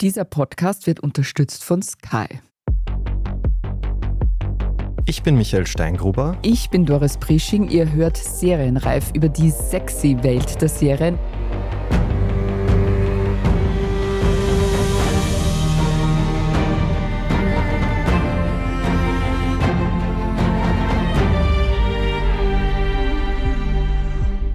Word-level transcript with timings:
Dieser 0.00 0.24
Podcast 0.24 0.86
wird 0.86 1.00
unterstützt 1.00 1.62
von 1.62 1.82
Sky. 1.82 2.24
Ich 5.04 5.22
bin 5.22 5.36
Michael 5.36 5.66
Steingruber. 5.66 6.38
Ich 6.40 6.70
bin 6.70 6.86
Doris 6.86 7.18
Prisching. 7.18 7.68
Ihr 7.68 7.92
hört 7.92 8.16
Serienreif 8.16 9.10
über 9.12 9.28
die 9.28 9.50
sexy 9.50 10.16
Welt 10.22 10.58
der 10.62 10.70
Serien. 10.70 11.18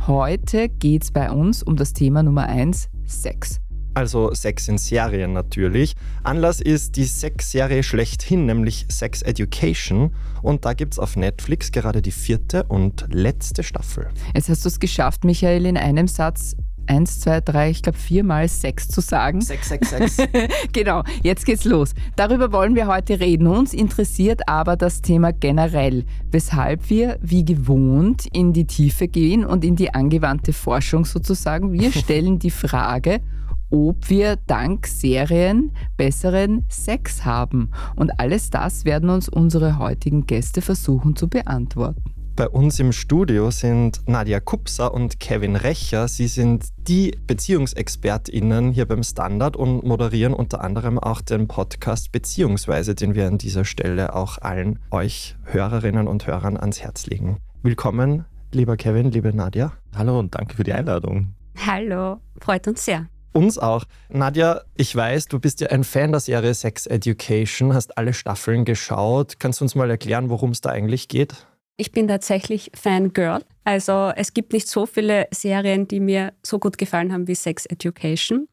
Heute 0.08 0.70
geht 0.70 1.04
es 1.04 1.12
bei 1.12 1.30
uns 1.30 1.62
um 1.62 1.76
das 1.76 1.94
Thema 1.94 2.24
Nummer 2.24 2.48
1, 2.48 2.90
Sex 3.06 3.60
also 3.96 4.34
Sex 4.34 4.68
in 4.68 4.78
Serien 4.78 5.34
natürlich. 5.34 5.96
Anlass 6.24 6.62
ist 6.62 6.96
die 6.98 7.06
Sex-Serie 7.06 7.82
schlechthin, 7.82 8.46
nämlich 8.46 8.86
Sex 8.90 9.22
Education. 9.22 10.14
Und 10.42 10.66
da 10.66 10.74
gibt 10.74 10.94
es 10.94 11.00
auf 11.00 11.16
Netflix 11.16 11.72
gerade 11.72 12.02
die 12.02 12.12
vierte 12.12 12.64
und 12.66 13.06
letzte 13.10 13.64
Staffel. 13.64 14.10
Jetzt 14.36 14.50
hast 14.50 14.66
du 14.66 14.70
es 14.70 14.80
geschafft, 14.80 15.24
Michael, 15.24 15.66
in 15.66 15.78
einem 15.78 16.08
Satz 16.08 16.56
eins, 16.88 17.20
zwei, 17.20 17.42
drei, 17.42 17.70
ich 17.70 17.82
glaube 17.82 17.98
viermal 17.98 18.48
Sex 18.48 18.88
zu 18.88 19.02
sagen. 19.02 19.42
Sex, 19.42 19.70
Sex, 19.70 19.90
Sex. 19.90 20.18
genau, 20.74 21.04
jetzt 21.24 21.46
geht's 21.46 21.66
los. 21.66 21.94
Darüber 22.16 22.52
wollen 22.52 22.76
wir 22.76 22.88
heute 22.88 23.20
reden. 23.20 23.48
Uns 23.48 23.74
interessiert 23.74 24.48
aber 24.48 24.76
das 24.76 25.02
Thema 25.02 25.32
generell, 25.32 26.06
weshalb 26.32 26.90
wir 26.90 27.18
wie 27.22 27.46
gewohnt 27.46 28.26
in 28.34 28.54
die 28.54 28.66
Tiefe 28.66 29.08
gehen 29.08 29.46
und 29.46 29.66
in 29.66 29.76
die 29.76 29.94
angewandte 29.94 30.54
Forschung 30.54 31.06
sozusagen. 31.06 31.72
Wir 31.74 31.92
stellen 31.94 32.40
die 32.40 32.52
Frage, 32.52 33.22
ob 33.70 34.10
wir 34.10 34.38
dank 34.48 34.88
Serien 34.88 35.72
besseren 35.98 36.66
Sex 36.70 37.26
haben. 37.26 37.72
Und 37.96 38.20
alles 38.20 38.50
das 38.50 38.86
werden 38.86 39.10
uns 39.10 39.30
unsere 39.30 39.80
heutigen 39.80 40.26
Gäste 40.26 40.62
versuchen 40.62 41.16
zu 41.16 41.28
beantworten. 41.28 42.04
Bei 42.36 42.50
uns 42.50 42.82
im 42.82 42.92
Studio 42.92 43.50
sind 43.50 44.02
Nadia 44.08 44.42
Kupser 44.42 44.94
und 44.94 45.22
Kevin 45.22 45.56
Recher. 45.56 46.10
Sie 46.10 46.28
sind 46.28 46.66
die 46.78 47.18
BeziehungsexpertInnen 47.28 48.74
hier 48.74 48.86
beim 48.86 49.04
Standard 49.04 49.56
und 49.56 49.86
moderieren 49.86 50.34
unter 50.34 50.62
anderem 50.62 51.00
auch 51.00 51.22
den 51.22 51.48
Podcast 51.48 52.12
Beziehungsweise, 52.12 52.94
den 52.94 53.16
wir 53.16 53.28
an 53.28 53.38
dieser 53.38 53.64
Stelle 53.64 54.14
auch 54.14 54.38
allen 54.40 54.80
euch 54.92 55.38
Hörerinnen 55.46 56.10
und 56.10 56.28
Hörern 56.28 56.58
ans 56.58 56.82
Herz 56.82 57.06
legen. 57.06 57.38
Willkommen, 57.64 58.26
lieber 58.52 58.76
Kevin, 58.76 59.12
liebe 59.12 59.34
Nadia. 59.34 59.72
Hallo 59.96 60.20
und 60.20 60.36
danke 60.36 60.58
für 60.58 60.66
die 60.66 60.74
Einladung. 60.74 61.36
Hallo, 61.66 62.20
freut 62.38 62.68
uns 62.68 62.84
sehr. 62.84 63.08
Uns 63.36 63.58
auch. 63.58 63.84
Nadja, 64.08 64.62
ich 64.78 64.96
weiß, 64.96 65.26
du 65.26 65.42
bist 65.42 65.60
ja 65.60 65.68
ein 65.68 65.84
Fan 65.84 66.12
der 66.12 66.22
Serie 66.22 66.54
Sex 66.54 66.86
Education, 66.86 67.74
hast 67.74 67.98
alle 67.98 68.14
Staffeln 68.14 68.64
geschaut. 68.64 69.40
Kannst 69.40 69.60
du 69.60 69.66
uns 69.66 69.76
mal 69.76 69.90
erklären, 69.90 70.30
worum 70.30 70.52
es 70.52 70.62
da 70.62 70.70
eigentlich 70.70 71.10
geht? 71.10 71.46
Ich 71.76 71.92
bin 71.92 72.08
tatsächlich 72.08 72.72
Fangirl. 72.74 73.44
Also 73.66 74.14
es 74.16 74.34
gibt 74.34 74.54
nicht 74.54 74.70
so 74.70 74.86
viele 74.86 75.28
Serien, 75.32 75.86
die 75.86 76.00
mir 76.00 76.32
so 76.44 76.60
gut 76.60 76.78
gefallen 76.78 77.12
haben 77.12 77.28
wie 77.28 77.36
Sex 77.36 77.66
Education. 77.66 78.48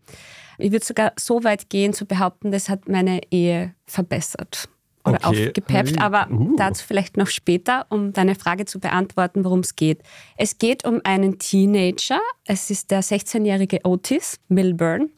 Ich 0.58 0.72
würde 0.72 0.84
sogar 0.84 1.12
so 1.16 1.44
weit 1.44 1.70
gehen 1.70 1.92
zu 1.92 2.04
behaupten, 2.04 2.50
das 2.50 2.68
hat 2.68 2.88
meine 2.88 3.20
Ehe 3.30 3.76
verbessert 3.86 4.68
oder 5.04 5.18
okay. 5.24 5.46
aufgepeppt. 5.46 6.00
Aber 6.00 6.28
uh. 6.30 6.54
dazu 6.56 6.84
vielleicht 6.86 7.16
noch 7.16 7.28
später, 7.28 7.86
um 7.88 8.12
deine 8.12 8.34
Frage 8.34 8.64
zu 8.64 8.80
beantworten, 8.80 9.44
worum 9.44 9.60
es 9.60 9.76
geht. 9.76 10.02
Es 10.36 10.58
geht 10.58 10.84
um 10.84 11.00
einen 11.04 11.38
Teenager. 11.38 12.20
Es 12.46 12.70
ist 12.70 12.90
der 12.90 13.02
16-jährige 13.02 13.80
Otis 13.84 14.38
Milburn. 14.48 15.10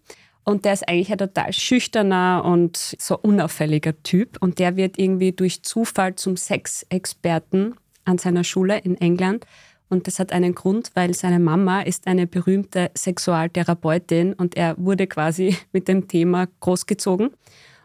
Und 0.45 0.67
der 0.67 0.75
ist 0.75 0.87
eigentlich 0.89 1.11
ein 1.11 1.19
total 1.19 1.53
schüchterner 1.53 2.45
und 2.45 2.77
so 2.77 3.19
unauffälliger 3.19 3.95
Typ. 4.03 4.37
Und 4.41 4.59
der 4.59 4.77
wird 4.77 4.99
irgendwie 4.99 5.33
durch 5.33 5.63
Zufall 5.63 6.17
zum 6.17 6.37
Sexexperten 6.37 7.77
an 8.05 8.19
seiner 8.19 8.45
Schule 8.45 8.79
in 8.79 8.97
England. 9.01 9.47
Und 9.89 10.07
das 10.07 10.19
hat 10.19 10.33
einen 10.33 10.55
Grund, 10.55 10.91
weil 10.95 11.15
seine 11.15 11.39
Mama 11.39 11.81
ist 11.83 12.07
eine 12.07 12.27
berühmte 12.27 12.91
Sexualtherapeutin 12.97 14.33
und 14.33 14.57
er 14.57 14.77
wurde 14.77 15.07
quasi 15.07 15.57
mit 15.73 15.89
dem 15.89 16.09
Thema 16.09 16.49
großgezogen 16.61 17.31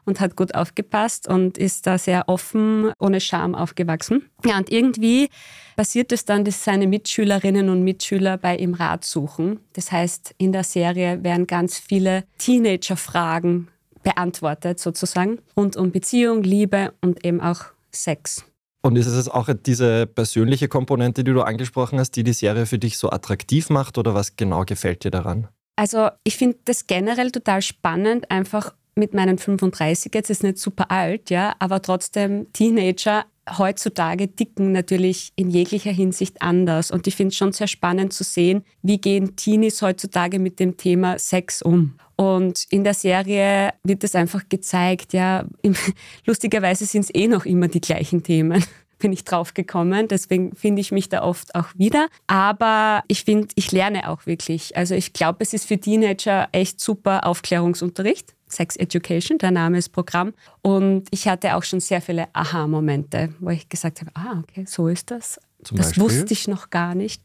und 0.06 0.20
hat 0.20 0.36
gut 0.36 0.56
aufgepasst 0.56 1.28
und 1.28 1.58
ist 1.58 1.88
da 1.88 1.98
sehr 1.98 2.28
offen, 2.28 2.92
ohne 3.00 3.20
Scham 3.20 3.56
aufgewachsen. 3.56 4.30
Ja, 4.46 4.58
und 4.58 4.72
irgendwie 4.72 5.30
passiert 5.76 6.12
es 6.12 6.26
dann, 6.26 6.46
dass 6.46 6.64
seine 6.64 6.88
Mitschülerinnen 6.88 7.70
und 7.70 7.84
Mitschüler 7.84 8.38
bei 8.38 8.58
ihm 8.58 8.74
Rat 8.74 9.06
suchen. 9.06 9.60
Das 9.74 9.92
heißt, 9.92 10.36
in 10.38 10.52
der 10.52 10.64
Serie 10.64 11.24
werden 11.24 11.48
ganz 11.48 11.78
viele 11.78 12.24
Teenager-Fragen 12.38 13.68
beantwortet, 14.04 14.80
sozusagen, 14.80 15.40
rund 15.58 15.76
um 15.76 15.92
Beziehung, 15.92 16.44
Liebe 16.44 16.94
und 17.02 17.26
eben 17.26 17.42
auch 17.42 17.66
Sex. 17.92 18.46
Und 18.82 18.96
ist 18.96 19.08
es 19.08 19.28
auch 19.28 19.50
diese 19.54 20.08
persönliche 20.08 20.70
Komponente, 20.70 21.24
die 21.24 21.34
du 21.34 21.42
angesprochen 21.42 22.00
hast, 22.00 22.12
die 22.12 22.24
die 22.24 22.34
Serie 22.34 22.66
für 22.66 22.80
dich 22.80 22.98
so 22.98 23.10
attraktiv 23.10 23.70
macht 23.70 23.98
oder 23.98 24.14
was 24.14 24.38
genau 24.38 24.64
gefällt 24.64 25.04
dir 25.04 25.12
daran? 25.12 25.50
Also 25.76 26.10
ich 26.24 26.38
finde 26.38 26.58
das 26.66 26.88
generell 26.88 27.32
total 27.32 27.62
spannend, 27.62 28.30
einfach 28.32 28.74
mit 28.96 29.14
meinen 29.14 29.38
35 29.38 30.14
jetzt 30.14 30.30
ist 30.30 30.44
nicht 30.44 30.58
super 30.58 30.92
alt, 30.92 31.30
ja, 31.30 31.56
aber 31.60 31.82
trotzdem 31.82 32.52
Teenager 32.54 33.26
heutzutage 33.58 34.28
dicken 34.28 34.72
natürlich 34.72 35.32
in 35.36 35.50
jeglicher 35.50 35.92
Hinsicht 35.92 36.42
anders. 36.42 36.92
Und 36.92 37.08
ich 37.08 37.16
finde 37.16 37.30
es 37.30 37.38
schon 37.38 37.52
sehr 37.52 37.68
spannend 37.68 38.14
zu 38.14 38.24
sehen, 38.24 38.64
wie 38.82 39.00
gehen 39.00 39.36
Teenies 39.36 39.82
heutzutage 39.82 40.40
mit 40.40 40.60
dem 40.60 40.78
Thema 40.78 41.18
Sex 41.18 41.62
um. 41.62 41.96
Und 42.16 42.66
in 42.70 42.84
der 42.84 42.94
Serie 42.94 43.72
wird 43.84 44.04
es 44.04 44.14
einfach 44.14 44.48
gezeigt, 44.50 45.14
ja, 45.14 45.46
lustigerweise 46.26 46.86
sind 46.86 47.06
es 47.06 47.16
eh 47.16 47.28
noch 47.28 47.46
immer 47.46 47.70
die 47.70 47.82
gleichen 47.82 48.24
Themen 48.24 48.64
bin 49.00 49.14
ich 49.14 49.24
drauf 49.24 49.54
gekommen. 49.54 50.10
Deswegen 50.10 50.54
finde 50.54 50.82
ich 50.82 50.92
mich 50.92 51.08
da 51.08 51.24
oft 51.24 51.56
auch 51.56 51.70
wieder. 51.76 52.10
Aber 52.28 53.04
ich 53.08 53.24
finde, 53.24 53.48
ich 53.56 53.72
lerne 53.72 54.10
auch 54.10 54.26
wirklich. 54.26 54.76
Also 54.76 54.94
ich 54.94 55.14
glaube, 55.14 55.38
es 55.40 55.54
ist 55.54 55.66
für 55.66 55.80
Teenager 55.80 56.50
echt 56.52 56.82
super 56.82 57.26
Aufklärungsunterricht. 57.26 58.36
Sex 58.50 58.76
Education, 58.76 59.38
der 59.38 59.52
Name 59.52 59.78
ist 59.78 59.90
Programm. 59.90 60.34
Und 60.62 61.08
ich 61.12 61.28
hatte 61.28 61.56
auch 61.56 61.64
schon 61.64 61.80
sehr 61.80 62.02
viele 62.02 62.28
Aha-Momente, 62.34 63.34
wo 63.40 63.50
ich 63.50 63.70
gesagt 63.70 64.02
habe, 64.02 64.12
ah, 64.16 64.44
okay, 64.44 64.66
so 64.68 64.88
ist 64.88 65.12
das. 65.12 65.40
Zum 65.64 65.78
das 65.78 65.88
Beispiel? 65.88 66.04
wusste 66.04 66.34
ich 66.34 66.48
noch 66.48 66.70
gar 66.70 66.96
nicht. 66.96 67.22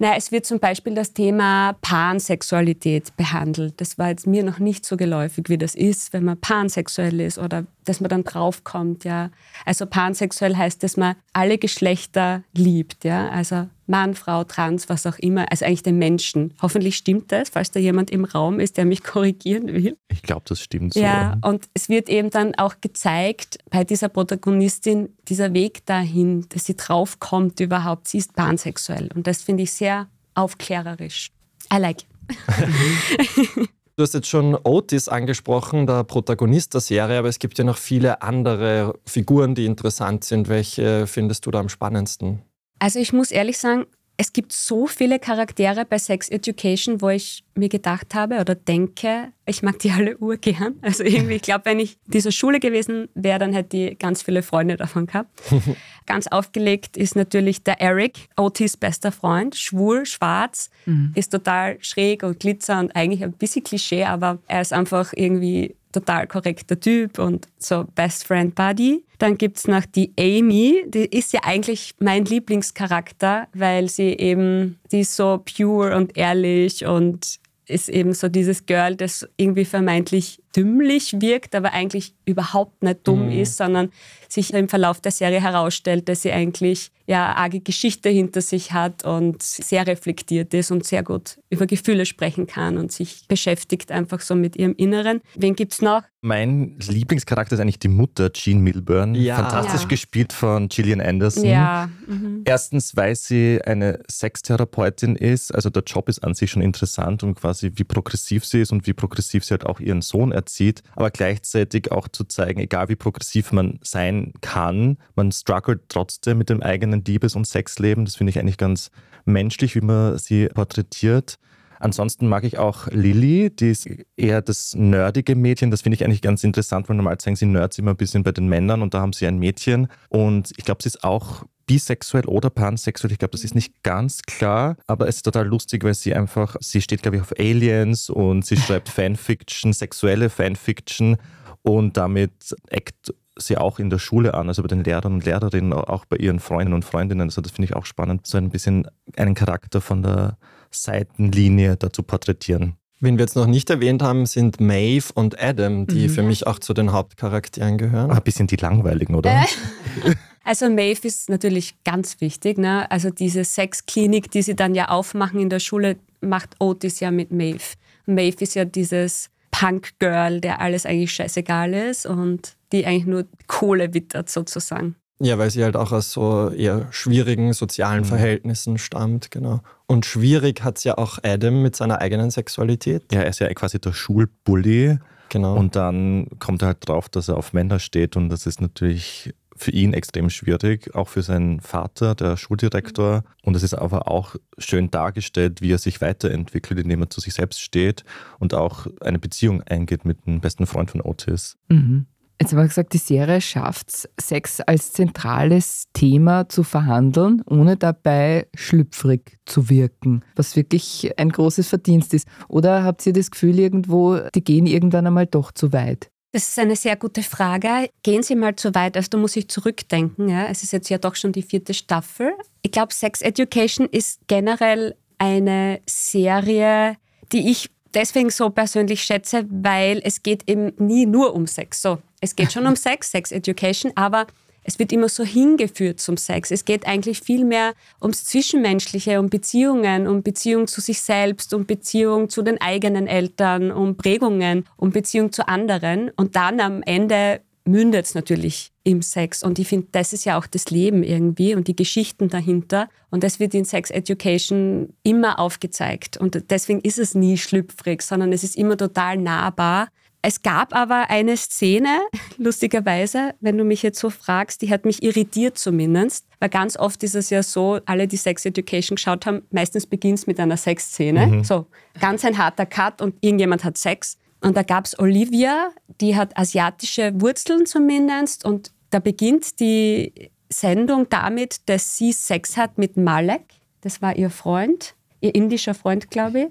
Naja, 0.00 0.14
es 0.16 0.32
wird 0.32 0.44
zum 0.44 0.58
Beispiel 0.58 0.94
das 0.94 1.12
Thema 1.12 1.74
Pansexualität 1.80 3.16
behandelt. 3.16 3.80
Das 3.80 3.96
war 3.96 4.08
jetzt 4.08 4.26
mir 4.26 4.42
noch 4.42 4.58
nicht 4.58 4.84
so 4.84 4.96
geläufig, 4.96 5.48
wie 5.48 5.58
das 5.58 5.74
ist, 5.74 6.12
wenn 6.12 6.24
man 6.24 6.36
pansexuell 6.40 7.20
ist 7.20 7.38
oder 7.38 7.64
dass 7.84 8.00
man 8.00 8.08
dann 8.08 8.24
draufkommt. 8.24 9.04
Ja. 9.04 9.30
Also 9.64 9.86
pansexuell 9.86 10.56
heißt, 10.56 10.82
dass 10.82 10.96
man 10.96 11.14
alle 11.32 11.58
Geschlechter 11.58 12.42
liebt. 12.52 13.04
Ja. 13.04 13.28
Also 13.28 13.68
Mann, 13.86 14.14
Frau, 14.14 14.44
Trans, 14.44 14.88
was 14.88 15.06
auch 15.06 15.18
immer, 15.18 15.50
also 15.50 15.64
eigentlich 15.64 15.82
den 15.82 15.98
Menschen. 15.98 16.54
Hoffentlich 16.60 16.96
stimmt 16.96 17.32
das, 17.32 17.50
falls 17.50 17.70
da 17.70 17.80
jemand 17.80 18.10
im 18.10 18.24
Raum 18.24 18.60
ist, 18.60 18.76
der 18.76 18.84
mich 18.84 19.02
korrigieren 19.04 19.68
will. 19.68 19.96
Ich 20.08 20.22
glaube, 20.22 20.42
das 20.46 20.60
stimmt 20.60 20.94
so. 20.94 21.00
Ja, 21.00 21.36
und 21.42 21.68
es 21.74 21.88
wird 21.88 22.08
eben 22.08 22.30
dann 22.30 22.54
auch 22.54 22.76
gezeigt 22.80 23.58
bei 23.70 23.84
dieser 23.84 24.08
Protagonistin, 24.08 25.10
dieser 25.28 25.52
Weg 25.52 25.84
dahin, 25.86 26.46
dass 26.48 26.64
sie 26.64 26.76
draufkommt 26.76 27.60
überhaupt, 27.60 28.08
sie 28.08 28.18
ist 28.18 28.34
pansexuell. 28.34 29.10
Und 29.14 29.26
das 29.26 29.42
finde 29.42 29.64
ich 29.64 29.72
sehr 29.72 30.08
aufklärerisch. 30.34 31.30
I 31.72 31.78
like 31.78 32.02
it. 32.02 33.68
Du 33.96 34.02
hast 34.02 34.12
jetzt 34.12 34.26
schon 34.26 34.58
Otis 34.64 35.08
angesprochen, 35.08 35.86
der 35.86 36.02
Protagonist 36.02 36.74
der 36.74 36.80
Serie, 36.80 37.16
aber 37.16 37.28
es 37.28 37.38
gibt 37.38 37.56
ja 37.58 37.64
noch 37.64 37.76
viele 37.76 38.22
andere 38.22 38.98
Figuren, 39.06 39.54
die 39.54 39.66
interessant 39.66 40.24
sind. 40.24 40.48
Welche 40.48 41.06
findest 41.06 41.46
du 41.46 41.52
da 41.52 41.60
am 41.60 41.68
spannendsten? 41.68 42.42
Also 42.78 42.98
ich 42.98 43.12
muss 43.12 43.30
ehrlich 43.30 43.58
sagen, 43.58 43.86
es 44.16 44.32
gibt 44.32 44.52
so 44.52 44.86
viele 44.86 45.18
Charaktere 45.18 45.84
bei 45.84 45.98
Sex 45.98 46.28
Education, 46.28 47.00
wo 47.00 47.08
ich 47.08 47.42
mir 47.56 47.68
gedacht 47.68 48.14
habe 48.14 48.40
oder 48.40 48.54
denke, 48.54 49.32
ich 49.44 49.62
mag 49.62 49.78
die 49.80 49.90
alle 49.96 50.16
urgern. 50.18 50.76
Also 50.82 51.02
irgendwie, 51.02 51.34
ich 51.34 51.42
glaube, 51.42 51.64
wenn 51.64 51.80
ich 51.80 51.98
in 52.06 52.12
dieser 52.12 52.30
Schule 52.30 52.60
gewesen 52.60 53.08
wäre, 53.14 53.38
dann 53.38 53.52
hätte 53.52 53.76
ich 53.76 53.98
ganz 53.98 54.22
viele 54.22 54.42
Freunde 54.42 54.76
davon 54.76 55.06
gehabt. 55.06 55.42
ganz 56.06 56.26
aufgelegt 56.28 56.96
ist 56.96 57.16
natürlich 57.16 57.64
der 57.64 57.80
Eric, 57.80 58.28
Otis 58.36 58.76
bester 58.76 59.10
Freund, 59.10 59.56
schwul, 59.56 60.06
schwarz, 60.06 60.70
mhm. 60.86 61.12
ist 61.14 61.30
total 61.30 61.78
schräg 61.80 62.22
und 62.22 62.38
glitzer 62.38 62.78
und 62.78 62.94
eigentlich 62.94 63.24
ein 63.24 63.32
bisschen 63.32 63.64
Klischee, 63.64 64.04
aber 64.04 64.38
er 64.46 64.60
ist 64.60 64.72
einfach 64.72 65.12
irgendwie 65.14 65.76
total 65.94 66.26
korrekter 66.26 66.78
Typ 66.78 67.18
und 67.18 67.48
so 67.58 67.84
Best 67.94 68.26
Friend 68.26 68.54
Buddy. 68.54 69.04
Dann 69.18 69.38
gibt 69.38 69.58
es 69.58 69.68
noch 69.68 69.86
die 69.86 70.12
Amy, 70.18 70.84
die 70.86 71.04
ist 71.04 71.32
ja 71.32 71.40
eigentlich 71.44 71.94
mein 72.00 72.24
Lieblingscharakter, 72.24 73.48
weil 73.54 73.88
sie 73.88 74.10
eben, 74.14 74.78
die 74.92 75.00
ist 75.00 75.16
so 75.16 75.42
pure 75.44 75.96
und 75.96 76.16
ehrlich 76.16 76.84
und 76.84 77.38
ist 77.66 77.88
eben 77.88 78.12
so 78.12 78.28
dieses 78.28 78.66
Girl, 78.66 78.96
das 78.96 79.26
irgendwie 79.36 79.64
vermeintlich 79.64 80.42
dümmlich 80.56 81.20
wirkt, 81.20 81.54
aber 81.54 81.72
eigentlich 81.72 82.14
überhaupt 82.24 82.82
nicht 82.82 83.06
dumm 83.06 83.26
mhm. 83.26 83.40
ist, 83.40 83.56
sondern 83.56 83.90
sich 84.28 84.52
im 84.52 84.68
Verlauf 84.68 85.00
der 85.00 85.12
Serie 85.12 85.40
herausstellt, 85.40 86.08
dass 86.08 86.22
sie 86.22 86.32
eigentlich 86.32 86.90
ja 87.06 87.34
arge 87.34 87.60
Geschichte 87.60 88.08
hinter 88.08 88.40
sich 88.40 88.72
hat 88.72 89.04
und 89.04 89.42
sehr 89.42 89.86
reflektiert 89.86 90.54
ist 90.54 90.70
und 90.70 90.84
sehr 90.86 91.02
gut 91.02 91.38
über 91.50 91.66
Gefühle 91.66 92.06
sprechen 92.06 92.46
kann 92.46 92.78
und 92.78 92.92
sich 92.92 93.26
beschäftigt 93.28 93.92
einfach 93.92 94.20
so 94.20 94.34
mit 94.34 94.56
ihrem 94.56 94.74
Inneren. 94.74 95.20
Wen 95.34 95.54
gibt's 95.54 95.82
noch? 95.82 96.02
Mein 96.22 96.78
Lieblingscharakter 96.78 97.54
ist 97.54 97.60
eigentlich 97.60 97.78
die 97.78 97.88
Mutter, 97.88 98.32
Jean 98.32 98.60
Milburn. 98.60 99.14
Ja. 99.14 99.36
Fantastisch 99.36 99.82
ja. 99.82 99.88
gespielt 99.88 100.32
von 100.32 100.68
Gillian 100.68 101.02
Anderson. 101.02 101.44
Ja. 101.44 101.90
Mhm. 102.06 102.42
Erstens, 102.46 102.96
weil 102.96 103.14
sie 103.14 103.60
eine 103.62 104.00
Sextherapeutin 104.10 105.16
ist. 105.16 105.54
Also 105.54 105.68
der 105.68 105.82
Job 105.82 106.08
ist 106.08 106.24
an 106.24 106.32
sich 106.32 106.50
schon 106.50 106.62
interessant 106.62 107.22
und 107.22 107.34
quasi 107.34 107.72
wie 107.74 107.84
progressiv 107.84 108.46
sie 108.46 108.62
ist 108.62 108.72
und 108.72 108.86
wie 108.86 108.94
progressiv 108.94 109.44
sie 109.44 109.52
halt 109.52 109.66
auch 109.66 109.80
ihren 109.80 110.00
Sohn 110.00 110.32
erzieht. 110.44 110.82
Aber 110.94 111.10
gleichzeitig 111.10 111.90
auch 111.90 112.08
zu 112.08 112.24
zeigen, 112.24 112.60
egal 112.60 112.88
wie 112.88 112.96
progressiv 112.96 113.52
man 113.52 113.78
sein 113.82 114.32
kann, 114.40 114.98
man 115.16 115.32
struggelt 115.32 115.82
trotzdem 115.88 116.38
mit 116.38 116.50
dem 116.50 116.62
eigenen 116.62 117.04
Liebes- 117.04 117.34
und 117.34 117.46
Sexleben. 117.46 118.04
Das 118.04 118.16
finde 118.16 118.30
ich 118.30 118.38
eigentlich 118.38 118.58
ganz 118.58 118.90
menschlich, 119.24 119.74
wie 119.74 119.80
man 119.80 120.18
sie 120.18 120.48
porträtiert. 120.48 121.38
Ansonsten 121.84 122.28
mag 122.28 122.44
ich 122.44 122.56
auch 122.56 122.86
Lilly, 122.92 123.50
die 123.54 123.68
ist 123.68 123.86
eher 124.16 124.40
das 124.40 124.74
nerdige 124.74 125.36
Mädchen. 125.36 125.70
Das 125.70 125.82
finde 125.82 125.96
ich 125.96 126.04
eigentlich 126.04 126.22
ganz 126.22 126.42
interessant, 126.42 126.88
weil 126.88 126.96
normal 126.96 127.18
zeigen 127.18 127.36
sie 127.36 127.44
Nerds 127.44 127.76
immer 127.76 127.90
ein 127.90 127.98
bisschen 127.98 128.22
bei 128.22 128.32
den 128.32 128.48
Männern 128.48 128.80
und 128.80 128.94
da 128.94 129.02
haben 129.02 129.12
sie 129.12 129.26
ein 129.26 129.36
Mädchen. 129.38 129.88
Und 130.08 130.52
ich 130.56 130.64
glaube, 130.64 130.82
sie 130.82 130.86
ist 130.86 131.04
auch 131.04 131.44
bisexuell 131.66 132.24
oder 132.24 132.48
pansexuell. 132.48 133.12
Ich 133.12 133.18
glaube, 133.18 133.32
das 133.32 133.44
ist 133.44 133.54
nicht 133.54 133.82
ganz 133.82 134.22
klar, 134.22 134.78
aber 134.86 135.08
es 135.08 135.16
ist 135.16 135.24
total 135.24 135.46
lustig, 135.46 135.84
weil 135.84 135.92
sie 135.92 136.14
einfach, 136.14 136.56
sie 136.60 136.80
steht, 136.80 137.02
glaube 137.02 137.18
ich, 137.18 137.22
auf 137.22 137.34
Aliens 137.38 138.08
und 138.08 138.46
sie 138.46 138.56
schreibt 138.56 138.88
Fanfiction, 138.88 139.74
sexuelle 139.74 140.30
Fanfiction 140.30 141.18
und 141.60 141.98
damit 141.98 142.56
eckt 142.70 143.12
sie 143.36 143.58
auch 143.58 143.78
in 143.78 143.90
der 143.90 143.98
Schule 143.98 144.32
an, 144.32 144.48
also 144.48 144.62
bei 144.62 144.68
den 144.68 144.84
Lehrern 144.84 145.12
und 145.12 145.26
Lehrerinnen, 145.26 145.74
auch 145.74 146.06
bei 146.06 146.16
ihren 146.16 146.40
Freunden 146.40 146.72
und 146.72 146.86
Freundinnen. 146.86 147.28
Also 147.28 147.42
das 147.42 147.52
finde 147.52 147.66
ich 147.66 147.76
auch 147.76 147.84
spannend, 147.84 148.26
so 148.26 148.38
ein 148.38 148.48
bisschen 148.48 148.88
einen 149.18 149.34
Charakter 149.34 149.82
von 149.82 150.02
der 150.02 150.38
Seitenlinie 150.74 151.76
dazu 151.76 152.02
porträtieren. 152.02 152.76
Wen 153.00 153.18
wir 153.18 153.24
jetzt 153.24 153.36
noch 153.36 153.46
nicht 153.46 153.68
erwähnt 153.70 154.02
haben, 154.02 154.24
sind 154.24 154.60
Maeve 154.60 155.12
und 155.14 155.40
Adam, 155.42 155.86
die 155.86 156.08
mhm. 156.08 156.12
für 156.12 156.22
mich 156.22 156.46
auch 156.46 156.58
zu 156.58 156.72
den 156.72 156.92
Hauptcharakteren 156.92 157.76
gehören. 157.76 158.10
Ah, 158.10 158.16
ein 158.16 158.22
bisschen 158.22 158.46
die 158.46 158.56
langweiligen, 158.56 159.14
oder? 159.14 159.30
Äh. 159.30 160.14
Also 160.46 160.68
Maeve 160.68 161.08
ist 161.08 161.30
natürlich 161.30 161.82
ganz 161.84 162.20
wichtig. 162.20 162.58
Ne? 162.58 162.90
Also 162.90 163.08
diese 163.08 163.44
Sexklinik, 163.44 164.30
die 164.30 164.42
sie 164.42 164.54
dann 164.54 164.74
ja 164.74 164.88
aufmachen 164.90 165.40
in 165.40 165.48
der 165.48 165.58
Schule, 165.58 165.96
macht 166.20 166.56
Otis 166.60 167.00
ja 167.00 167.10
mit 167.10 167.32
Maeve. 167.32 167.64
Maeve 168.04 168.36
ist 168.40 168.54
ja 168.54 168.66
dieses 168.66 169.30
Punk-Girl, 169.50 170.40
der 170.40 170.60
alles 170.60 170.84
eigentlich 170.84 171.12
scheißegal 171.12 171.72
ist 171.72 172.04
und 172.04 172.56
die 172.72 172.84
eigentlich 172.84 173.06
nur 173.06 173.24
Kohle 173.46 173.94
wittert 173.94 174.28
sozusagen. 174.28 174.96
Ja, 175.20 175.38
weil 175.38 175.50
sie 175.50 175.62
halt 175.62 175.76
auch 175.76 175.92
aus 175.92 176.10
so 176.12 176.50
eher 176.50 176.88
schwierigen 176.90 177.52
sozialen 177.52 178.00
mhm. 178.00 178.06
Verhältnissen 178.06 178.78
stammt, 178.78 179.30
genau. 179.30 179.60
Und 179.86 180.06
schwierig 180.06 180.62
hat 180.64 180.78
es 180.78 180.84
ja 180.84 180.98
auch 180.98 181.18
Adam 181.22 181.62
mit 181.62 181.76
seiner 181.76 182.00
eigenen 182.00 182.30
Sexualität. 182.30 183.12
Ja, 183.12 183.20
er 183.20 183.28
ist 183.28 183.38
ja 183.38 183.52
quasi 183.54 183.78
der 183.78 183.92
Schulbully. 183.92 184.98
Genau. 185.28 185.56
Und 185.56 185.76
dann 185.76 186.28
kommt 186.38 186.62
er 186.62 186.68
halt 186.68 186.88
drauf, 186.88 187.08
dass 187.08 187.28
er 187.28 187.36
auf 187.36 187.52
Männer 187.52 187.78
steht 187.78 188.16
und 188.16 188.28
das 188.28 188.46
ist 188.46 188.60
natürlich 188.60 189.34
für 189.56 189.70
ihn 189.70 189.92
extrem 189.92 190.30
schwierig, 190.30 190.94
auch 190.94 191.08
für 191.08 191.22
seinen 191.22 191.60
Vater, 191.60 192.14
der 192.14 192.36
Schuldirektor. 192.36 193.22
Und 193.42 193.54
es 193.54 193.62
ist 193.62 193.74
aber 193.74 194.08
auch 194.08 194.34
schön 194.58 194.90
dargestellt, 194.90 195.60
wie 195.62 195.72
er 195.72 195.78
sich 195.78 196.00
weiterentwickelt, 196.00 196.80
indem 196.80 197.02
er 197.02 197.10
zu 197.10 197.20
sich 197.20 197.34
selbst 197.34 197.60
steht 197.60 198.04
und 198.38 198.54
auch 198.54 198.86
eine 199.00 199.18
Beziehung 199.18 199.62
eingeht 199.62 200.04
mit 200.04 200.26
dem 200.26 200.40
besten 200.40 200.66
Freund 200.66 200.90
von 200.90 201.00
Otis. 201.00 201.56
Mhm. 201.68 202.06
Jetzt 202.40 202.52
haben 202.52 202.58
wir 202.58 202.68
gesagt, 202.68 202.92
die 202.92 202.98
Serie 202.98 203.40
schafft 203.40 203.90
es, 203.90 204.08
Sex 204.20 204.60
als 204.60 204.92
zentrales 204.92 205.84
Thema 205.92 206.48
zu 206.48 206.64
verhandeln, 206.64 207.42
ohne 207.46 207.76
dabei 207.76 208.48
schlüpfrig 208.54 209.38
zu 209.46 209.70
wirken, 209.70 210.24
was 210.34 210.56
wirklich 210.56 211.12
ein 211.16 211.30
großes 211.30 211.68
Verdienst 211.68 212.12
ist. 212.12 212.26
Oder 212.48 212.82
habt 212.82 213.06
ihr 213.06 213.12
das 213.12 213.30
Gefühl 213.30 213.58
irgendwo, 213.58 214.18
die 214.34 214.42
gehen 214.42 214.66
irgendwann 214.66 215.06
einmal 215.06 215.26
doch 215.26 215.52
zu 215.52 215.72
weit? 215.72 216.10
Das 216.32 216.48
ist 216.48 216.58
eine 216.58 216.74
sehr 216.74 216.96
gute 216.96 217.22
Frage. 217.22 217.88
Gehen 218.02 218.24
Sie 218.24 218.34
mal 218.34 218.56
zu 218.56 218.74
weit, 218.74 218.96
also 218.96 219.08
da 219.10 219.18
muss 219.18 219.36
ich 219.36 219.48
zurückdenken. 219.48 220.28
Ja. 220.28 220.46
Es 220.46 220.64
ist 220.64 220.72
jetzt 220.72 220.88
ja 220.88 220.98
doch 220.98 221.14
schon 221.14 221.30
die 221.30 221.42
vierte 221.42 221.74
Staffel. 221.74 222.32
Ich 222.62 222.72
glaube, 222.72 222.92
Sex 222.92 223.22
Education 223.22 223.86
ist 223.88 224.18
generell 224.26 224.96
eine 225.18 225.80
Serie, 225.88 226.96
die 227.30 227.50
ich 227.50 227.70
deswegen 227.94 228.30
so 228.30 228.50
persönlich 228.50 229.02
schätze, 229.02 229.46
weil 229.50 230.00
es 230.04 230.22
geht 230.22 230.48
eben 230.48 230.72
nie 230.78 231.06
nur 231.06 231.34
um 231.34 231.46
Sex. 231.46 231.82
So, 231.82 231.98
es 232.20 232.36
geht 232.36 232.52
schon 232.52 232.66
um 232.66 232.76
Sex, 232.76 233.10
Sex 233.10 233.32
Education, 233.32 233.92
aber 233.94 234.26
es 234.64 234.78
wird 234.78 234.92
immer 234.92 235.08
so 235.08 235.24
hingeführt 235.24 236.00
zum 236.00 236.16
Sex. 236.16 236.50
Es 236.50 236.64
geht 236.64 236.86
eigentlich 236.86 237.20
viel 237.20 237.44
mehr 237.44 237.74
ums 238.00 238.24
Zwischenmenschliche, 238.24 239.20
um 239.20 239.28
Beziehungen, 239.28 240.06
um 240.06 240.22
Beziehung 240.22 240.66
zu 240.66 240.80
sich 240.80 241.02
selbst, 241.02 241.52
um 241.52 241.66
Beziehung 241.66 242.30
zu 242.30 242.42
den 242.42 242.60
eigenen 242.60 243.06
Eltern, 243.06 243.70
um 243.70 243.96
Prägungen, 243.96 244.66
um 244.76 244.90
Beziehung 244.90 245.32
zu 245.32 245.46
anderen. 245.46 246.10
Und 246.16 246.34
dann 246.34 246.60
am 246.60 246.82
Ende 246.82 247.42
mündet 247.64 248.04
es 248.04 248.14
natürlich 248.14 248.72
im 248.82 249.00
Sex. 249.00 249.42
Und 249.42 249.58
ich 249.58 249.68
finde, 249.68 249.88
das 249.92 250.12
ist 250.12 250.24
ja 250.24 250.38
auch 250.38 250.46
das 250.46 250.70
Leben 250.70 251.02
irgendwie 251.02 251.54
und 251.54 251.68
die 251.68 251.76
Geschichten 251.76 252.28
dahinter. 252.28 252.88
Und 253.10 253.24
das 253.24 253.40
wird 253.40 253.54
in 253.54 253.64
Sex 253.64 253.90
Education 253.90 254.92
immer 255.02 255.38
aufgezeigt. 255.38 256.16
Und 256.16 256.50
deswegen 256.50 256.80
ist 256.80 256.98
es 256.98 257.14
nie 257.14 257.38
schlüpfrig, 257.38 258.02
sondern 258.02 258.32
es 258.32 258.44
ist 258.44 258.56
immer 258.56 258.76
total 258.76 259.16
nahbar. 259.16 259.88
Es 260.26 260.40
gab 260.40 260.74
aber 260.74 261.10
eine 261.10 261.36
Szene, 261.36 262.00
lustigerweise, 262.38 263.34
wenn 263.40 263.58
du 263.58 263.64
mich 263.64 263.82
jetzt 263.82 263.98
so 263.98 264.08
fragst, 264.08 264.62
die 264.62 264.70
hat 264.70 264.86
mich 264.86 265.02
irritiert 265.02 265.58
zumindest, 265.58 266.26
weil 266.40 266.48
ganz 266.48 266.78
oft 266.78 267.02
ist 267.02 267.14
es 267.14 267.28
ja 267.28 267.42
so, 267.42 267.78
alle, 267.84 268.08
die 268.08 268.16
Sex 268.16 268.44
Education 268.46 268.96
geschaut 268.96 269.26
haben, 269.26 269.42
meistens 269.50 269.86
beginnt 269.86 270.20
es 270.20 270.26
mit 270.26 270.40
einer 270.40 270.56
Sexszene. 270.56 271.26
Mhm. 271.26 271.44
So, 271.44 271.66
ganz 272.00 272.24
ein 272.24 272.38
harter 272.38 272.64
Cut 272.64 273.02
und 273.02 273.14
irgendjemand 273.20 273.64
hat 273.64 273.76
Sex. 273.76 274.16
Und 274.44 274.56
da 274.56 274.62
gab 274.62 274.84
es 274.84 274.98
Olivia, 274.98 275.70
die 276.00 276.16
hat 276.16 276.36
asiatische 276.36 277.18
Wurzeln 277.20 277.66
zumindest. 277.66 278.44
Und 278.44 278.72
da 278.90 278.98
beginnt 278.98 279.58
die 279.58 280.30
Sendung 280.52 281.08
damit, 281.08 281.68
dass 281.68 281.96
sie 281.96 282.12
Sex 282.12 282.56
hat 282.56 282.78
mit 282.78 282.96
Malek. 282.96 283.42
Das 283.80 284.02
war 284.02 284.16
ihr 284.16 284.30
Freund 284.30 284.94
ihr 285.24 285.34
indischer 285.34 285.74
Freund, 285.74 286.10
glaube 286.10 286.40
ich. 286.40 286.46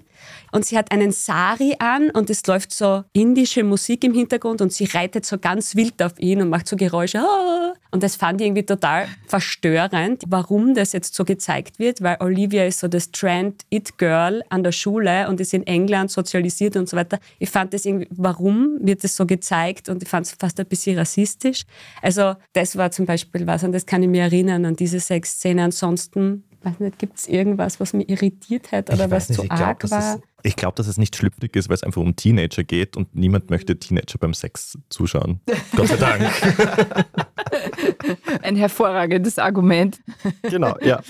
Und 0.52 0.66
sie 0.66 0.78
hat 0.78 0.92
einen 0.92 1.12
Sari 1.12 1.76
an 1.80 2.10
und 2.10 2.30
es 2.30 2.46
läuft 2.48 2.72
so 2.72 3.04
indische 3.14 3.64
Musik 3.64 4.04
im 4.04 4.14
Hintergrund 4.14 4.62
und 4.62 4.74
sie 4.74 4.86
reitet 4.86 5.26
so 5.26 5.38
ganz 5.38 5.76
wild 5.76 6.02
auf 6.02 6.20
ihn 6.20 6.42
und 6.42 6.50
macht 6.50 6.68
so 6.68 6.76
Geräusche. 6.76 7.20
Ah! 7.20 7.74
Und 7.92 8.02
das 8.02 8.16
fand 8.16 8.42
ich 8.42 8.48
irgendwie 8.48 8.66
total 8.66 9.08
verstörend, 9.28 10.24
warum 10.28 10.74
das 10.74 10.94
jetzt 10.94 11.14
so 11.14 11.24
gezeigt 11.26 11.78
wird, 11.78 12.02
weil 12.02 12.18
Olivia 12.22 12.66
ist 12.66 12.80
so 12.80 12.88
das 12.88 13.12
Trend-It-Girl 13.12 14.44
an 14.50 14.64
der 14.64 14.72
Schule 14.72 15.28
und 15.30 15.40
ist 15.40 15.54
in 15.54 15.68
England 15.68 16.10
sozialisiert 16.10 16.76
und 16.76 16.90
so 16.90 16.98
weiter. 16.98 17.20
Ich 17.38 17.52
fand 17.52 17.74
das 17.74 17.86
irgendwie, 17.86 18.08
warum 18.10 18.80
wird 18.82 19.04
das 19.04 19.16
so 19.16 19.28
gezeigt 19.28 19.90
und 19.90 20.02
ich 20.02 20.10
fand 20.10 20.26
es 20.26 20.32
fast 20.32 20.60
ein 20.60 20.66
bisschen 20.66 20.98
rassistisch. 20.98 21.66
Also 22.02 22.36
das 22.54 22.76
war 22.78 22.90
zum 22.90 23.06
Beispiel 23.06 23.46
was, 23.46 23.64
an 23.64 23.72
das 23.72 23.86
kann 23.86 24.02
ich 24.02 24.10
mir 24.10 24.24
erinnern, 24.24 24.66
an 24.66 24.76
diese 24.76 25.00
Sexszene. 25.00 25.64
Ansonsten 25.64 26.44
weiß 26.64 26.80
nicht, 26.80 27.00
gibt 27.00 27.18
es 27.18 27.28
irgendwas, 27.28 27.80
was 27.80 27.94
mich 27.94 28.10
irritiert 28.10 28.72
hat 28.72 28.92
oder 28.92 29.12
was 29.12 29.30
nicht, 29.30 29.40
zu 29.40 29.50
arg 29.50 29.80
glaub, 29.80 29.92
war? 29.92 30.16
Es, 30.16 30.22
ich 30.44 30.56
glaube, 30.56 30.76
dass 30.76 30.88
es 30.88 30.98
nicht 30.98 31.16
schlüpfrig 31.16 31.56
ist, 31.56 31.70
weil 31.70 31.76
es 31.76 31.84
einfach 31.84 32.02
um 32.02 32.16
Teenager 32.16 32.64
geht 32.64 32.98
und 32.98 33.16
niemand 33.16 33.50
möchte 33.50 33.78
Teenager 33.78 34.18
beim 34.20 34.34
Sex 34.34 34.78
zuschauen. 34.90 35.42
Gott 35.76 35.88
sei 35.88 35.98
Dank. 35.98 36.24
Ein 38.42 38.56
hervorragendes 38.56 39.40
Argument. 39.40 40.00
Genau, 40.44 40.76
ja. 40.82 41.02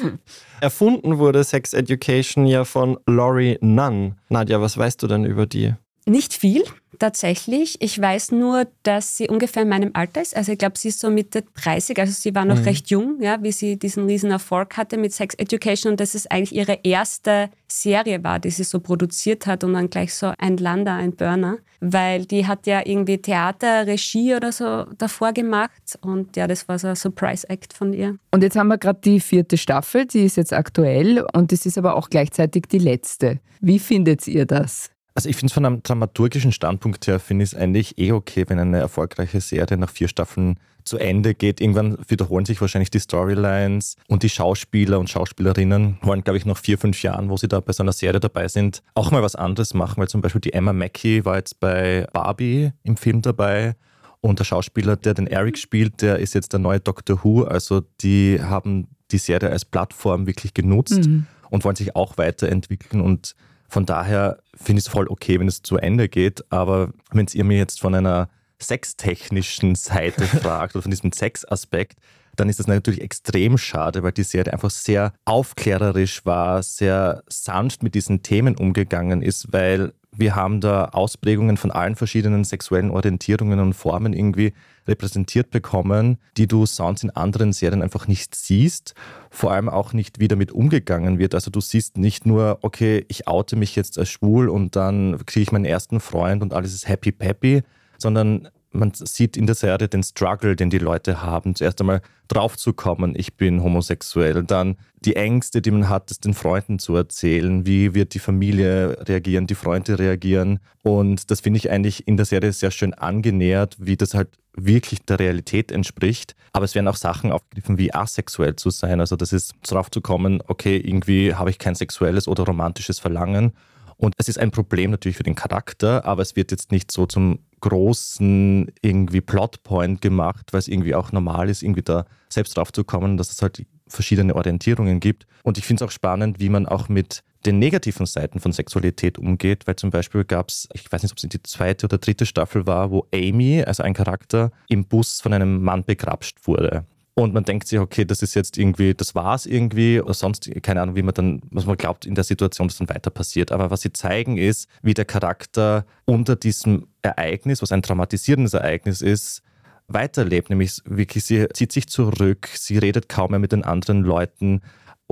Erfunden 0.61 1.17
wurde 1.17 1.43
Sex 1.43 1.73
Education 1.73 2.45
ja 2.45 2.65
von 2.65 2.97
Laurie 3.07 3.57
Nunn. 3.61 4.15
Nadja, 4.29 4.61
was 4.61 4.77
weißt 4.77 5.01
du 5.01 5.07
denn 5.07 5.25
über 5.25 5.45
die? 5.45 5.73
Nicht 6.05 6.33
viel 6.33 6.63
tatsächlich. 6.99 7.81
Ich 7.81 7.99
weiß 7.99 8.31
nur, 8.31 8.67
dass 8.83 9.17
sie 9.17 9.27
ungefähr 9.27 9.63
in 9.63 9.69
meinem 9.69 9.91
Alter 9.93 10.21
ist. 10.21 10.35
Also 10.35 10.51
ich 10.51 10.57
glaube, 10.57 10.77
sie 10.77 10.89
ist 10.89 10.99
so 10.99 11.09
Mitte 11.09 11.43
30, 11.61 11.99
also 11.99 12.13
sie 12.13 12.35
war 12.35 12.45
noch 12.45 12.59
mhm. 12.59 12.63
recht 12.63 12.89
jung, 12.89 13.21
ja, 13.21 13.41
wie 13.41 13.51
sie 13.51 13.77
diesen 13.77 14.05
riesen 14.05 14.31
Erfolg 14.31 14.77
hatte 14.77 14.97
mit 14.97 15.13
Sex 15.13 15.35
Education 15.35 15.91
und 15.91 15.99
dass 15.99 16.15
es 16.15 16.27
eigentlich 16.27 16.53
ihre 16.53 16.79
erste 16.83 17.49
Serie 17.67 18.23
war, 18.23 18.39
die 18.39 18.51
sie 18.51 18.63
so 18.63 18.79
produziert 18.79 19.47
hat 19.47 19.63
und 19.63 19.73
dann 19.73 19.89
gleich 19.89 20.13
so 20.13 20.33
ein 20.37 20.57
Lander, 20.57 20.93
ein 20.93 21.15
Burner, 21.15 21.57
weil 21.79 22.25
die 22.25 22.45
hat 22.47 22.67
ja 22.67 22.85
irgendwie 22.85 23.17
Theater, 23.17 23.87
Regie 23.87 24.35
oder 24.35 24.51
so 24.51 24.85
davor 24.97 25.33
gemacht 25.33 25.97
und 26.01 26.37
ja, 26.37 26.47
das 26.47 26.67
war 26.67 26.77
so 26.79 26.87
ein 26.87 26.95
Surprise-Act 26.95 27.73
von 27.73 27.93
ihr. 27.93 28.17
Und 28.31 28.43
jetzt 28.43 28.55
haben 28.55 28.67
wir 28.67 28.77
gerade 28.77 28.99
die 29.03 29.19
vierte 29.19 29.57
Staffel, 29.57 30.05
die 30.05 30.25
ist 30.25 30.37
jetzt 30.37 30.53
aktuell 30.53 31.25
und 31.33 31.51
das 31.51 31.65
ist 31.65 31.77
aber 31.77 31.95
auch 31.95 32.09
gleichzeitig 32.09 32.63
die 32.71 32.79
letzte. 32.79 33.39
Wie 33.59 33.79
findet 33.79 34.27
ihr 34.27 34.45
das? 34.45 34.92
Also 35.15 35.29
ich 35.29 35.35
finde 35.35 35.47
es 35.47 35.53
von 35.53 35.65
einem 35.65 35.83
dramaturgischen 35.83 36.51
Standpunkt 36.51 37.05
her, 37.05 37.19
finde 37.19 37.43
ich 37.43 37.53
es 37.53 37.57
eigentlich 37.57 37.97
eh 37.99 38.11
okay, 38.11 38.45
wenn 38.47 38.59
eine 38.59 38.79
erfolgreiche 38.79 39.41
Serie 39.41 39.77
nach 39.77 39.89
vier 39.89 40.07
Staffeln 40.07 40.57
zu 40.85 40.97
Ende 40.97 41.33
geht. 41.33 41.61
Irgendwann 41.61 41.97
wiederholen 42.07 42.45
sich 42.45 42.59
wahrscheinlich 42.59 42.89
die 42.89 42.99
Storylines 42.99 43.95
und 44.07 44.23
die 44.23 44.29
Schauspieler 44.29 44.99
und 44.99 45.09
Schauspielerinnen 45.09 45.99
wollen, 46.01 46.23
glaube 46.23 46.37
ich, 46.37 46.45
noch 46.45 46.57
vier, 46.57 46.77
fünf 46.77 47.01
Jahren, 47.03 47.29
wo 47.29 47.37
sie 47.37 47.47
da 47.47 47.59
bei 47.59 47.73
so 47.73 47.83
einer 47.83 47.93
Serie 47.93 48.19
dabei 48.19 48.47
sind, 48.47 48.81
auch 48.95 49.11
mal 49.11 49.21
was 49.21 49.35
anderes 49.35 49.73
machen, 49.73 49.97
weil 49.97 50.07
zum 50.07 50.21
Beispiel 50.21 50.41
die 50.41 50.53
Emma 50.53 50.73
Mackey 50.73 51.23
war 51.25 51.37
jetzt 51.37 51.59
bei 51.59 52.07
Barbie 52.11 52.71
im 52.83 52.97
Film 52.97 53.21
dabei 53.21 53.75
und 54.19 54.39
der 54.39 54.45
Schauspieler, 54.45 54.95
der 54.95 55.13
den 55.13 55.27
Eric 55.27 55.57
spielt, 55.57 56.01
der 56.01 56.19
ist 56.19 56.33
jetzt 56.33 56.53
der 56.53 56.59
neue 56.59 56.79
Doctor 56.79 57.23
Who. 57.23 57.43
Also 57.43 57.81
die 58.01 58.39
haben 58.41 58.87
die 59.11 59.17
Serie 59.17 59.49
als 59.49 59.65
Plattform 59.65 60.27
wirklich 60.27 60.53
genutzt 60.53 61.05
mhm. 61.05 61.27
und 61.49 61.63
wollen 61.63 61.75
sich 61.75 61.95
auch 61.95 62.17
weiterentwickeln 62.17 63.01
und 63.01 63.35
von 63.73 63.87
daher 63.87 64.37
finde 64.53 64.79
ich 64.79 64.85
es 64.85 64.91
voll 64.91 65.07
okay, 65.07 65.39
wenn 65.39 65.47
es 65.47 65.63
zu 65.63 65.77
Ende 65.77 66.07
geht. 66.07 66.45
Aber 66.51 66.93
wenn 67.11 67.25
ihr 67.33 67.43
mir 67.43 67.57
jetzt 67.57 67.81
von 67.81 67.95
einer 67.95 68.29
sextechnischen 68.61 69.73
Seite 69.89 70.25
fragt 70.25 70.75
oder 70.75 70.83
von 70.83 70.91
diesem 70.91 71.11
Sexaspekt, 71.11 71.97
dann 72.35 72.49
ist 72.49 72.59
das 72.59 72.67
natürlich 72.67 73.01
extrem 73.01 73.57
schade, 73.57 74.03
weil 74.03 74.11
die 74.11 74.23
Serie 74.23 74.53
einfach 74.53 74.69
sehr 74.69 75.13
aufklärerisch 75.25 76.23
war, 76.23 76.61
sehr 76.61 77.23
sanft 77.27 77.81
mit 77.81 77.95
diesen 77.95 78.21
Themen 78.21 78.55
umgegangen 78.57 79.23
ist, 79.23 79.51
weil 79.51 79.93
wir 80.15 80.35
haben 80.35 80.61
da 80.61 80.85
Ausprägungen 80.85 81.57
von 81.57 81.71
allen 81.71 81.95
verschiedenen 81.95 82.43
sexuellen 82.43 82.91
Orientierungen 82.91 83.59
und 83.59 83.73
Formen 83.73 84.13
irgendwie 84.13 84.53
repräsentiert 84.87 85.49
bekommen, 85.49 86.17
die 86.37 86.47
du 86.47 86.65
sonst 86.65 87.03
in 87.03 87.09
anderen 87.09 87.53
Serien 87.53 87.81
einfach 87.81 88.07
nicht 88.07 88.35
siehst, 88.35 88.93
vor 89.29 89.51
allem 89.51 89.69
auch 89.69 89.93
nicht, 89.93 90.19
wie 90.19 90.27
damit 90.27 90.51
umgegangen 90.51 91.19
wird. 91.19 91.35
Also 91.35 91.51
du 91.51 91.61
siehst 91.61 91.97
nicht 91.97 92.25
nur, 92.25 92.59
okay, 92.61 93.05
ich 93.07 93.27
oute 93.27 93.55
mich 93.55 93.75
jetzt 93.75 93.97
als 93.97 94.09
schwul 94.09 94.49
und 94.49 94.75
dann 94.75 95.17
kriege 95.25 95.43
ich 95.43 95.51
meinen 95.51 95.65
ersten 95.65 95.99
Freund 95.99 96.41
und 96.41 96.53
alles 96.53 96.73
ist 96.73 96.87
happy 96.87 97.11
peppy, 97.11 97.63
sondern 97.97 98.49
man 98.73 98.91
sieht 98.93 99.37
in 99.37 99.45
der 99.45 99.55
Serie 99.55 99.87
den 99.87 100.03
Struggle, 100.03 100.55
den 100.55 100.69
die 100.69 100.79
Leute 100.79 101.21
haben, 101.21 101.55
zuerst 101.55 101.79
einmal 101.79 102.01
draufzukommen, 102.27 103.13
ich 103.15 103.35
bin 103.35 103.63
homosexuell, 103.63 104.43
dann 104.43 104.77
die 105.05 105.15
Ängste, 105.15 105.61
die 105.61 105.71
man 105.71 105.89
hat, 105.89 106.09
es 106.09 106.19
den 106.19 106.33
Freunden 106.33 106.79
zu 106.79 106.95
erzählen, 106.95 107.65
wie 107.65 107.93
wird 107.93 108.13
die 108.13 108.19
Familie 108.19 108.97
reagieren, 109.07 109.47
die 109.47 109.55
Freunde 109.55 109.99
reagieren. 109.99 110.59
Und 110.81 111.29
das 111.29 111.41
finde 111.41 111.57
ich 111.57 111.69
eigentlich 111.69 112.07
in 112.07 112.17
der 112.17 112.25
Serie 112.25 112.53
sehr 112.53 112.71
schön 112.71 112.93
angenähert, 112.93 113.75
wie 113.79 113.97
das 113.97 114.13
halt 114.13 114.29
wirklich 114.55 115.03
der 115.05 115.19
Realität 115.19 115.71
entspricht, 115.71 116.35
aber 116.51 116.65
es 116.65 116.75
werden 116.75 116.87
auch 116.87 116.95
Sachen 116.95 117.31
aufgegriffen, 117.31 117.77
wie 117.77 117.93
asexuell 117.93 118.55
zu 118.55 118.69
sein, 118.69 118.99
also 118.99 119.15
das 119.15 119.33
ist 119.33 119.55
drauf 119.63 119.89
zu 119.89 119.99
kommen, 119.99 120.43
okay, 120.47 120.77
irgendwie 120.77 121.33
habe 121.33 121.49
ich 121.49 121.57
kein 121.57 121.75
sexuelles 121.75 122.27
oder 122.27 122.43
romantisches 122.43 122.99
Verlangen 122.99 123.53
und 123.97 124.15
es 124.17 124.27
ist 124.27 124.39
ein 124.39 124.51
Problem 124.51 124.91
natürlich 124.91 125.17
für 125.17 125.23
den 125.23 125.35
Charakter, 125.35 126.05
aber 126.05 126.21
es 126.21 126.35
wird 126.35 126.51
jetzt 126.51 126.71
nicht 126.71 126.91
so 126.91 127.05
zum 127.05 127.39
großen 127.61 128.71
irgendwie 128.81 129.21
Plotpoint 129.21 130.01
gemacht, 130.01 130.51
weil 130.51 130.59
es 130.59 130.67
irgendwie 130.67 130.95
auch 130.95 131.11
normal 131.11 131.49
ist, 131.49 131.63
irgendwie 131.63 131.81
da 131.81 132.05
selbst 132.29 132.57
drauf 132.57 132.73
zu 132.73 132.83
kommen, 132.83 133.17
dass 133.17 133.31
es 133.31 133.41
halt 133.41 133.65
verschiedene 133.87 134.35
Orientierungen 134.35 134.99
gibt. 134.99 135.25
Und 135.43 135.57
ich 135.57 135.65
finde 135.65 135.83
es 135.83 135.87
auch 135.87 135.91
spannend, 135.91 136.39
wie 136.39 136.49
man 136.49 136.65
auch 136.65 136.89
mit 136.89 137.23
den 137.45 137.59
negativen 137.59 138.05
Seiten 138.05 138.39
von 138.39 138.51
Sexualität 138.51 139.17
umgeht, 139.17 139.67
weil 139.67 139.75
zum 139.75 139.89
Beispiel 139.91 140.23
gab 140.23 140.49
es, 140.49 140.67
ich 140.73 140.89
weiß 140.91 141.03
nicht, 141.03 141.11
ob 141.11 141.17
es 141.17 141.29
die 141.29 141.43
zweite 141.43 141.85
oder 141.85 141.97
dritte 141.97 142.25
Staffel 142.25 142.65
war, 142.65 142.91
wo 142.91 143.07
Amy, 143.13 143.63
also 143.63 143.83
ein 143.83 143.93
Charakter, 143.93 144.51
im 144.69 144.85
Bus 144.85 145.21
von 145.21 145.33
einem 145.33 145.61
Mann 145.61 145.83
begrapscht 145.83 146.47
wurde. 146.47 146.85
Und 147.15 147.33
man 147.33 147.43
denkt 147.43 147.67
sich, 147.67 147.77
okay, 147.77 148.05
das 148.05 148.23
ist 148.23 148.33
jetzt 148.33 148.57
irgendwie, 148.57 148.95
das 148.95 149.13
war's 149.13 149.45
irgendwie 149.45 150.01
oder 150.01 150.15
sonst, 150.15 150.49
keine 150.63 150.81
Ahnung, 150.81 150.95
wie 150.95 151.03
man 151.03 151.13
dann, 151.13 151.41
was 151.51 151.67
man 151.67 151.77
glaubt 151.77 152.07
in 152.07 152.15
der 152.15 152.23
Situation, 152.23 152.67
was 152.67 152.77
dann 152.77 152.89
weiter 152.89 153.11
passiert. 153.11 153.51
Aber 153.51 153.69
was 153.69 153.81
sie 153.81 153.93
zeigen 153.93 154.37
ist, 154.37 154.67
wie 154.81 154.95
der 154.95 155.05
Charakter 155.05 155.85
unter 156.05 156.35
diesem 156.35 156.87
Ereignis, 157.03 157.61
was 157.61 157.71
ein 157.71 157.83
traumatisierendes 157.83 158.55
Ereignis 158.55 159.01
ist, 159.01 159.43
weiterlebt. 159.87 160.49
Nämlich 160.49 160.81
wirklich, 160.85 161.23
sie 161.25 161.47
zieht 161.53 161.71
sich 161.71 161.87
zurück, 161.87 162.49
sie 162.55 162.79
redet 162.79 163.09
kaum 163.09 163.31
mehr 163.31 163.39
mit 163.39 163.51
den 163.51 163.63
anderen 163.63 164.01
Leuten, 164.01 164.61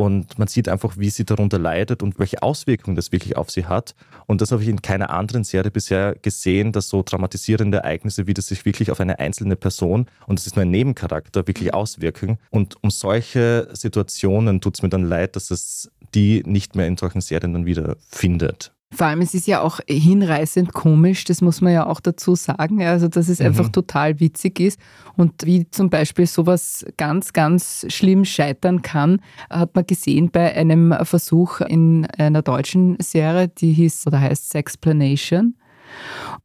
und 0.02 0.40
man 0.40 0.48
sieht 0.48 0.68
einfach, 0.68 0.98
wie 0.98 1.10
sie 1.10 1.26
darunter 1.26 1.60
leidet 1.60 2.02
und 2.02 2.20
welche 2.20 2.42
Auswirkungen 2.42 2.96
das 2.96 3.12
wirklich 3.12 3.38
auf 3.38 3.52
sie 3.52 3.66
hat. 3.66 3.96
Und 4.26 4.42
das 4.42 4.52
habe 4.52 4.64
ich 4.64 4.70
in 4.70 4.82
keiner 4.82 5.12
anderen 5.12 5.44
Serie 5.44 5.72
bisher 5.72 6.16
gesehen, 6.16 6.72
dass 6.72 6.90
so 6.90 7.04
traumatisierende 7.04 7.78
Ereignisse, 7.78 8.28
wie 8.28 8.34
das 8.34 8.48
sich 8.48 8.66
wirklich 8.66 8.92
auf 8.92 9.00
eine 9.00 9.20
einzelne 9.20 9.56
Person, 9.56 10.08
und 10.26 10.40
das 10.40 10.48
ist 10.48 10.56
nur 10.56 10.64
ein 10.64 10.72
Nebencharakter, 10.72 11.46
wirklich 11.48 11.74
auswirken. 11.74 12.38
Und 12.50 12.84
um 12.84 12.90
solche 12.90 13.70
Situationen 13.74 14.60
tut 14.62 14.76
es 14.78 14.82
mir 14.82 14.90
dann 14.90 15.04
leid, 15.04 15.36
dass 15.36 15.52
es 15.52 15.92
die 16.14 16.44
nicht 16.46 16.76
mehr 16.76 16.88
in 16.88 16.98
solchen 16.98 17.22
Serien 17.22 17.54
dann 17.54 17.66
wieder 17.66 17.96
findet. 18.10 18.74
Vor 18.94 19.08
allem, 19.08 19.22
es 19.22 19.34
ist 19.34 19.48
ja 19.48 19.62
auch 19.62 19.80
hinreißend 19.88 20.74
komisch, 20.74 21.24
das 21.24 21.42
muss 21.42 21.62
man 21.62 21.72
ja 21.72 21.86
auch 21.86 22.02
dazu 22.02 22.36
sagen. 22.36 22.84
Also, 22.84 23.08
dass 23.08 23.30
es 23.30 23.40
mhm. 23.40 23.48
einfach 23.48 23.70
total 23.70 24.20
witzig 24.20 24.60
ist 24.60 24.80
und 25.16 25.46
wie 25.46 25.70
zum 25.70 25.90
Beispiel 25.90 26.28
sowas 26.28 26.86
ganz, 26.98 27.32
ganz 27.32 27.86
schlimm 27.88 28.26
scheitern 28.26 28.82
kann, 28.82 29.22
hat 29.50 29.76
man 29.76 29.86
gesehen 29.86 30.30
bei 30.30 30.54
einem 30.54 30.94
Versuch 31.04 31.62
in 31.62 32.06
einer 32.18 32.42
deutschen 32.42 32.98
Serie, 33.00 33.48
die 33.48 33.72
hieß 33.72 34.08
oder 34.08 34.20
heißt 34.20 34.50
Sexplanation 34.50 35.56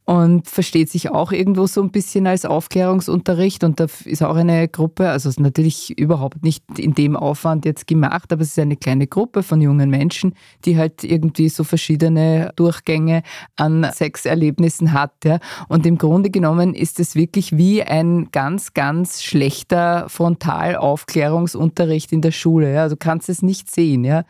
und 0.07 0.49
versteht 0.49 0.89
sich 0.89 1.11
auch 1.11 1.33
irgendwo 1.33 1.67
so 1.67 1.83
ein 1.83 1.91
bisschen 1.91 2.29
als 2.29 2.45
Aufklärungsunterricht. 2.45 3.65
Und 3.65 3.81
da 3.81 3.87
ist 4.05 4.23
auch 4.23 4.37
eine 4.37 4.69
Gruppe, 4.69 5.09
also 5.09 5.29
ist 5.29 5.41
natürlich 5.41 5.99
überhaupt 5.99 6.45
nicht 6.45 6.63
in 6.79 6.95
dem 6.95 7.17
Aufwand 7.17 7.65
jetzt 7.65 7.89
gemacht, 7.89 8.33
aber 8.33 8.43
es 8.43 8.51
ist 8.51 8.59
eine 8.61 8.77
kleine 8.77 9.09
Gruppe 9.09 9.43
von 9.43 9.61
jungen 9.61 9.91
Menschen, 9.91 10.35
die 10.65 10.79
halt 10.79 11.03
irgendwie 11.03 11.49
so 11.49 11.65
verschiedene 11.65 12.53
Durchgänge 12.55 13.23
an 13.57 13.85
Sexerlebnissen 13.93 14.93
hat. 14.93 15.13
Ja. 15.25 15.41
Und 15.69 15.85
im 15.87 15.99
Grunde 15.99 16.31
genommen 16.31 16.75
ist 16.75 17.01
es 17.01 17.17
wirklich 17.17 17.57
wie 17.57 17.83
ein 17.83 18.29
ganz, 18.31 18.75
ganz 18.75 19.25
schlechter 19.25 20.09
Frontalaufklärungsunterricht 20.09 22.13
in 22.13 22.21
der 22.21 22.31
Schule. 22.31 22.73
Ja. 22.73 22.89
Du 22.89 22.97
kannst 22.97 23.29
es 23.29 23.43
nicht 23.43 23.75
sehen. 23.75 24.05
Ja. 24.05 24.23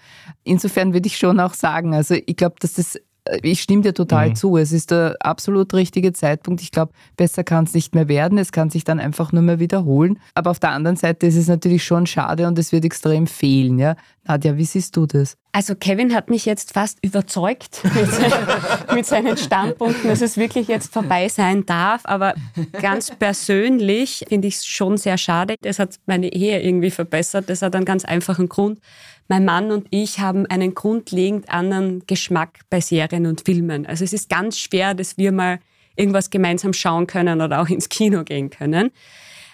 Insofern 0.42 0.94
würde 0.94 1.06
ich 1.06 1.18
schon 1.18 1.38
auch 1.38 1.52
sagen, 1.52 1.92
also 1.92 2.14
ich 2.14 2.36
glaube, 2.36 2.56
dass 2.60 2.74
das 2.74 2.98
ich 3.42 3.62
stimme 3.62 3.82
dir 3.82 3.94
total 3.94 4.30
mhm. 4.30 4.34
zu. 4.36 4.56
Es 4.56 4.72
ist 4.72 4.90
der 4.90 5.16
absolut 5.20 5.72
richtige 5.74 6.12
Zeitpunkt. 6.12 6.62
Ich 6.62 6.70
glaube, 6.70 6.92
besser 7.16 7.44
kann 7.44 7.64
es 7.64 7.74
nicht 7.74 7.94
mehr 7.94 8.08
werden. 8.08 8.38
Es 8.38 8.52
kann 8.52 8.70
sich 8.70 8.84
dann 8.84 9.00
einfach 9.00 9.32
nur 9.32 9.42
mehr 9.42 9.58
wiederholen. 9.58 10.18
Aber 10.34 10.50
auf 10.50 10.58
der 10.58 10.70
anderen 10.70 10.96
Seite 10.96 11.26
ist 11.26 11.36
es 11.36 11.48
natürlich 11.48 11.84
schon 11.84 12.06
schade 12.06 12.46
und 12.46 12.58
es 12.58 12.72
wird 12.72 12.84
extrem 12.84 13.26
fehlen. 13.26 13.78
Ja? 13.78 13.96
Nadja, 14.24 14.56
wie 14.56 14.64
siehst 14.64 14.96
du 14.96 15.06
das? 15.06 15.36
Also 15.52 15.74
Kevin 15.74 16.14
hat 16.14 16.28
mich 16.28 16.44
jetzt 16.44 16.72
fast 16.72 16.98
überzeugt 17.02 17.82
mit, 17.94 18.94
mit 18.94 19.06
seinen 19.06 19.36
Standpunkten, 19.36 20.10
dass 20.10 20.20
es 20.20 20.36
wirklich 20.36 20.68
jetzt 20.68 20.92
vorbei 20.92 21.28
sein 21.28 21.64
darf. 21.64 22.02
Aber 22.04 22.34
ganz 22.80 23.10
persönlich 23.10 24.24
finde 24.28 24.48
ich 24.48 24.56
es 24.56 24.66
schon 24.66 24.96
sehr 24.98 25.16
schade. 25.16 25.54
Das 25.62 25.78
hat 25.78 25.96
meine 26.06 26.32
Ehe 26.32 26.60
irgendwie 26.60 26.90
verbessert. 26.90 27.48
Das 27.48 27.62
hat 27.62 27.74
einen 27.74 27.84
ganz 27.84 28.04
einfachen 28.04 28.48
Grund 28.48 28.80
mein 29.28 29.44
Mann 29.44 29.70
und 29.70 29.86
ich 29.90 30.20
haben 30.20 30.46
einen 30.46 30.74
grundlegend 30.74 31.50
anderen 31.50 32.06
Geschmack 32.06 32.60
bei 32.70 32.80
Serien 32.80 33.26
und 33.26 33.42
Filmen. 33.42 33.86
Also 33.86 34.04
es 34.04 34.12
ist 34.12 34.28
ganz 34.28 34.58
schwer, 34.58 34.94
dass 34.94 35.18
wir 35.18 35.32
mal 35.32 35.58
irgendwas 35.96 36.30
gemeinsam 36.30 36.72
schauen 36.72 37.06
können 37.06 37.40
oder 37.40 37.60
auch 37.60 37.68
ins 37.68 37.88
Kino 37.88 38.22
gehen 38.24 38.50
können. 38.50 38.90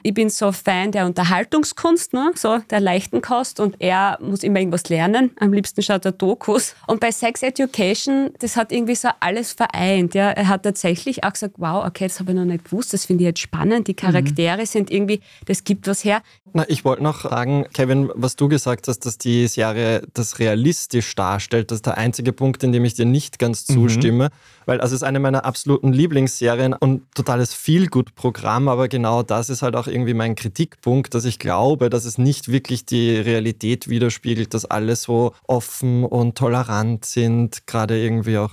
Ich 0.02 0.14
bin 0.14 0.30
so 0.30 0.52
Fan 0.52 0.92
der 0.92 1.06
Unterhaltungskunst, 1.06 2.12
ne? 2.12 2.32
so 2.35 2.59
der 2.71 2.80
leichten 2.80 3.23
Kost 3.23 3.61
und 3.61 3.76
er 3.78 4.18
muss 4.21 4.42
immer 4.42 4.59
irgendwas 4.59 4.88
lernen. 4.88 5.30
Am 5.38 5.52
liebsten 5.52 5.82
schaut 5.82 6.04
er 6.04 6.12
Dokus. 6.12 6.75
Und 6.87 7.00
bei 7.00 7.12
Sex 7.12 7.42
Education, 7.42 8.30
das 8.40 8.56
hat 8.56 8.73
irgendwie 8.73 8.94
so 8.94 9.09
alles 9.21 9.52
vereint. 9.52 10.14
Ja? 10.14 10.30
Er 10.30 10.49
hat 10.49 10.64
tatsächlich 10.64 11.25
auch 11.25 11.32
gesagt, 11.32 11.54
wow, 11.59 11.85
okay, 11.87 12.09
das 12.09 12.21
habe 12.21 12.32
ich 12.32 12.37
noch 12.37 12.44
nicht 12.44 12.64
gewusst, 12.64 12.92
das 12.92 13.04
finde 13.04 13.25
ich 13.25 13.28
jetzt 13.28 13.40
spannend. 13.40 13.88
Die 13.88 13.94
Charaktere 13.94 14.59
mhm. 14.59 14.66
sind 14.66 14.90
irgendwie, 14.90 15.21
das 15.47 15.64
gibt 15.64 15.87
was 15.87 16.04
her. 16.04 16.23
Na, 16.54 16.64
ich 16.68 16.85
wollte 16.85 17.02
noch 17.02 17.21
fragen, 17.21 17.66
Kevin, 17.73 18.11
was 18.14 18.37
du 18.37 18.49
gesagt 18.49 18.88
hast, 18.88 19.06
dass 19.06 19.16
die 19.16 19.47
Serie 19.47 20.02
das 20.12 20.38
realistisch 20.38 21.14
darstellt, 21.14 21.71
das 21.71 21.76
ist 21.76 21.87
der 21.87 21.97
einzige 21.97 22.32
Punkt, 22.32 22.62
in 22.62 22.73
dem 22.73 22.85
ich 22.85 22.94
dir 22.94 23.06
nicht 23.06 23.38
ganz 23.38 23.68
mhm. 23.68 23.75
zustimme. 23.75 24.25
Mhm. 24.26 24.30
Weil 24.66 24.81
es 24.81 24.92
ist 24.92 25.02
eine 25.02 25.21
meiner 25.21 25.45
absoluten 25.45 25.92
Lieblingsserien 25.92 26.75
und 26.75 27.02
totales 27.14 27.54
Feelgood-Programm, 27.54 28.69
aber 28.69 28.88
genau 28.88 29.23
das 29.23 29.50
ist 29.50 29.62
halt 29.62 29.76
auch 29.76 29.87
irgendwie 29.87 30.14
mein 30.14 30.35
Kritikpunkt, 30.35 31.14
dass 31.14 31.25
ich 31.25 31.38
glaube, 31.38 31.90
dass 31.90 32.04
es 32.04 32.19
nicht 32.19 32.50
wirklich 32.50 32.87
die 32.87 33.16
Realität 33.16 33.88
widerspiegelt, 33.88 34.54
dass 34.54 34.64
alle 34.64 34.97
so 34.97 35.33
offen 35.47 36.04
und 36.04 36.37
tolerant 36.37 37.04
sind, 37.04 37.66
gerade 37.66 38.00
irgendwie 38.00 38.38
auch, 38.38 38.52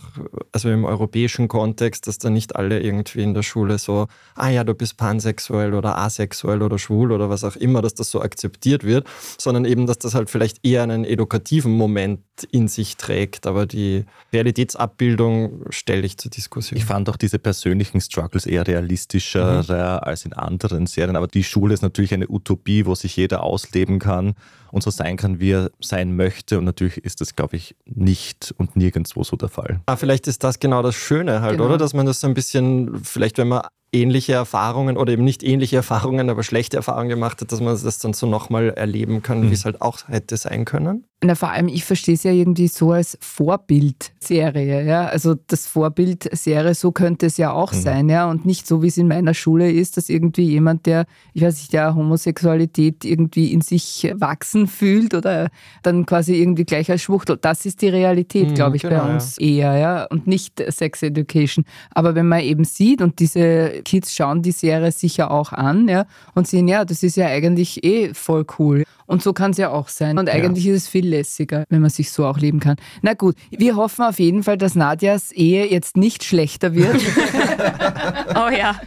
also 0.52 0.70
im 0.70 0.86
europäischen 0.86 1.48
Kontext, 1.48 2.08
dass 2.08 2.18
da 2.18 2.30
nicht 2.30 2.56
alle 2.56 2.80
irgendwie 2.80 3.22
in 3.22 3.34
der 3.34 3.44
Schule 3.44 3.78
so, 3.78 4.08
ah 4.36 4.50
ja, 4.50 4.64
du 4.64 4.74
bist 4.74 4.98
pansexuell 4.98 5.74
oder 5.74 5.98
asexuell 5.98 6.62
oder 6.62 6.80
schwul 6.80 7.12
oder 7.12 7.30
was 7.30 7.44
auch 7.44 7.56
immer, 7.56 7.82
dass 7.82 7.94
das 7.94 8.12
so 8.12 8.22
akzeptiert 8.22 8.84
wird, 8.84 9.08
sondern 9.38 9.66
eben, 9.66 9.86
dass 9.88 10.00
das 10.00 10.16
halt 10.16 10.30
vielleicht 10.30 10.66
eher 10.66 10.84
einen 10.84 11.06
edukativen 11.06 11.72
Moment 11.72 12.22
in 12.52 12.68
sich 12.68 12.98
trägt, 12.98 13.48
aber 13.48 13.66
die 13.66 14.06
Realitätsabbildung 14.32 15.66
stelle 15.70 15.99
ich 16.06 16.18
zur 16.18 16.32
Diskussion. 16.32 16.78
Ich 16.78 16.86
fand 16.86 17.10
auch 17.10 17.18
diese 17.18 17.40
persönlichen 17.40 18.02
Struggles 18.02 18.46
eher 18.46 18.68
realistischer 18.68 19.64
mhm. 19.64 20.04
als 20.04 20.26
in 20.26 20.34
anderen 20.34 20.88
Serien, 20.88 21.16
aber 21.16 21.28
die 21.28 21.44
Schule 21.44 21.74
ist 21.74 21.82
natürlich 21.82 22.14
eine 22.14 22.30
Utopie, 22.30 22.86
wo 22.86 22.96
sich 22.96 23.16
jeder 23.16 23.44
ausleben 23.44 24.00
kann 24.00 24.36
und 24.72 24.84
so 24.84 24.92
sein 24.92 25.18
kann, 25.18 25.40
wie 25.40 25.52
er 25.52 25.72
sein 25.80 26.16
möchte. 26.16 26.58
Und 26.58 26.66
natürlich 26.66 26.98
ist 26.98 27.22
das, 27.22 27.36
glaube 27.36 27.56
ich, 27.56 27.76
nicht 27.86 28.54
und 28.58 28.76
nirgendwo 28.76 29.24
so 29.24 29.36
der 29.36 29.50
Fall. 29.50 29.82
Ah, 29.86 29.96
vielleicht 29.96 30.28
ist 30.28 30.44
das 30.44 30.60
genau 30.60 30.82
das 30.82 30.96
Schöne 30.96 31.42
halt, 31.42 31.54
genau. 31.54 31.66
oder? 31.66 31.78
Dass 31.78 31.94
man 31.94 32.06
das 32.06 32.20
so 32.22 32.28
ein 32.28 32.34
bisschen, 32.34 33.04
vielleicht 33.04 33.38
wenn 33.38 33.48
man 33.48 33.62
ähnliche 33.92 34.34
Erfahrungen 34.34 34.98
oder 34.98 35.14
eben 35.14 35.24
nicht 35.24 35.44
ähnliche 35.44 35.78
Erfahrungen, 35.78 36.30
aber 36.30 36.44
schlechte 36.44 36.78
Erfahrungen 36.78 37.10
gemacht 37.10 37.42
hat, 37.42 37.52
dass 37.52 37.60
man 37.60 37.80
das 37.82 38.00
dann 38.00 38.14
so 38.14 38.28
nochmal 38.28 38.70
erleben 38.70 39.22
kann, 39.22 39.42
mhm. 39.42 39.50
wie 39.50 39.54
es 39.54 39.66
halt 39.66 39.82
auch 39.82 40.08
hätte 40.08 40.38
sein 40.38 40.66
können? 40.66 41.06
Na, 41.22 41.36
vor 41.36 41.50
allem, 41.50 41.68
ich 41.68 41.84
verstehe 41.84 42.16
es 42.16 42.24
ja 42.24 42.32
irgendwie 42.32 42.70
so 42.70 42.94
als 42.94 43.18
Vorbildserie, 43.20 44.86
ja. 44.86 45.08
Also 45.08 45.36
das 45.36 45.68
Vorbildserie, 45.68 46.74
so 46.74 46.94
könnte 46.94 47.26
es 47.26 47.36
ja 47.36 47.52
auch 47.52 47.74
mhm. 47.74 47.82
sein, 47.82 48.10
ja. 48.10 48.30
Und 48.30 48.46
nicht 48.46 48.66
so, 48.66 48.82
wie 48.82 48.88
es 48.88 48.98
in 48.98 49.10
meiner 49.10 49.34
Schule 49.34 49.70
ist, 49.70 49.98
dass 49.98 50.08
irgendwie 50.08 50.44
jemand, 50.44 50.86
der, 50.86 51.08
ich 51.34 51.42
weiß 51.42 51.58
nicht, 51.58 51.74
der 51.74 51.94
Homosexualität 51.94 53.04
irgendwie 53.04 53.52
in 53.52 53.60
sich 53.60 54.10
wachsen 54.14 54.68
fühlt 54.68 55.14
oder 55.14 55.50
dann 55.84 56.06
quasi 56.06 56.36
irgendwie 56.36 56.64
gleich 56.64 56.90
als 56.90 57.02
Schwuchtel. 57.02 57.36
Das 57.36 57.66
ist 57.66 57.82
die 57.82 57.90
Realität, 57.90 58.52
mhm, 58.52 58.56
glaube 58.56 58.78
ich, 58.78 58.84
genau, 58.84 59.04
bei 59.04 59.14
uns 59.14 59.36
ja. 59.40 59.48
eher, 59.48 59.78
ja. 59.78 60.06
Und 60.06 60.26
nicht 60.26 60.64
Sex 60.70 61.04
Education. 61.04 61.66
Aber 61.92 62.16
wenn 62.16 62.30
man 62.30 62.40
eben 62.40 62.64
sieht 62.64 63.02
und 63.02 63.20
diese 63.20 63.79
Kids 63.84 64.14
schauen 64.14 64.42
die 64.42 64.52
Serie 64.52 64.92
sicher 64.92 65.32
auch 65.32 65.52
an, 65.52 65.88
ja, 65.88 66.06
und 66.36 66.48
sehen, 66.48 66.68
ja, 66.68 66.86
das 66.86 67.04
ist 67.04 67.18
ja 67.18 67.28
eigentlich 67.28 67.84
eh 67.84 68.14
voll 68.14 68.46
cool. 68.58 68.84
Und 69.10 69.24
so 69.24 69.34
kann 69.34 69.50
es 69.52 69.58
ja 69.58 69.72
auch 69.72 69.88
sein. 69.88 70.20
Und 70.20 70.30
eigentlich 70.30 70.66
ja. 70.66 70.76
ist 70.76 70.84
es 70.84 70.88
viel 70.88 71.08
lässiger, 71.08 71.64
wenn 71.70 71.82
man 71.82 71.90
sich 71.90 72.12
so 72.12 72.28
auch 72.28 72.38
leben 72.38 72.60
kann. 72.60 72.76
Na 73.02 73.16
gut, 73.16 73.36
wir 73.50 73.76
hoffen 73.76 74.06
auf 74.06 74.20
jeden 74.20 74.44
Fall, 74.44 74.56
dass 74.56 74.76
Nadjas 74.76 75.32
Ehe 75.32 75.66
jetzt 75.66 75.98
nicht 75.98 76.24
schlechter 76.24 76.76
wird. 76.76 76.96
oh 78.36 78.50
ja. 78.56 78.80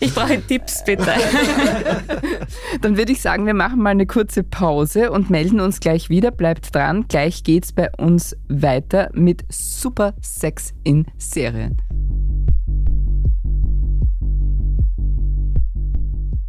Ich 0.00 0.14
brauche 0.14 0.38
Tipps, 0.46 0.84
bitte. 0.84 1.06
Dann 2.82 2.98
würde 2.98 3.12
ich 3.12 3.22
sagen, 3.22 3.46
wir 3.46 3.54
machen 3.54 3.80
mal 3.80 3.88
eine 3.88 4.04
kurze 4.04 4.42
Pause 4.42 5.10
und 5.10 5.30
melden 5.30 5.60
uns 5.60 5.80
gleich 5.80 6.10
wieder. 6.10 6.30
Bleibt 6.30 6.74
dran, 6.74 7.06
gleich 7.08 7.42
geht's 7.42 7.72
bei 7.72 7.90
uns 7.96 8.36
weiter 8.50 9.08
mit 9.14 9.44
Super 9.48 10.12
Sex 10.20 10.74
in 10.84 11.06
Serien. 11.16 11.78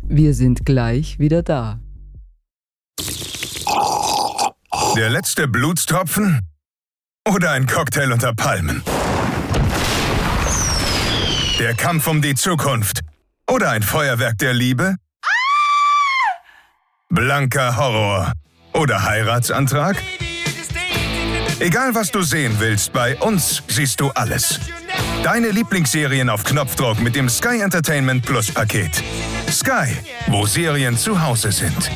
Wir 0.07 0.33
sind 0.35 0.65
gleich 0.65 1.17
wieder 1.17 1.41
da. 1.41 1.79
Der 4.95 5.09
letzte 5.09 5.47
Blutstropfen? 5.47 6.41
Oder 7.27 7.51
ein 7.51 7.65
Cocktail 7.65 8.11
unter 8.11 8.33
Palmen? 8.33 8.83
Der 11.59 11.73
Kampf 11.73 12.07
um 12.07 12.21
die 12.21 12.35
Zukunft? 12.35 13.01
Oder 13.49 13.71
ein 13.71 13.81
Feuerwerk 13.81 14.37
der 14.37 14.53
Liebe? 14.53 14.95
Blanker 17.09 17.75
Horror? 17.75 18.33
Oder 18.73 19.03
Heiratsantrag? 19.03 19.97
Egal 21.59 21.95
was 21.95 22.11
du 22.11 22.21
sehen 22.21 22.55
willst, 22.59 22.93
bei 22.93 23.17
uns 23.17 23.63
siehst 23.67 23.99
du 23.99 24.11
alles. 24.11 24.59
Deine 25.23 25.49
Lieblingsserien 25.49 26.29
auf 26.29 26.43
Knopfdruck 26.43 27.01
mit 27.01 27.15
dem 27.15 27.29
Sky 27.29 27.61
Entertainment 27.61 28.25
Plus 28.25 28.51
Paket. 28.51 29.03
Sky, 29.49 29.87
wo 30.27 30.45
Serien 30.45 30.97
zu 30.97 31.21
Hause 31.21 31.51
sind. 31.51 31.91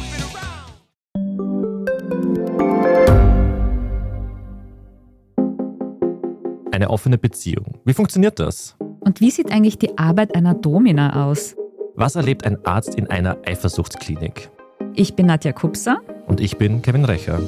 eine 6.79 6.89
offene 6.89 7.17
Beziehung. 7.17 7.77
Wie 7.83 7.93
funktioniert 7.93 8.39
das? 8.39 8.77
Und 8.99 9.19
wie 9.19 9.31
sieht 9.31 9.51
eigentlich 9.51 9.77
die 9.77 9.97
Arbeit 9.97 10.33
einer 10.33 10.53
Domina 10.53 11.27
aus? 11.27 11.55
Was 11.95 12.15
erlebt 12.15 12.45
ein 12.45 12.65
Arzt 12.65 12.95
in 12.95 13.07
einer 13.07 13.37
Eifersuchtsklinik? 13.45 14.49
Ich 14.95 15.13
bin 15.13 15.25
Nadja 15.25 15.51
Kupser. 15.51 16.01
Und 16.27 16.39
ich 16.39 16.57
bin 16.57 16.81
Kevin 16.81 17.03
Recher. 17.03 17.41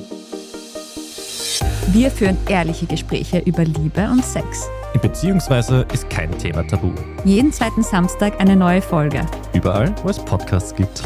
Wir 1.88 2.12
führen 2.12 2.38
ehrliche 2.48 2.86
Gespräche 2.86 3.40
über 3.40 3.64
Liebe 3.64 4.10
und 4.10 4.24
Sex. 4.24 4.70
Beziehungsweise 5.02 5.86
ist 5.94 6.10
kein 6.10 6.38
Thema 6.38 6.66
tabu. 6.68 6.92
Jeden 7.24 7.52
zweiten 7.52 7.84
Samstag 7.84 8.40
eine 8.40 8.56
neue 8.56 8.82
Folge. 8.82 9.26
Überall, 9.54 9.94
wo 10.04 10.10
es 10.10 10.20
Podcasts 10.20 10.76
gibt. 10.76 11.04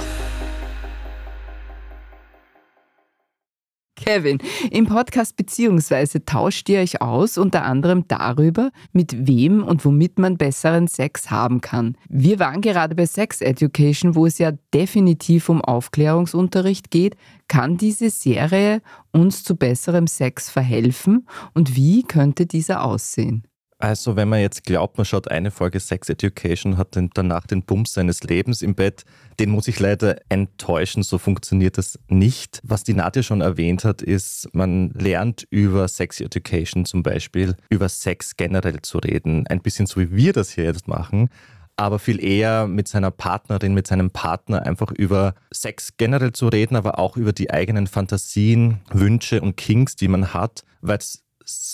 Kevin, 4.05 4.37
im 4.69 4.85
Podcast 4.85 5.35
beziehungsweise 5.35 6.23
tauscht 6.23 6.69
ihr 6.69 6.79
euch 6.79 7.01
aus 7.01 7.39
unter 7.39 7.63
anderem 7.63 8.07
darüber, 8.07 8.69
mit 8.93 9.27
wem 9.27 9.63
und 9.63 9.83
womit 9.83 10.19
man 10.19 10.37
besseren 10.37 10.87
Sex 10.87 11.31
haben 11.31 11.59
kann. 11.59 11.97
Wir 12.07 12.37
waren 12.37 12.61
gerade 12.61 12.93
bei 12.93 13.07
Sex 13.07 13.41
Education, 13.41 14.13
wo 14.13 14.27
es 14.27 14.37
ja 14.37 14.51
definitiv 14.75 15.49
um 15.49 15.59
Aufklärungsunterricht 15.59 16.91
geht. 16.91 17.17
Kann 17.47 17.77
diese 17.77 18.11
Serie 18.11 18.83
uns 19.11 19.43
zu 19.43 19.55
besserem 19.55 20.05
Sex 20.05 20.51
verhelfen 20.51 21.27
und 21.55 21.75
wie 21.75 22.03
könnte 22.03 22.45
dieser 22.45 22.83
aussehen? 22.83 23.43
Also, 23.77 24.15
wenn 24.15 24.29
man 24.29 24.39
jetzt 24.39 24.63
glaubt, 24.63 24.97
man 24.97 25.05
schaut 25.05 25.29
eine 25.29 25.51
Folge 25.51 25.81
Sex 25.81 26.07
Education, 26.07 26.77
hat 26.77 26.95
dann 26.95 27.09
danach 27.13 27.45
den 27.45 27.63
Bums 27.63 27.93
seines 27.93 28.23
Lebens 28.23 28.61
im 28.61 28.73
Bett, 28.73 29.03
den 29.37 29.49
muss 29.49 29.67
ich 29.67 29.79
leider 29.79 30.17
enttäuschen, 30.29 31.03
so 31.03 31.17
funktioniert 31.17 31.77
das 31.77 31.99
nicht. 32.07 32.61
Was 32.63 32.85
die 32.85 32.93
Nadja 32.93 33.21
schon 33.21 33.41
erwähnt 33.41 33.83
hat, 33.83 34.01
ist, 34.01 34.47
man 34.53 34.91
lernt 34.91 35.45
über 35.49 35.89
Sex 35.89 36.21
Education 36.21 36.85
zum 36.85 37.03
Beispiel, 37.03 37.55
über 37.69 37.89
Sex 37.89 38.37
generell 38.37 38.81
zu 38.81 38.99
reden. 38.99 39.45
Ein 39.47 39.61
bisschen 39.61 39.87
so 39.87 39.99
wie 39.99 40.15
wir 40.15 40.31
das 40.31 40.51
hier 40.51 40.63
jetzt 40.63 40.87
machen 40.87 41.29
aber 41.77 41.99
viel 41.99 42.23
eher 42.23 42.67
mit 42.67 42.87
seiner 42.87 43.11
Partnerin, 43.11 43.73
mit 43.73 43.87
seinem 43.87 44.09
Partner 44.09 44.65
einfach 44.65 44.91
über 44.91 45.35
Sex 45.51 45.97
generell 45.97 46.31
zu 46.31 46.47
reden, 46.47 46.75
aber 46.75 46.99
auch 46.99 47.17
über 47.17 47.33
die 47.33 47.51
eigenen 47.51 47.87
Fantasien, 47.87 48.79
Wünsche 48.91 49.41
und 49.41 49.57
Kings, 49.57 49.95
die 49.95 50.07
man 50.07 50.33
hat, 50.33 50.63
weil 50.81 50.99
es 50.99 51.24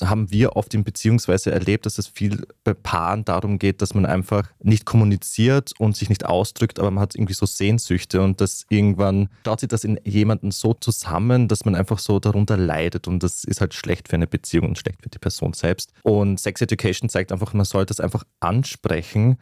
haben 0.01 0.31
wir 0.31 0.55
oft 0.55 0.73
in 0.73 0.83
Beziehungsweise 0.83 1.51
erlebt, 1.51 1.85
dass 1.85 1.97
es 1.97 2.07
viel 2.07 2.45
bei 2.63 2.73
Paaren 2.73 3.25
darum 3.25 3.59
geht, 3.59 3.81
dass 3.81 3.93
man 3.93 4.05
einfach 4.05 4.49
nicht 4.61 4.85
kommuniziert 4.85 5.73
und 5.79 5.95
sich 5.95 6.09
nicht 6.09 6.25
ausdrückt, 6.25 6.79
aber 6.79 6.91
man 6.91 7.01
hat 7.01 7.15
irgendwie 7.15 7.33
so 7.33 7.45
Sehnsüchte 7.45 8.21
und 8.21 8.41
das 8.41 8.65
irgendwann 8.69 9.29
staut 9.41 9.61
sich 9.61 9.69
das 9.69 9.83
in 9.83 9.99
jemanden 10.03 10.51
so 10.51 10.73
zusammen, 10.73 11.47
dass 11.47 11.65
man 11.65 11.75
einfach 11.75 11.99
so 11.99 12.19
darunter 12.19 12.57
leidet 12.57 13.07
und 13.07 13.23
das 13.23 13.43
ist 13.43 13.61
halt 13.61 13.73
schlecht 13.73 14.09
für 14.09 14.15
eine 14.15 14.27
Beziehung 14.27 14.69
und 14.69 14.77
schlecht 14.77 15.01
für 15.01 15.09
die 15.09 15.19
Person 15.19 15.53
selbst. 15.53 15.91
Und 16.03 16.39
Sex 16.39 16.61
Education 16.61 17.09
zeigt 17.09 17.31
einfach, 17.31 17.53
man 17.53 17.65
sollte 17.65 17.87
das 17.87 17.99
einfach 17.99 18.23
ansprechen 18.39 19.37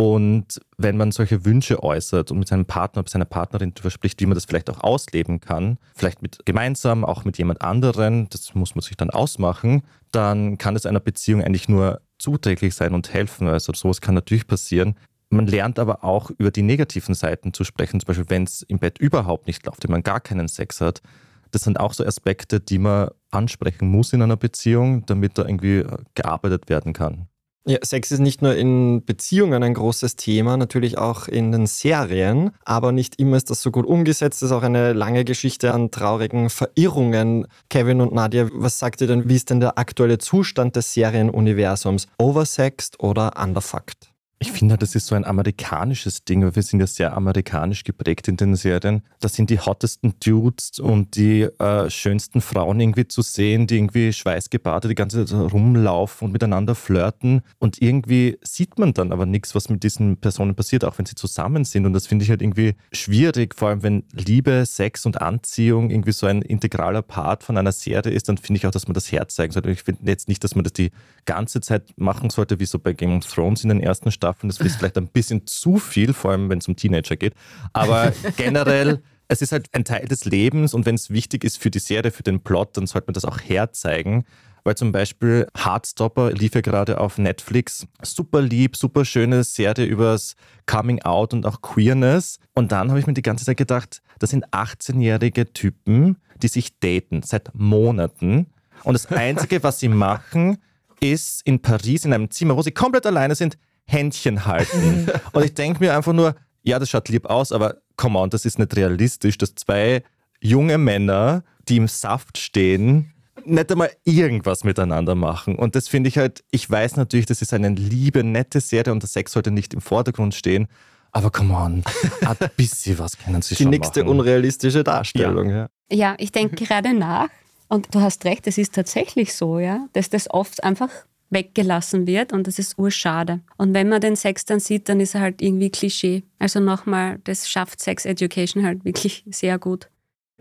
und 0.00 0.62
wenn 0.78 0.96
man 0.96 1.12
solche 1.12 1.44
Wünsche 1.44 1.82
äußert 1.82 2.30
und 2.30 2.38
mit 2.38 2.48
seinem 2.48 2.64
Partner, 2.64 3.02
mit 3.02 3.10
seiner 3.10 3.26
Partnerin 3.26 3.74
darüber 3.74 3.90
spricht, 3.90 4.18
wie 4.22 4.24
man 4.24 4.34
das 4.34 4.46
vielleicht 4.46 4.70
auch 4.70 4.82
ausleben 4.82 5.40
kann, 5.40 5.76
vielleicht 5.94 6.22
mit 6.22 6.38
gemeinsam, 6.46 7.04
auch 7.04 7.26
mit 7.26 7.36
jemand 7.36 7.60
anderen, 7.60 8.26
das 8.30 8.54
muss 8.54 8.74
man 8.74 8.80
sich 8.80 8.96
dann 8.96 9.10
ausmachen, 9.10 9.82
dann 10.10 10.56
kann 10.56 10.74
es 10.74 10.86
einer 10.86 11.00
Beziehung 11.00 11.44
eigentlich 11.44 11.68
nur 11.68 12.00
zuträglich 12.18 12.74
sein 12.74 12.94
und 12.94 13.12
helfen. 13.12 13.46
Also 13.46 13.74
sowas 13.74 14.00
kann 14.00 14.14
natürlich 14.14 14.46
passieren. 14.46 14.94
Man 15.28 15.46
lernt 15.46 15.78
aber 15.78 16.02
auch 16.02 16.30
über 16.30 16.50
die 16.50 16.62
negativen 16.62 17.14
Seiten 17.14 17.52
zu 17.52 17.64
sprechen, 17.64 18.00
zum 18.00 18.06
Beispiel 18.06 18.30
wenn 18.30 18.44
es 18.44 18.62
im 18.62 18.78
Bett 18.78 18.96
überhaupt 18.96 19.48
nicht 19.48 19.66
läuft, 19.66 19.84
wenn 19.84 19.92
man 19.92 20.02
gar 20.02 20.20
keinen 20.20 20.48
Sex 20.48 20.80
hat. 20.80 21.02
Das 21.50 21.60
sind 21.60 21.78
auch 21.78 21.92
so 21.92 22.06
Aspekte, 22.06 22.58
die 22.58 22.78
man 22.78 23.10
ansprechen 23.30 23.88
muss 23.88 24.14
in 24.14 24.22
einer 24.22 24.38
Beziehung, 24.38 25.04
damit 25.04 25.36
da 25.36 25.44
irgendwie 25.44 25.84
gearbeitet 26.14 26.70
werden 26.70 26.94
kann. 26.94 27.28
Ja, 27.66 27.76
Sex 27.82 28.10
ist 28.10 28.20
nicht 28.20 28.40
nur 28.40 28.56
in 28.56 29.04
Beziehungen 29.04 29.62
ein 29.62 29.74
großes 29.74 30.16
Thema, 30.16 30.56
natürlich 30.56 30.96
auch 30.96 31.28
in 31.28 31.52
den 31.52 31.66
Serien, 31.66 32.52
aber 32.64 32.90
nicht 32.90 33.20
immer 33.20 33.36
ist 33.36 33.50
das 33.50 33.60
so 33.60 33.70
gut 33.70 33.84
umgesetzt. 33.84 34.40
Das 34.40 34.50
ist 34.50 34.56
auch 34.56 34.62
eine 34.62 34.94
lange 34.94 35.26
Geschichte 35.26 35.74
an 35.74 35.90
traurigen 35.90 36.48
Verirrungen. 36.48 37.46
Kevin 37.68 38.00
und 38.00 38.14
Nadia, 38.14 38.48
was 38.52 38.78
sagt 38.78 39.02
ihr 39.02 39.08
denn, 39.08 39.28
wie 39.28 39.36
ist 39.36 39.50
denn 39.50 39.60
der 39.60 39.78
aktuelle 39.78 40.16
Zustand 40.16 40.74
des 40.74 40.94
Serienuniversums? 40.94 42.06
Oversexed 42.18 42.98
oder 43.00 43.32
underfucked? 43.40 44.09
Ich 44.42 44.52
finde, 44.52 44.78
das 44.78 44.94
ist 44.94 45.06
so 45.06 45.14
ein 45.14 45.26
amerikanisches 45.26 46.24
Ding, 46.24 46.42
weil 46.42 46.56
wir 46.56 46.62
sind 46.62 46.80
ja 46.80 46.86
sehr 46.86 47.14
amerikanisch 47.14 47.84
geprägt 47.84 48.26
in 48.26 48.38
den 48.38 48.56
Serien. 48.56 49.02
Da 49.20 49.28
sind 49.28 49.50
die 49.50 49.60
hottesten 49.60 50.14
Dudes 50.18 50.78
und 50.78 51.14
die 51.16 51.42
äh, 51.42 51.90
schönsten 51.90 52.40
Frauen 52.40 52.80
irgendwie 52.80 53.06
zu 53.06 53.20
sehen, 53.20 53.66
die 53.66 53.76
irgendwie 53.76 54.14
schweißgebadet 54.14 54.90
die 54.90 54.94
ganze 54.94 55.26
Zeit 55.26 55.52
rumlaufen 55.52 56.24
und 56.24 56.32
miteinander 56.32 56.74
flirten. 56.74 57.42
Und 57.58 57.82
irgendwie 57.82 58.38
sieht 58.42 58.78
man 58.78 58.94
dann 58.94 59.12
aber 59.12 59.26
nichts, 59.26 59.54
was 59.54 59.68
mit 59.68 59.82
diesen 59.82 60.16
Personen 60.16 60.54
passiert, 60.54 60.86
auch 60.86 60.96
wenn 60.96 61.04
sie 61.04 61.16
zusammen 61.16 61.66
sind. 61.66 61.84
Und 61.84 61.92
das 61.92 62.06
finde 62.06 62.24
ich 62.24 62.30
halt 62.30 62.40
irgendwie 62.40 62.76
schwierig, 62.92 63.54
vor 63.54 63.68
allem 63.68 63.82
wenn 63.82 64.04
Liebe, 64.12 64.64
Sex 64.64 65.04
und 65.04 65.20
Anziehung 65.20 65.90
irgendwie 65.90 66.12
so 66.12 66.26
ein 66.26 66.40
integraler 66.40 67.02
Part 67.02 67.44
von 67.44 67.58
einer 67.58 67.72
Serie 67.72 68.10
ist, 68.10 68.30
dann 68.30 68.38
finde 68.38 68.56
ich 68.56 68.66
auch, 68.66 68.70
dass 68.70 68.88
man 68.88 68.94
das 68.94 69.12
Herz 69.12 69.34
zeigen 69.34 69.52
sollte. 69.52 69.70
Ich 69.70 69.82
finde 69.82 70.10
jetzt 70.10 70.28
nicht, 70.28 70.42
dass 70.42 70.54
man 70.54 70.64
das 70.64 70.72
die 70.72 70.92
ganze 71.26 71.60
Zeit 71.60 71.92
machen 71.98 72.30
sollte, 72.30 72.58
wie 72.58 72.64
so 72.64 72.78
bei 72.78 72.94
Game 72.94 73.18
of 73.18 73.26
Thrones 73.26 73.64
in 73.64 73.68
den 73.68 73.82
ersten 73.82 74.10
Staffeln. 74.10 74.29
Das 74.42 74.60
ist 74.60 74.76
vielleicht 74.76 74.98
ein 74.98 75.08
bisschen 75.08 75.46
zu 75.46 75.78
viel, 75.78 76.12
vor 76.12 76.32
allem 76.32 76.48
wenn 76.48 76.58
es 76.58 76.68
um 76.68 76.76
Teenager 76.76 77.16
geht. 77.16 77.34
Aber 77.72 78.12
generell 78.36 79.02
es 79.30 79.42
ist 79.42 79.52
halt 79.52 79.68
ein 79.72 79.84
Teil 79.84 80.06
des 80.06 80.24
Lebens 80.24 80.74
und 80.74 80.86
wenn 80.86 80.96
es 80.96 81.08
wichtig 81.10 81.44
ist 81.44 81.56
für 81.56 81.70
die 81.70 81.78
Serie, 81.78 82.10
für 82.10 82.24
den 82.24 82.40
Plot, 82.40 82.76
dann 82.76 82.88
sollte 82.88 83.06
man 83.06 83.14
das 83.14 83.24
auch 83.24 83.38
herzeigen. 83.40 84.24
Weil 84.64 84.74
zum 84.74 84.92
Beispiel 84.92 85.46
Heartstopper 85.56 86.32
lief 86.32 86.54
ja 86.54 86.60
gerade 86.60 87.00
auf 87.00 87.16
Netflix. 87.16 87.86
Super 88.02 88.42
lieb, 88.42 88.76
super 88.76 89.04
schöne 89.04 89.44
Serie 89.44 89.86
übers 89.86 90.34
Coming 90.66 91.00
Out 91.02 91.32
und 91.32 91.46
auch 91.46 91.62
Queerness. 91.62 92.38
Und 92.54 92.72
dann 92.72 92.90
habe 92.90 92.98
ich 92.98 93.06
mir 93.06 93.14
die 93.14 93.22
ganze 93.22 93.44
Zeit 93.44 93.56
gedacht, 93.56 94.02
das 94.18 94.30
sind 94.30 94.46
18-jährige 94.48 95.52
Typen, 95.52 96.18
die 96.42 96.48
sich 96.48 96.78
daten 96.78 97.22
seit 97.22 97.54
Monaten. 97.54 98.48
Und 98.82 98.94
das 98.94 99.06
Einzige, 99.06 99.62
was 99.62 99.78
sie 99.78 99.88
machen, 99.88 100.58
ist 101.00 101.40
in 101.46 101.62
Paris 101.62 102.04
in 102.04 102.12
einem 102.12 102.30
Zimmer, 102.30 102.56
wo 102.56 102.62
sie 102.62 102.72
komplett 102.72 103.06
alleine 103.06 103.34
sind, 103.34 103.56
Händchen 103.86 104.46
halten. 104.46 105.08
Und 105.32 105.44
ich 105.44 105.54
denke 105.54 105.80
mir 105.80 105.96
einfach 105.96 106.12
nur, 106.12 106.34
ja, 106.62 106.78
das 106.78 106.90
schaut 106.90 107.08
lieb 107.08 107.26
aus, 107.26 107.52
aber 107.52 107.76
come 107.96 108.18
on, 108.18 108.30
das 108.30 108.44
ist 108.44 108.58
nicht 108.58 108.76
realistisch, 108.76 109.38
dass 109.38 109.54
zwei 109.54 110.02
junge 110.40 110.78
Männer, 110.78 111.42
die 111.68 111.76
im 111.76 111.88
Saft 111.88 112.38
stehen, 112.38 113.12
nicht 113.44 113.70
einmal 113.72 113.90
irgendwas 114.04 114.64
miteinander 114.64 115.14
machen. 115.14 115.56
Und 115.56 115.74
das 115.74 115.88
finde 115.88 116.08
ich 116.08 116.18
halt, 116.18 116.44
ich 116.50 116.68
weiß 116.70 116.96
natürlich, 116.96 117.26
das 117.26 117.40
ist 117.42 117.54
eine 117.54 117.70
liebe, 117.70 118.22
nette 118.22 118.60
Serie 118.60 118.92
und 118.92 119.02
der 119.02 119.08
Sex 119.08 119.32
sollte 119.32 119.50
nicht 119.50 119.72
im 119.74 119.80
Vordergrund 119.80 120.34
stehen. 120.34 120.68
Aber 121.12 121.30
come 121.30 121.54
on, 121.54 121.82
ein 122.20 122.36
bisschen 122.56 122.98
was 122.98 123.16
können 123.18 123.42
sie 123.42 123.54
Die 123.54 123.62
schon 123.64 123.70
nächste 123.70 124.04
machen. 124.04 124.18
unrealistische 124.18 124.84
Darstellung. 124.84 125.50
Ja. 125.50 125.68
Ja, 125.90 126.14
ich 126.18 126.30
denke 126.30 126.64
gerade 126.64 126.94
nach 126.94 127.28
und 127.68 127.92
du 127.94 128.00
hast 128.00 128.24
recht, 128.24 128.46
es 128.46 128.58
ist 128.58 128.74
tatsächlich 128.74 129.34
so, 129.34 129.58
ja, 129.58 129.86
dass 129.92 130.08
das 130.10 130.30
oft 130.30 130.62
einfach 130.62 130.90
weggelassen 131.30 132.06
wird 132.06 132.32
und 132.32 132.46
das 132.46 132.58
ist 132.58 132.78
urschade. 132.78 133.40
Und 133.56 133.72
wenn 133.72 133.88
man 133.88 134.00
den 134.00 134.16
Sex 134.16 134.44
dann 134.44 134.60
sieht, 134.60 134.88
dann 134.88 135.00
ist 135.00 135.14
er 135.14 135.22
halt 135.22 135.40
irgendwie 135.40 135.70
Klischee. 135.70 136.24
Also 136.38 136.60
nochmal, 136.60 137.20
das 137.24 137.48
schafft 137.48 137.80
Sex 137.80 138.04
Education 138.04 138.64
halt 138.64 138.84
wirklich 138.84 139.24
sehr 139.30 139.58
gut. 139.58 139.88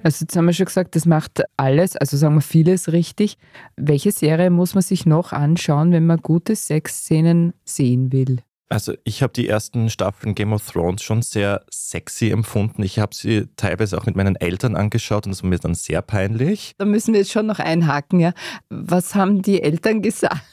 Also 0.02 0.23
jetzt 0.23 0.36
haben 0.36 0.45
wir 0.45 0.54
schon 0.54 0.65
gesagt, 0.65 0.95
das 0.95 1.06
macht 1.06 1.43
alles, 1.58 1.97
also 1.97 2.15
sagen 2.15 2.36
wir 2.36 2.41
vieles 2.41 2.91
richtig. 2.93 3.38
Welche 3.75 4.12
Serie 4.12 4.49
muss 4.49 4.73
man 4.73 4.82
sich 4.82 5.06
noch 5.06 5.34
anschauen, 5.34 5.91
wenn 5.91 6.06
man 6.06 6.19
gute 6.21 6.56
Sexszenen 6.56 7.54
sehen 7.65 8.13
will? 8.13 8.39
Also 8.71 8.93
ich 9.03 9.23
habe 9.23 9.34
die 9.34 9.47
ersten 9.47 9.89
Staffeln 9.89 10.36
Game 10.36 10.53
of 10.53 10.63
Thrones 10.69 11.01
schon 11.01 11.23
sehr 11.23 11.65
sexy 11.71 12.29
empfunden. 12.29 12.84
Ich 12.84 12.99
habe 12.99 13.15
sie 13.15 13.47
teilweise 13.55 13.97
auch 13.97 14.05
mit 14.05 14.15
meinen 14.15 14.36
Eltern 14.36 14.75
angeschaut 14.75 15.25
und 15.25 15.32
das 15.32 15.41
war 15.41 15.49
mir 15.49 15.58
dann 15.58 15.73
sehr 15.73 16.03
peinlich. 16.03 16.75
Da 16.77 16.86
müssen 16.86 17.13
wir 17.13 17.21
jetzt 17.21 17.32
schon 17.32 17.47
noch 17.47 17.58
einhaken, 17.58 18.19
ja. 18.19 18.32
Was 18.69 19.15
haben 19.15 19.41
die 19.41 19.63
Eltern 19.63 20.03
gesagt? 20.03 20.43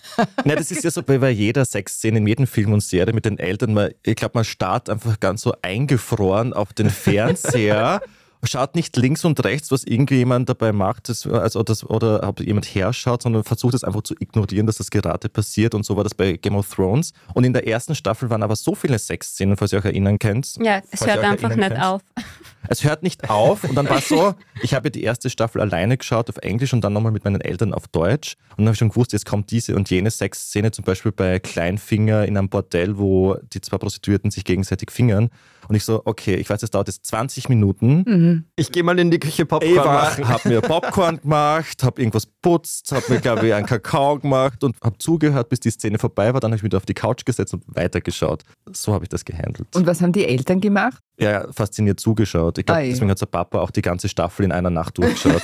Na, 0.44 0.54
das 0.54 0.70
ist 0.70 0.82
ja 0.82 0.90
so 0.90 1.02
bei 1.02 1.18
bei 1.18 1.30
jeder 1.30 1.66
Sexszene 1.66 2.16
in 2.16 2.26
jedem 2.26 2.46
Film 2.46 2.72
und 2.72 2.82
Serie 2.82 3.12
mit 3.12 3.26
den 3.26 3.38
Eltern. 3.38 3.74
Man, 3.74 3.90
ich 4.02 4.16
glaube, 4.16 4.32
man 4.34 4.44
starrt 4.44 4.88
einfach 4.88 5.20
ganz 5.20 5.42
so 5.42 5.52
eingefroren 5.60 6.54
auf 6.54 6.72
den 6.72 6.88
Fernseher. 6.88 8.00
Schaut 8.42 8.74
nicht 8.74 8.96
links 8.96 9.24
und 9.24 9.42
rechts, 9.44 9.70
was 9.70 9.84
irgendjemand 9.84 10.48
dabei 10.48 10.72
macht, 10.72 11.08
das, 11.08 11.26
also 11.26 11.62
das, 11.62 11.84
oder 11.84 12.26
ob 12.28 12.40
jemand 12.40 12.66
herschaut, 12.66 13.22
sondern 13.22 13.44
versucht 13.44 13.74
es 13.74 13.82
einfach 13.82 14.02
zu 14.02 14.14
ignorieren, 14.18 14.66
dass 14.66 14.76
das 14.76 14.90
gerade 14.90 15.28
passiert. 15.28 15.74
Und 15.74 15.84
so 15.84 15.96
war 15.96 16.04
das 16.04 16.14
bei 16.14 16.34
Game 16.34 16.54
of 16.54 16.72
Thrones. 16.72 17.12
Und 17.34 17.44
in 17.44 17.52
der 17.52 17.66
ersten 17.66 17.94
Staffel 17.94 18.30
waren 18.30 18.42
aber 18.42 18.56
so 18.56 18.74
viele 18.74 18.98
Sexszenen, 18.98 19.56
falls 19.56 19.72
ihr 19.72 19.78
euch 19.78 19.84
erinnern 19.84 20.18
könnt. 20.18 20.56
Ja, 20.62 20.82
es 20.90 21.06
hört 21.06 21.18
einfach 21.18 21.54
nicht 21.54 21.68
könnt. 21.68 21.82
auf. 21.82 22.02
Es 22.68 22.84
hört 22.84 23.02
nicht 23.02 23.30
auf 23.30 23.64
und 23.64 23.76
dann 23.76 23.88
war 23.88 23.98
es 23.98 24.08
so, 24.08 24.34
ich 24.60 24.74
habe 24.74 24.90
die 24.90 25.04
erste 25.04 25.30
Staffel 25.30 25.60
alleine 25.60 25.96
geschaut 25.96 26.28
auf 26.28 26.38
Englisch 26.38 26.72
und 26.72 26.82
dann 26.82 26.92
nochmal 26.92 27.12
mit 27.12 27.24
meinen 27.24 27.40
Eltern 27.40 27.72
auf 27.72 27.86
Deutsch. 27.88 28.36
Und 28.50 28.58
dann 28.58 28.66
habe 28.66 28.72
ich 28.72 28.78
schon 28.78 28.88
gewusst, 28.88 29.12
jetzt 29.12 29.26
kommt 29.26 29.50
diese 29.50 29.76
und 29.76 29.88
jene 29.90 30.10
Sexszene, 30.10 30.70
zum 30.72 30.84
Beispiel 30.84 31.12
bei 31.12 31.38
Kleinfinger 31.38 32.24
in 32.24 32.36
einem 32.36 32.48
Bordell, 32.48 32.98
wo 32.98 33.36
die 33.52 33.60
zwei 33.60 33.78
Prostituierten 33.78 34.30
sich 34.30 34.44
gegenseitig 34.44 34.90
fingern. 34.90 35.30
Und 35.68 35.74
ich 35.74 35.84
so, 35.84 36.02
okay, 36.04 36.36
ich 36.36 36.48
weiß, 36.48 36.62
es 36.62 36.70
dauert 36.70 36.88
jetzt 36.88 37.04
20 37.06 37.48
Minuten. 37.48 38.35
Ich 38.56 38.72
gehe 38.72 38.82
mal 38.82 38.98
in 38.98 39.10
die 39.10 39.18
Küche 39.18 39.46
Popcorn 39.46 39.72
Eva 39.72 39.84
machen. 39.84 40.28
hat 40.28 40.44
mir 40.44 40.60
Popcorn 40.60 41.20
gemacht, 41.20 41.82
habe 41.82 42.00
irgendwas 42.00 42.26
putzt, 42.26 42.92
habe 42.92 43.04
mir, 43.08 43.20
glaube 43.20 43.46
ich, 43.46 43.54
einen 43.54 43.66
Kakao 43.66 44.18
gemacht 44.18 44.62
und 44.64 44.76
habe 44.82 44.98
zugehört, 44.98 45.48
bis 45.48 45.60
die 45.60 45.70
Szene 45.70 45.98
vorbei 45.98 46.32
war. 46.32 46.40
Dann 46.40 46.50
habe 46.50 46.56
ich 46.56 46.62
mich 46.62 46.70
wieder 46.70 46.78
auf 46.78 46.86
die 46.86 46.94
Couch 46.94 47.24
gesetzt 47.24 47.54
und 47.54 47.64
weitergeschaut. 47.66 48.42
So 48.72 48.92
habe 48.92 49.04
ich 49.04 49.08
das 49.08 49.24
gehandelt. 49.24 49.74
Und 49.74 49.86
was 49.86 50.00
haben 50.00 50.12
die 50.12 50.26
Eltern 50.26 50.60
gemacht? 50.60 51.02
Ja, 51.18 51.50
fasziniert 51.50 51.98
zugeschaut. 51.98 52.58
Ich 52.58 52.66
glaube, 52.66 52.82
Ei. 52.82 52.90
deswegen 52.90 53.10
hat 53.10 53.20
der 53.20 53.26
Papa 53.26 53.60
auch 53.60 53.70
die 53.70 53.82
ganze 53.82 54.08
Staffel 54.08 54.44
in 54.44 54.52
einer 54.52 54.70
Nacht 54.70 54.98
durchgeschaut. 54.98 55.42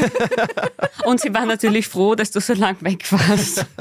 Und 1.05 1.20
sie 1.20 1.33
war 1.33 1.46
natürlich 1.46 1.88
froh, 1.88 2.14
dass 2.14 2.31
du 2.31 2.40
so 2.40 2.52
lang 2.55 2.76
weg 2.81 3.11
warst. 3.11 3.66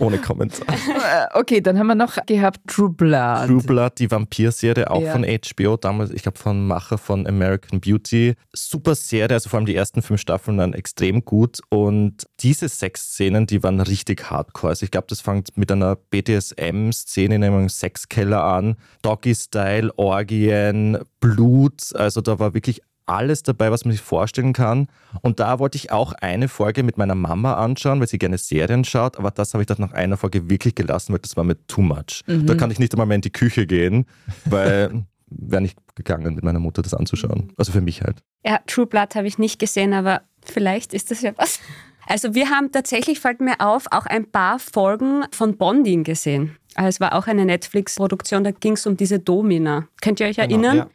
Ohne 0.00 0.18
Kommentar. 0.18 0.66
Äh, 0.76 1.26
Okay, 1.38 1.60
dann 1.60 1.78
haben 1.78 1.86
wir 1.88 1.94
noch 1.94 2.16
gehabt 2.26 2.60
True 2.66 2.88
Blood. 2.90 3.46
True 3.48 3.62
Blood, 3.62 3.92
die 3.98 4.10
Vampir-Serie, 4.10 4.90
auch 4.90 5.00
Ja. 5.02 5.12
von 5.12 5.24
HBO, 5.24 5.76
damals, 5.76 6.10
ich 6.10 6.22
glaube, 6.22 6.38
von 6.38 6.66
Macher 6.66 6.96
von 6.98 7.26
American 7.26 7.80
Beauty. 7.80 8.34
Super 8.54 8.94
Serie, 8.94 9.34
also 9.34 9.48
vor 9.50 9.58
allem 9.58 9.66
die 9.66 9.74
ersten 9.76 10.00
fünf 10.02 10.20
Staffeln 10.20 10.56
waren 10.58 10.72
extrem 10.74 11.24
gut. 11.24 11.58
Und 11.68 12.26
diese 12.40 12.68
Sexszenen, 12.68 13.46
die 13.46 13.62
waren 13.62 13.80
richtig 13.80 14.30
hardcore. 14.30 14.70
Also 14.70 14.84
ich 14.84 14.90
glaube, 14.90 15.06
das 15.08 15.20
fängt 15.20 15.56
mit 15.56 15.70
einer 15.72 15.96
BDSM-Szene 15.96 17.34
in 17.36 17.44
einem 17.44 17.68
Sexkeller 17.68 18.42
an. 18.44 18.76
Doggy-Style, 19.02 19.90
Orgien, 19.96 20.98
Blut. 21.20 21.94
Also 21.94 22.20
da 22.20 22.38
war 22.38 22.54
wirklich 22.54 22.80
alles 23.06 23.42
dabei, 23.42 23.70
was 23.70 23.84
man 23.84 23.92
sich 23.92 24.00
vorstellen 24.00 24.52
kann. 24.52 24.88
Und 25.22 25.40
da 25.40 25.58
wollte 25.58 25.76
ich 25.76 25.92
auch 25.92 26.12
eine 26.12 26.48
Folge 26.48 26.82
mit 26.82 26.96
meiner 26.96 27.14
Mama 27.14 27.54
anschauen, 27.54 28.00
weil 28.00 28.08
sie 28.08 28.18
gerne 28.18 28.38
Serien 28.38 28.84
schaut. 28.84 29.18
Aber 29.18 29.30
das 29.30 29.54
habe 29.54 29.62
ich 29.62 29.66
dann 29.66 29.78
nach 29.80 29.92
einer 29.92 30.16
Folge 30.16 30.48
wirklich 30.48 30.74
gelassen, 30.74 31.12
weil 31.12 31.20
das 31.20 31.36
war 31.36 31.44
mir 31.44 31.56
too 31.66 31.82
much. 31.82 32.22
Da 32.26 32.54
kann 32.54 32.70
ich 32.70 32.78
nicht 32.78 32.92
einmal 32.94 33.06
mehr 33.06 33.16
in 33.16 33.20
die 33.20 33.32
Küche 33.32 33.66
gehen, 33.66 34.06
weil 34.44 35.04
wäre 35.26 35.62
nicht 35.62 35.78
gegangen, 35.94 36.34
mit 36.34 36.44
meiner 36.44 36.60
Mutter 36.60 36.82
das 36.82 36.94
anzuschauen. 36.94 37.52
Also 37.56 37.72
für 37.72 37.80
mich 37.80 38.02
halt. 38.02 38.22
Ja, 38.44 38.60
True 38.66 38.86
Blood 38.86 39.14
habe 39.14 39.26
ich 39.26 39.38
nicht 39.38 39.58
gesehen, 39.58 39.92
aber 39.92 40.22
vielleicht 40.42 40.94
ist 40.94 41.10
das 41.10 41.22
ja 41.22 41.32
was. 41.36 41.60
Also 42.06 42.34
wir 42.34 42.50
haben 42.50 42.70
tatsächlich, 42.70 43.20
fällt 43.20 43.40
mir 43.40 43.60
auf, 43.60 43.86
auch 43.90 44.06
ein 44.06 44.30
paar 44.30 44.58
Folgen 44.58 45.24
von 45.30 45.56
Bonding 45.56 46.04
gesehen. 46.04 46.56
Also 46.74 46.88
es 46.88 47.00
war 47.00 47.14
auch 47.14 47.26
eine 47.26 47.44
Netflix-Produktion, 47.44 48.44
da 48.44 48.50
ging 48.50 48.74
es 48.74 48.86
um 48.86 48.96
diese 48.96 49.18
Domina. 49.18 49.88
Könnt 50.02 50.20
ihr 50.20 50.26
euch 50.26 50.38
erinnern? 50.38 50.76
ja. 50.76 50.86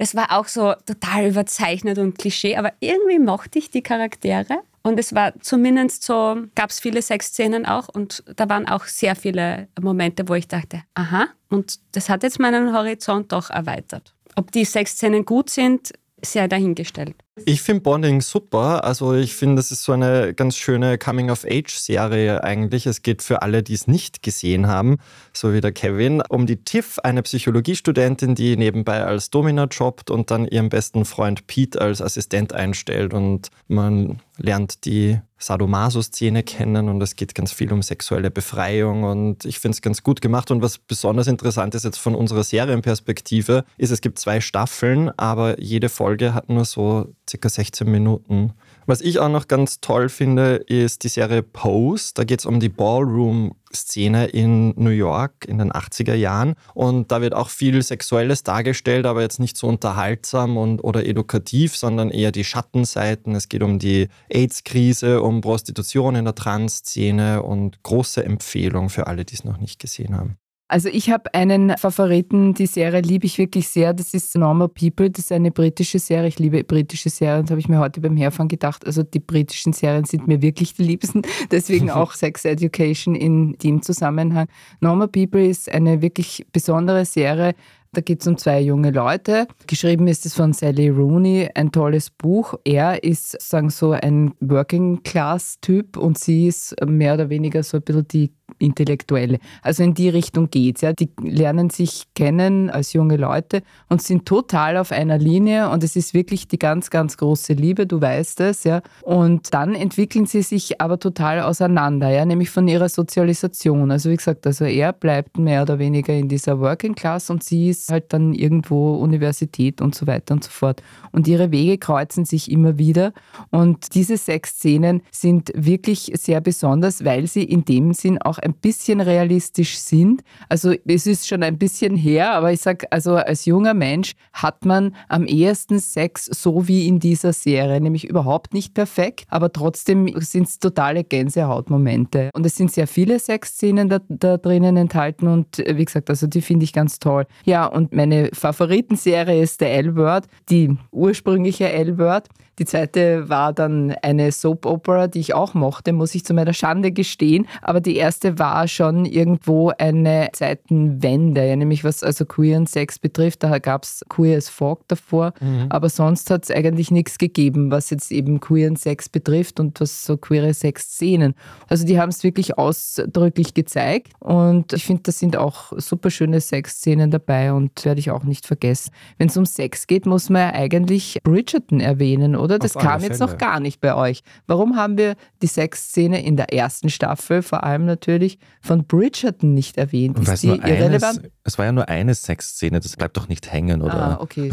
Das 0.00 0.14
war 0.14 0.38
auch 0.38 0.48
so 0.48 0.72
total 0.86 1.28
überzeichnet 1.28 1.98
und 1.98 2.16
Klischee, 2.16 2.56
aber 2.56 2.72
irgendwie 2.80 3.18
mochte 3.18 3.58
ich 3.58 3.68
die 3.68 3.82
Charaktere. 3.82 4.62
Und 4.82 4.98
es 4.98 5.14
war 5.14 5.38
zumindest 5.42 6.04
so, 6.04 6.38
gab 6.54 6.70
es 6.70 6.80
viele 6.80 7.02
Sexszenen 7.02 7.66
auch 7.66 7.86
und 7.90 8.24
da 8.34 8.48
waren 8.48 8.66
auch 8.66 8.86
sehr 8.86 9.14
viele 9.14 9.68
Momente, 9.78 10.26
wo 10.26 10.32
ich 10.32 10.48
dachte, 10.48 10.84
aha, 10.94 11.26
und 11.50 11.80
das 11.92 12.08
hat 12.08 12.22
jetzt 12.22 12.40
meinen 12.40 12.72
Horizont 12.72 13.30
doch 13.30 13.50
erweitert. 13.50 14.14
Ob 14.36 14.50
die 14.52 14.64
Sexszenen 14.64 15.26
gut 15.26 15.50
sind, 15.50 15.92
sehr 16.22 16.48
dahingestellt. 16.48 17.16
Ich 17.46 17.62
finde 17.62 17.82
Bonding 17.82 18.20
super. 18.20 18.84
Also 18.84 19.14
ich 19.14 19.34
finde, 19.34 19.56
das 19.56 19.70
ist 19.70 19.84
so 19.84 19.92
eine 19.92 20.34
ganz 20.34 20.56
schöne 20.56 20.98
Coming-of-Age-Serie 20.98 22.44
eigentlich. 22.44 22.86
Es 22.86 23.02
geht 23.02 23.22
für 23.22 23.42
alle, 23.42 23.62
die 23.62 23.74
es 23.74 23.86
nicht 23.86 24.22
gesehen 24.22 24.66
haben, 24.66 24.98
so 25.32 25.52
wie 25.52 25.60
der 25.60 25.72
Kevin, 25.72 26.22
um 26.28 26.46
die 26.46 26.62
Tiff, 26.64 26.98
eine 27.00 27.22
Psychologiestudentin, 27.22 28.34
die 28.34 28.56
nebenbei 28.56 29.04
als 29.04 29.30
Domina 29.30 29.64
jobbt 29.64 30.10
und 30.10 30.30
dann 30.30 30.46
ihren 30.46 30.68
besten 30.68 31.04
Freund 31.04 31.46
Pete 31.46 31.80
als 31.80 32.02
Assistent 32.02 32.52
einstellt. 32.52 33.14
Und 33.14 33.48
man 33.68 34.20
lernt 34.42 34.84
die 34.84 35.18
Sadomaso-Szene 35.38 36.42
kennen 36.42 36.88
und 36.88 37.00
es 37.02 37.16
geht 37.16 37.34
ganz 37.34 37.52
viel 37.52 37.72
um 37.72 37.82
sexuelle 37.82 38.30
Befreiung 38.30 39.04
und 39.04 39.44
ich 39.44 39.58
finde 39.58 39.74
es 39.74 39.82
ganz 39.82 40.02
gut 40.02 40.20
gemacht 40.20 40.50
und 40.50 40.62
was 40.62 40.78
besonders 40.78 41.26
interessant 41.26 41.74
ist 41.74 41.84
jetzt 41.84 41.98
von 41.98 42.14
unserer 42.14 42.44
Serienperspektive, 42.44 43.64
ist, 43.76 43.90
es 43.90 44.00
gibt 44.00 44.18
zwei 44.18 44.40
Staffeln, 44.40 45.10
aber 45.18 45.60
jede 45.60 45.88
Folge 45.88 46.34
hat 46.34 46.48
nur 46.48 46.64
so 46.64 47.14
circa 47.28 47.48
16 47.48 47.90
Minuten. 47.90 48.52
Was 48.90 49.02
ich 49.02 49.20
auch 49.20 49.28
noch 49.28 49.46
ganz 49.46 49.80
toll 49.80 50.08
finde, 50.08 50.56
ist 50.56 51.04
die 51.04 51.08
Serie 51.08 51.44
Pose. 51.44 52.10
Da 52.12 52.24
geht 52.24 52.40
es 52.40 52.44
um 52.44 52.58
die 52.58 52.68
Ballroom-Szene 52.68 54.26
in 54.26 54.70
New 54.70 54.90
York 54.90 55.44
in 55.46 55.58
den 55.58 55.70
80er 55.70 56.14
Jahren. 56.14 56.56
Und 56.74 57.12
da 57.12 57.20
wird 57.20 57.32
auch 57.32 57.50
viel 57.50 57.80
Sexuelles 57.84 58.42
dargestellt, 58.42 59.06
aber 59.06 59.20
jetzt 59.20 59.38
nicht 59.38 59.56
so 59.56 59.68
unterhaltsam 59.68 60.56
und, 60.56 60.80
oder 60.80 61.06
edukativ, 61.06 61.76
sondern 61.76 62.10
eher 62.10 62.32
die 62.32 62.42
Schattenseiten. 62.42 63.36
Es 63.36 63.48
geht 63.48 63.62
um 63.62 63.78
die 63.78 64.08
AIDS-Krise, 64.28 65.22
um 65.22 65.40
Prostitution 65.40 66.16
in 66.16 66.24
der 66.24 66.34
Trans-Szene 66.34 67.44
und 67.44 67.84
große 67.84 68.24
Empfehlung 68.24 68.88
für 68.88 69.06
alle, 69.06 69.24
die 69.24 69.34
es 69.34 69.44
noch 69.44 69.58
nicht 69.58 69.78
gesehen 69.78 70.16
haben. 70.16 70.36
Also 70.70 70.88
ich 70.88 71.10
habe 71.10 71.34
einen 71.34 71.76
Favoriten, 71.76 72.54
die 72.54 72.66
Serie 72.66 73.00
liebe 73.00 73.26
ich 73.26 73.38
wirklich 73.38 73.66
sehr. 73.66 73.92
Das 73.92 74.14
ist 74.14 74.36
Normal 74.36 74.68
People. 74.68 75.10
Das 75.10 75.24
ist 75.24 75.32
eine 75.32 75.50
britische 75.50 75.98
Serie. 75.98 76.28
Ich 76.28 76.38
liebe 76.38 76.62
britische 76.62 77.10
Serien. 77.10 77.42
Das 77.42 77.50
habe 77.50 77.60
ich 77.60 77.68
mir 77.68 77.80
heute 77.80 78.00
beim 78.00 78.16
Herfahren 78.16 78.46
gedacht. 78.46 78.86
Also 78.86 79.02
die 79.02 79.18
britischen 79.18 79.72
Serien 79.72 80.04
sind 80.04 80.28
mir 80.28 80.42
wirklich 80.42 80.74
die 80.74 80.84
liebsten. 80.84 81.22
Deswegen 81.50 81.90
auch 81.90 82.12
Sex 82.12 82.44
Education 82.44 83.16
in 83.16 83.54
dem 83.58 83.82
Zusammenhang. 83.82 84.46
Normal 84.80 85.08
People 85.08 85.44
ist 85.44 85.68
eine 85.68 86.02
wirklich 86.02 86.46
besondere 86.52 87.04
Serie. 87.04 87.56
Da 87.92 88.00
geht 88.00 88.20
es 88.20 88.28
um 88.28 88.38
zwei 88.38 88.60
junge 88.60 88.92
Leute. 88.92 89.48
Geschrieben 89.66 90.06
ist 90.06 90.24
es 90.24 90.34
von 90.34 90.52
Sally 90.52 90.90
Rooney, 90.90 91.48
ein 91.52 91.72
tolles 91.72 92.10
Buch. 92.10 92.54
Er 92.62 93.02
ist 93.02 93.40
sagen 93.42 93.70
so 93.70 93.90
ein 93.90 94.32
Working-Class-Typ 94.38 95.96
und 95.96 96.16
sie 96.16 96.46
ist 96.46 96.76
mehr 96.86 97.14
oder 97.14 97.28
weniger 97.30 97.64
so 97.64 97.78
ein 97.78 97.82
bisschen 97.82 98.06
die 98.06 98.32
Intellektuelle. 98.58 99.38
Also 99.62 99.82
in 99.82 99.94
die 99.94 100.08
Richtung 100.08 100.50
geht's. 100.50 100.80
Ja. 100.80 100.92
Die 100.92 101.10
lernen 101.22 101.70
sich 101.70 102.04
kennen 102.14 102.70
als 102.70 102.92
junge 102.92 103.16
Leute 103.16 103.62
und 103.88 104.02
sind 104.02 104.26
total 104.26 104.76
auf 104.76 104.92
einer 104.92 105.18
Linie 105.18 105.70
und 105.70 105.84
es 105.84 105.96
ist 105.96 106.14
wirklich 106.14 106.48
die 106.48 106.58
ganz, 106.58 106.90
ganz 106.90 107.16
große 107.16 107.52
Liebe, 107.54 107.86
du 107.86 108.00
weißt 108.00 108.40
es, 108.40 108.64
ja. 108.64 108.82
Und 109.02 109.52
dann 109.54 109.74
entwickeln 109.74 110.26
sie 110.26 110.42
sich 110.42 110.80
aber 110.80 110.98
total 110.98 111.40
auseinander, 111.40 112.10
ja, 112.10 112.24
nämlich 112.24 112.50
von 112.50 112.68
ihrer 112.68 112.88
Sozialisation. 112.88 113.90
Also 113.90 114.10
wie 114.10 114.16
gesagt, 114.16 114.46
also 114.46 114.64
er 114.64 114.92
bleibt 114.92 115.38
mehr 115.38 115.62
oder 115.62 115.78
weniger 115.78 116.14
in 116.14 116.28
dieser 116.28 116.60
Working 116.60 116.94
Class 116.94 117.30
und 117.30 117.42
sie 117.42 117.70
ist 117.70 117.90
halt 117.90 118.12
dann 118.12 118.34
irgendwo 118.34 118.96
Universität 118.96 119.80
und 119.80 119.94
so 119.94 120.06
weiter 120.06 120.34
und 120.34 120.44
so 120.44 120.50
fort. 120.50 120.82
Und 121.12 121.28
ihre 121.28 121.50
Wege 121.50 121.78
kreuzen 121.78 122.24
sich 122.24 122.50
immer 122.50 122.78
wieder 122.78 123.12
und 123.50 123.94
diese 123.94 124.16
sechs 124.16 124.50
Szenen 124.50 125.02
sind 125.10 125.52
wirklich 125.54 126.12
sehr 126.14 126.40
besonders, 126.40 127.04
weil 127.04 127.26
sie 127.26 127.44
in 127.44 127.64
dem 127.64 127.94
Sinn 127.94 128.20
auch 128.20 128.38
ein 128.42 128.54
bisschen 128.54 129.00
realistisch 129.00 129.78
sind. 129.78 130.22
Also 130.48 130.74
es 130.86 131.06
ist 131.06 131.28
schon 131.28 131.42
ein 131.42 131.58
bisschen 131.58 131.96
her, 131.96 132.32
aber 132.32 132.52
ich 132.52 132.60
sage, 132.60 132.90
also 132.90 133.16
als 133.16 133.44
junger 133.44 133.74
Mensch 133.74 134.12
hat 134.32 134.64
man 134.64 134.94
am 135.08 135.26
ehesten 135.26 135.78
Sex 135.78 136.26
so 136.26 136.68
wie 136.68 136.88
in 136.88 136.98
dieser 136.98 137.32
Serie, 137.32 137.80
nämlich 137.80 138.04
überhaupt 138.08 138.54
nicht 138.54 138.74
perfekt, 138.74 139.24
aber 139.28 139.52
trotzdem 139.52 140.12
sind 140.20 140.48
es 140.48 140.58
totale 140.58 141.04
Gänsehautmomente. 141.04 142.30
Und 142.34 142.46
es 142.46 142.56
sind 142.56 142.72
sehr 142.72 142.86
viele 142.86 143.18
Sexszenen 143.18 143.88
da, 143.88 144.00
da 144.08 144.36
drinnen 144.36 144.76
enthalten 144.76 145.28
und 145.28 145.58
wie 145.58 145.84
gesagt, 145.84 146.10
also 146.10 146.26
die 146.26 146.40
finde 146.40 146.64
ich 146.64 146.72
ganz 146.72 146.98
toll. 146.98 147.26
Ja, 147.44 147.66
und 147.66 147.92
meine 147.94 148.30
Favoritenserie 148.32 149.42
ist 149.42 149.60
der 149.60 149.74
L-Word, 149.74 150.26
die 150.48 150.76
ursprüngliche 150.90 151.70
L-Word. 151.70 152.28
Die 152.60 152.66
zweite 152.66 153.30
war 153.30 153.54
dann 153.54 153.92
eine 154.02 154.30
Soap 154.32 154.66
Opera, 154.66 155.08
die 155.08 155.20
ich 155.20 155.32
auch 155.32 155.54
mochte, 155.54 155.94
muss 155.94 156.14
ich 156.14 156.26
zu 156.26 156.34
meiner 156.34 156.52
Schande 156.52 156.92
gestehen. 156.92 157.46
Aber 157.62 157.80
die 157.80 157.96
erste 157.96 158.38
war 158.38 158.68
schon 158.68 159.06
irgendwo 159.06 159.72
eine 159.78 160.28
Zeitenwende, 160.34 161.56
nämlich 161.56 161.84
was 161.84 162.02
also 162.02 162.26
Queer 162.26 162.58
und 162.58 162.68
Sex 162.68 162.98
betrifft. 162.98 163.42
Da 163.42 163.58
gab 163.58 163.84
es 163.84 164.04
Queer 164.10 164.36
as 164.36 164.50
Folk 164.50 164.80
davor, 164.88 165.32
mhm. 165.40 165.66
aber 165.70 165.88
sonst 165.88 166.30
hat 166.30 166.44
es 166.44 166.50
eigentlich 166.50 166.90
nichts 166.90 167.16
gegeben, 167.16 167.70
was 167.70 167.88
jetzt 167.88 168.12
eben 168.12 168.40
Queer 168.40 168.68
und 168.68 168.78
Sex 168.78 169.08
betrifft 169.08 169.58
und 169.58 169.80
was 169.80 170.04
so 170.04 170.18
queere 170.18 170.52
Sex-Szenen. 170.52 171.34
Also 171.68 171.86
die 171.86 171.98
haben 171.98 172.10
es 172.10 172.22
wirklich 172.22 172.58
ausdrücklich 172.58 173.54
gezeigt 173.54 174.12
und 174.18 174.74
ich 174.74 174.84
finde, 174.84 175.04
da 175.04 175.12
sind 175.12 175.38
auch 175.38 175.72
super 175.78 176.10
schöne 176.10 176.42
Sex-Szenen 176.42 177.10
dabei 177.10 177.54
und 177.54 177.86
werde 177.86 178.00
ich 178.00 178.10
auch 178.10 178.24
nicht 178.24 178.46
vergessen. 178.46 178.92
Wenn 179.16 179.28
es 179.28 179.36
um 179.38 179.46
Sex 179.46 179.86
geht, 179.86 180.04
muss 180.04 180.28
man 180.28 180.42
ja 180.42 180.52
eigentlich 180.52 181.18
Bridgerton 181.22 181.80
erwähnen, 181.80 182.36
oder? 182.36 182.49
Das 182.58 182.74
kam 182.74 183.02
jetzt 183.02 183.20
noch 183.20 183.38
gar 183.38 183.60
nicht 183.60 183.80
bei 183.80 183.94
euch. 183.94 184.22
Warum 184.46 184.76
haben 184.76 184.96
wir 184.98 185.14
die 185.42 185.46
Sexszene 185.46 186.24
in 186.24 186.36
der 186.36 186.52
ersten 186.52 186.90
Staffel, 186.90 187.42
vor 187.42 187.64
allem 187.64 187.84
natürlich, 187.84 188.38
von 188.60 188.84
Bridgerton 188.84 189.54
nicht 189.54 189.76
erwähnt? 189.76 190.18
Und 190.18 190.28
Ist 190.28 190.42
die 190.42 190.48
irrelevant? 190.48 191.18
Eines, 191.20 191.30
es 191.44 191.58
war 191.58 191.66
ja 191.66 191.72
nur 191.72 191.88
eine 191.88 192.14
Sexszene, 192.14 192.80
das 192.80 192.96
bleibt 192.96 193.16
doch 193.16 193.28
nicht 193.28 193.52
hängen, 193.52 193.82
oder? 193.82 194.18
Ah, 194.18 194.20
okay. 194.20 194.50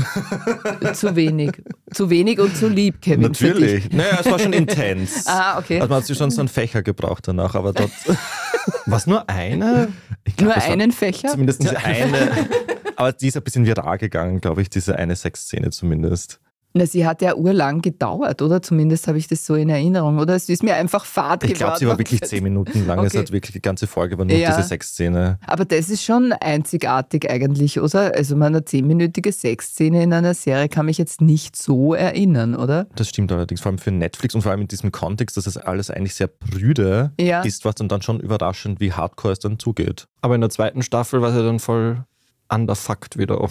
zu 0.94 1.16
wenig. 1.16 1.62
Zu 1.92 2.10
wenig 2.10 2.40
und 2.40 2.56
zu 2.56 2.68
lieb, 2.68 3.02
Kevin. 3.02 3.22
Natürlich. 3.22 3.90
Naja, 3.92 4.18
es 4.20 4.26
war 4.26 4.40
schon 4.40 4.54
intens. 4.54 5.26
ah, 5.28 5.58
okay. 5.58 5.80
Also 5.80 5.90
man 5.90 5.98
hat 5.98 6.06
sich 6.06 6.18
schon 6.18 6.32
so 6.32 6.42
einen 6.42 6.48
Fächer 6.48 6.82
gebraucht 6.82 7.28
danach, 7.28 7.56
aber 7.56 7.74
dort. 7.74 7.92
Was 8.86 9.08
nur 9.08 9.30
eine? 9.30 9.90
Glaub, 10.36 10.56
nur 10.56 10.56
einen 10.56 10.92
Fächer? 10.92 11.30
Zumindest 11.30 11.64
diese 11.64 11.78
eine. 11.84 12.48
Aber 12.96 13.14
die 13.14 13.28
ist 13.28 13.38
ein 13.38 13.44
bisschen 13.44 13.66
viral 13.66 13.98
gegangen, 13.98 14.42
glaube 14.42 14.62
ich, 14.62 14.70
diese 14.70 14.98
eine 14.98 15.16
Sexszene 15.16 15.70
zumindest. 15.70 16.40
Na, 16.78 16.86
sie 16.86 17.06
hat 17.06 17.22
ja 17.22 17.36
urlang 17.36 17.82
gedauert, 17.82 18.42
oder? 18.42 18.62
Zumindest 18.62 19.08
habe 19.08 19.18
ich 19.18 19.28
das 19.28 19.46
so 19.46 19.56
in 19.56 19.70
Erinnerung. 19.70 20.20
Oder 20.20 20.36
es 20.36 20.48
ist 20.48 20.64
mir 20.64 20.76
einfach 20.76 21.06
fad 21.06 21.42
geworden. 21.42 21.52
Ich 21.52 21.58
glaube, 21.58 21.80
sie 21.80 21.88
war 21.88 21.98
wirklich 21.98 22.22
zehn 22.22 22.44
Minuten 22.44 22.86
lang. 22.86 23.00
Okay. 23.00 23.08
Es 23.08 23.16
hat 23.16 23.32
wirklich 23.32 23.54
die 23.54 23.62
ganze 23.62 23.88
Folge 23.88 24.18
war 24.18 24.26
nur 24.26 24.36
ja. 24.36 24.56
diese 24.56 24.68
Sexszene. 24.68 25.40
Aber 25.46 25.66
das 25.66 25.90
ist 25.90 26.04
schon 26.04 26.34
einzigartig 26.34 27.30
eigentlich, 27.30 27.80
oder? 27.80 28.14
Also 28.14 28.36
meine 28.36 28.64
zehnminütige 28.64 29.32
Sexszene 29.32 30.04
in 30.04 30.14
einer 30.14 30.34
Serie 30.34 30.70
kann 30.70 30.86
mich 30.86 30.98
jetzt 30.98 31.22
nicht 31.22 31.56
so 31.56 31.94
erinnern, 31.94 32.56
oder? 32.56 32.88
Das 32.96 33.10
stimmt 33.10 33.32
allerdings, 33.32 33.62
vor 33.62 33.72
allem 33.72 33.80
für 33.80 33.92
Netflix 33.92 34.36
und 34.36 34.42
vor 34.42 34.52
allem 34.52 34.62
in 34.62 34.68
diesem 34.68 34.92
Kontext, 34.92 35.38
dass 35.38 35.48
es 35.48 35.58
alles 35.58 35.90
eigentlich 35.90 36.16
sehr 36.16 36.28
prüde 36.28 37.12
ja. 37.20 37.42
ist, 37.42 37.66
was 37.66 37.76
dann, 37.76 37.90
dann 37.90 38.02
schon 38.02 38.20
überraschend, 38.20 38.80
wie 38.80 38.94
hardcore 38.94 39.34
es 39.34 39.40
dann 39.40 39.58
zugeht. 39.60 40.08
Aber 40.22 40.36
in 40.36 40.42
der 40.42 40.50
zweiten 40.50 40.84
Staffel 40.84 41.22
war 41.22 41.30
es 41.30 41.36
ja 41.36 41.42
dann 41.42 41.60
voll 41.60 42.06
underfucked 42.50 43.18
wiederum. 43.18 43.50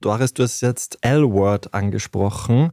Doris, 0.00 0.34
du 0.34 0.42
hast 0.42 0.60
jetzt 0.60 0.98
L-Word 1.02 1.74
angesprochen. 1.74 2.70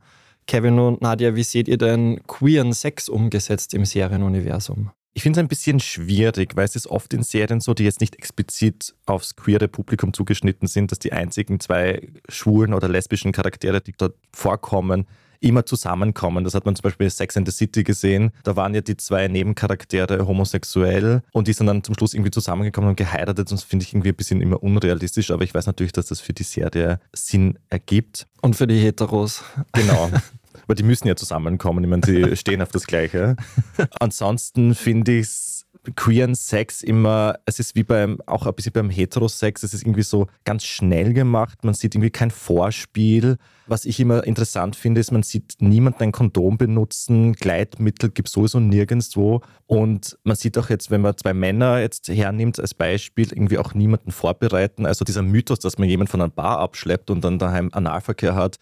Kevin 0.48 0.80
und 0.80 1.02
Nadia, 1.02 1.36
wie 1.36 1.44
seht 1.44 1.68
ihr 1.68 1.78
denn 1.78 2.22
queeren 2.28 2.74
Sex 2.74 3.10
umgesetzt 3.10 3.74
im 3.74 3.86
Serienuniversum? 3.86 4.92
Ich 5.18 5.24
finde 5.24 5.40
es 5.40 5.44
ein 5.44 5.48
bisschen 5.48 5.80
schwierig, 5.80 6.56
weil 6.58 6.66
es 6.66 6.76
ist 6.76 6.88
oft 6.88 7.14
in 7.14 7.24
Serien 7.24 7.62
so, 7.62 7.74
die 7.74 7.86
jetzt 7.86 8.02
nicht 8.02 8.18
explizit 8.18 8.94
aufs 9.06 9.38
queere 9.38 9.70
Publikum 9.70 10.14
zugeschnitten 10.14 10.68
sind, 10.68 10.92
dass 10.92 11.00
die 11.00 11.14
einzigen 11.14 11.62
zwei 11.62 12.10
schwulen 12.28 12.74
oder 12.74 12.90
lesbischen 12.90 13.32
Charaktere, 13.32 13.80
die 13.80 13.94
dort 13.98 14.16
vorkommen, 14.34 15.08
immer 15.46 15.66
zusammenkommen. 15.66 16.44
Das 16.44 16.54
hat 16.56 16.66
man 16.66 16.76
zum 16.76 16.84
Beispiel 16.84 17.06
in 17.06 17.12
Sex 17.12 17.38
and 17.38 17.48
the 17.48 17.56
City 17.56 17.84
gesehen. 17.84 18.32
Da 18.44 18.56
waren 18.56 18.74
ja 18.74 18.82
die 18.82 18.98
zwei 18.98 19.28
Nebencharaktere 19.28 20.28
homosexuell 20.28 21.22
und 21.32 21.48
die 21.48 21.54
sind 21.54 21.68
dann 21.68 21.84
zum 21.84 21.96
Schluss 21.96 22.14
irgendwie 22.14 22.32
zusammengekommen 22.32 22.90
und 22.90 22.96
geheiratet. 22.96 23.52
Und 23.52 23.60
das 23.60 23.64
finde 23.64 23.84
ich 23.84 23.94
irgendwie 23.94 24.10
ein 24.10 24.16
bisschen 24.16 24.42
immer 24.42 24.62
unrealistisch, 24.62 25.32
aber 25.32 25.44
ich 25.44 25.54
weiß 25.54 25.68
natürlich, 25.68 25.94
dass 25.94 26.08
das 26.08 26.20
für 26.20 26.34
die 26.34 26.44
Serie 26.44 27.00
Sinn 27.14 27.60
ergibt. 27.70 28.28
Und 28.42 28.56
für 28.56 28.68
die 28.68 28.80
Heteros. 28.80 29.44
Genau. 29.74 30.12
Aber 30.64 30.74
die 30.74 30.84
müssen 30.84 31.08
ja 31.08 31.16
zusammenkommen. 31.16 31.84
Ich 31.84 31.90
meine, 31.90 32.02
sie 32.04 32.36
stehen 32.36 32.62
auf 32.62 32.70
das 32.70 32.88
Gleiche. 32.88 33.36
Ansonsten 34.00 34.74
finde 34.74 35.20
ich 35.20 35.28
es 35.28 35.65
queeren 35.96 36.36
Sex 36.36 36.82
immer, 36.82 37.36
es 37.46 37.60
ist 37.60 37.76
wie 37.76 37.84
beim, 37.84 38.20
auch 38.26 38.46
ein 38.46 38.54
bisschen 38.54 38.74
beim 38.74 38.90
Heterosex, 38.90 39.64
es 39.64 39.74
ist 39.74 39.84
irgendwie 39.84 40.04
so 40.04 40.28
ganz 40.44 40.64
schnell 40.64 41.14
gemacht, 41.14 41.64
man 41.64 41.74
sieht 41.74 41.96
irgendwie 41.96 42.10
kein 42.10 42.32
Vorspiel. 42.32 43.38
Was 43.68 43.86
ich 43.86 44.00
immer 44.00 44.24
interessant 44.24 44.76
finde, 44.76 45.02
ist, 45.02 45.12
man 45.12 45.24
sieht 45.24 45.56
niemanden 45.60 46.04
ein 46.04 46.12
Kondom 46.12 46.58
benutzen, 46.58 47.34
Gleitmittel 47.34 48.10
gibt 48.10 48.28
es 48.28 48.34
sowieso 48.34 48.60
nirgendwo 48.60 49.42
und 49.68 50.18
man 50.24 50.36
sieht 50.36 50.58
auch 50.58 50.70
jetzt, 50.70 50.92
wenn 50.92 51.02
man 51.02 51.18
zwei 51.18 51.34
Männer 51.34 51.80
jetzt 51.80 52.08
hernimmt 52.08 52.60
als 52.60 52.74
Beispiel, 52.74 53.28
irgendwie 53.32 53.58
auch 53.58 53.74
niemanden 53.74 54.12
vorbereiten. 54.12 54.86
Also 54.86 55.04
dieser 55.04 55.24
Mythos, 55.24 55.60
dass 55.60 55.78
man 55.78 55.90
jemanden 55.90 56.12
von 56.12 56.22
einer 56.22 56.30
Bar 56.30 56.60
abschleppt 56.60 57.10
und 57.10 57.24
dann 57.24 57.40
daheim 57.40 57.70
Analverkehr 57.74 58.36
hat, 58.36 58.60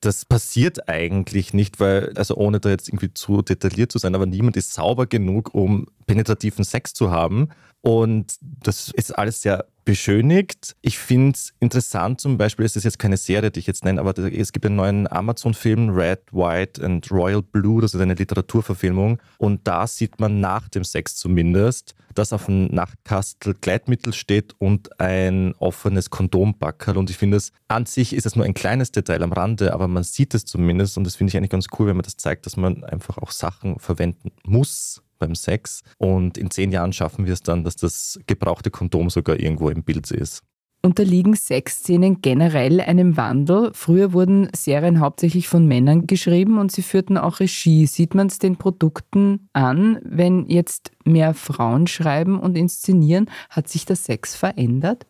das 0.00 0.24
passiert 0.24 0.88
eigentlich 0.88 1.52
nicht, 1.52 1.78
weil, 1.78 2.12
also 2.16 2.34
ohne 2.36 2.58
da 2.58 2.70
jetzt 2.70 2.88
irgendwie 2.88 3.12
zu 3.12 3.42
detailliert 3.42 3.92
zu 3.92 3.98
sein, 3.98 4.14
aber 4.14 4.26
niemand 4.26 4.56
ist 4.56 4.72
sauber 4.72 5.06
genug, 5.06 5.54
um 5.54 5.86
penetrativen 6.06 6.64
Sex 6.64 6.94
zu 6.94 7.10
haben. 7.10 7.50
Und 7.82 8.34
das 8.40 8.90
ist 8.90 9.16
alles 9.16 9.42
sehr 9.42 9.66
beschönigt. 9.90 10.76
Ich 10.82 11.00
finde 11.00 11.32
es 11.32 11.52
interessant, 11.58 12.20
zum 12.20 12.38
Beispiel, 12.38 12.64
es 12.64 12.76
ist 12.76 12.84
jetzt 12.84 13.00
keine 13.00 13.16
Serie, 13.16 13.50
die 13.50 13.58
ich 13.58 13.66
jetzt 13.66 13.84
nenne, 13.84 14.00
aber 14.00 14.16
es 14.16 14.52
gibt 14.52 14.64
einen 14.64 14.76
neuen 14.76 15.10
Amazon-Film, 15.10 15.90
Red, 15.90 16.20
White 16.30 16.84
and 16.84 17.10
Royal 17.10 17.42
Blue, 17.42 17.82
das 17.82 17.94
ist 17.94 18.00
eine 18.00 18.14
Literaturverfilmung. 18.14 19.20
Und 19.38 19.66
da 19.66 19.88
sieht 19.88 20.20
man 20.20 20.38
nach 20.38 20.68
dem 20.68 20.84
Sex 20.84 21.16
zumindest, 21.16 21.96
dass 22.14 22.32
auf 22.32 22.46
dem 22.46 22.66
Nachtkastel 22.66 23.56
Gleitmittel 23.60 24.12
steht 24.12 24.54
und 24.58 25.00
ein 25.00 25.56
offenes 25.58 26.08
Kondombackerl. 26.08 26.96
Und 26.96 27.10
ich 27.10 27.16
finde 27.16 27.38
es, 27.38 27.50
an 27.66 27.84
sich 27.84 28.12
ist 28.12 28.26
es 28.26 28.36
nur 28.36 28.44
ein 28.44 28.54
kleines 28.54 28.92
Detail 28.92 29.24
am 29.24 29.32
Rande, 29.32 29.74
aber 29.74 29.88
man 29.88 30.04
sieht 30.04 30.34
es 30.34 30.44
zumindest. 30.44 30.98
Und 30.98 31.04
das 31.04 31.16
finde 31.16 31.32
ich 31.32 31.36
eigentlich 31.36 31.50
ganz 31.50 31.66
cool, 31.76 31.88
wenn 31.88 31.96
man 31.96 32.04
das 32.04 32.16
zeigt, 32.16 32.46
dass 32.46 32.56
man 32.56 32.84
einfach 32.84 33.18
auch 33.18 33.32
Sachen 33.32 33.80
verwenden 33.80 34.30
muss, 34.44 35.02
beim 35.20 35.36
Sex. 35.36 35.82
Und 35.98 36.36
in 36.36 36.50
zehn 36.50 36.72
Jahren 36.72 36.92
schaffen 36.92 37.26
wir 37.26 37.32
es 37.32 37.42
dann, 37.42 37.62
dass 37.62 37.76
das 37.76 38.18
gebrauchte 38.26 38.70
Kondom 38.70 39.08
sogar 39.08 39.38
irgendwo 39.38 39.70
im 39.70 39.84
Bild 39.84 40.10
ist. 40.10 40.42
Unterliegen 40.82 41.34
Sexszenen 41.34 42.22
generell 42.22 42.80
einem 42.80 43.18
Wandel? 43.18 43.70
Früher 43.74 44.14
wurden 44.14 44.48
Serien 44.56 44.98
hauptsächlich 44.98 45.46
von 45.46 45.66
Männern 45.66 46.06
geschrieben 46.06 46.58
und 46.58 46.72
sie 46.72 46.82
führten 46.82 47.18
auch 47.18 47.40
Regie. 47.40 47.86
Sieht 47.86 48.14
man 48.14 48.28
es 48.28 48.38
den 48.38 48.56
Produkten 48.56 49.48
an, 49.52 50.00
wenn 50.02 50.48
jetzt 50.48 50.90
mehr 51.04 51.34
Frauen 51.34 51.86
schreiben 51.86 52.40
und 52.40 52.56
inszenieren? 52.56 53.30
Hat 53.50 53.68
sich 53.68 53.84
der 53.84 53.96
Sex 53.96 54.34
verändert? 54.34 55.06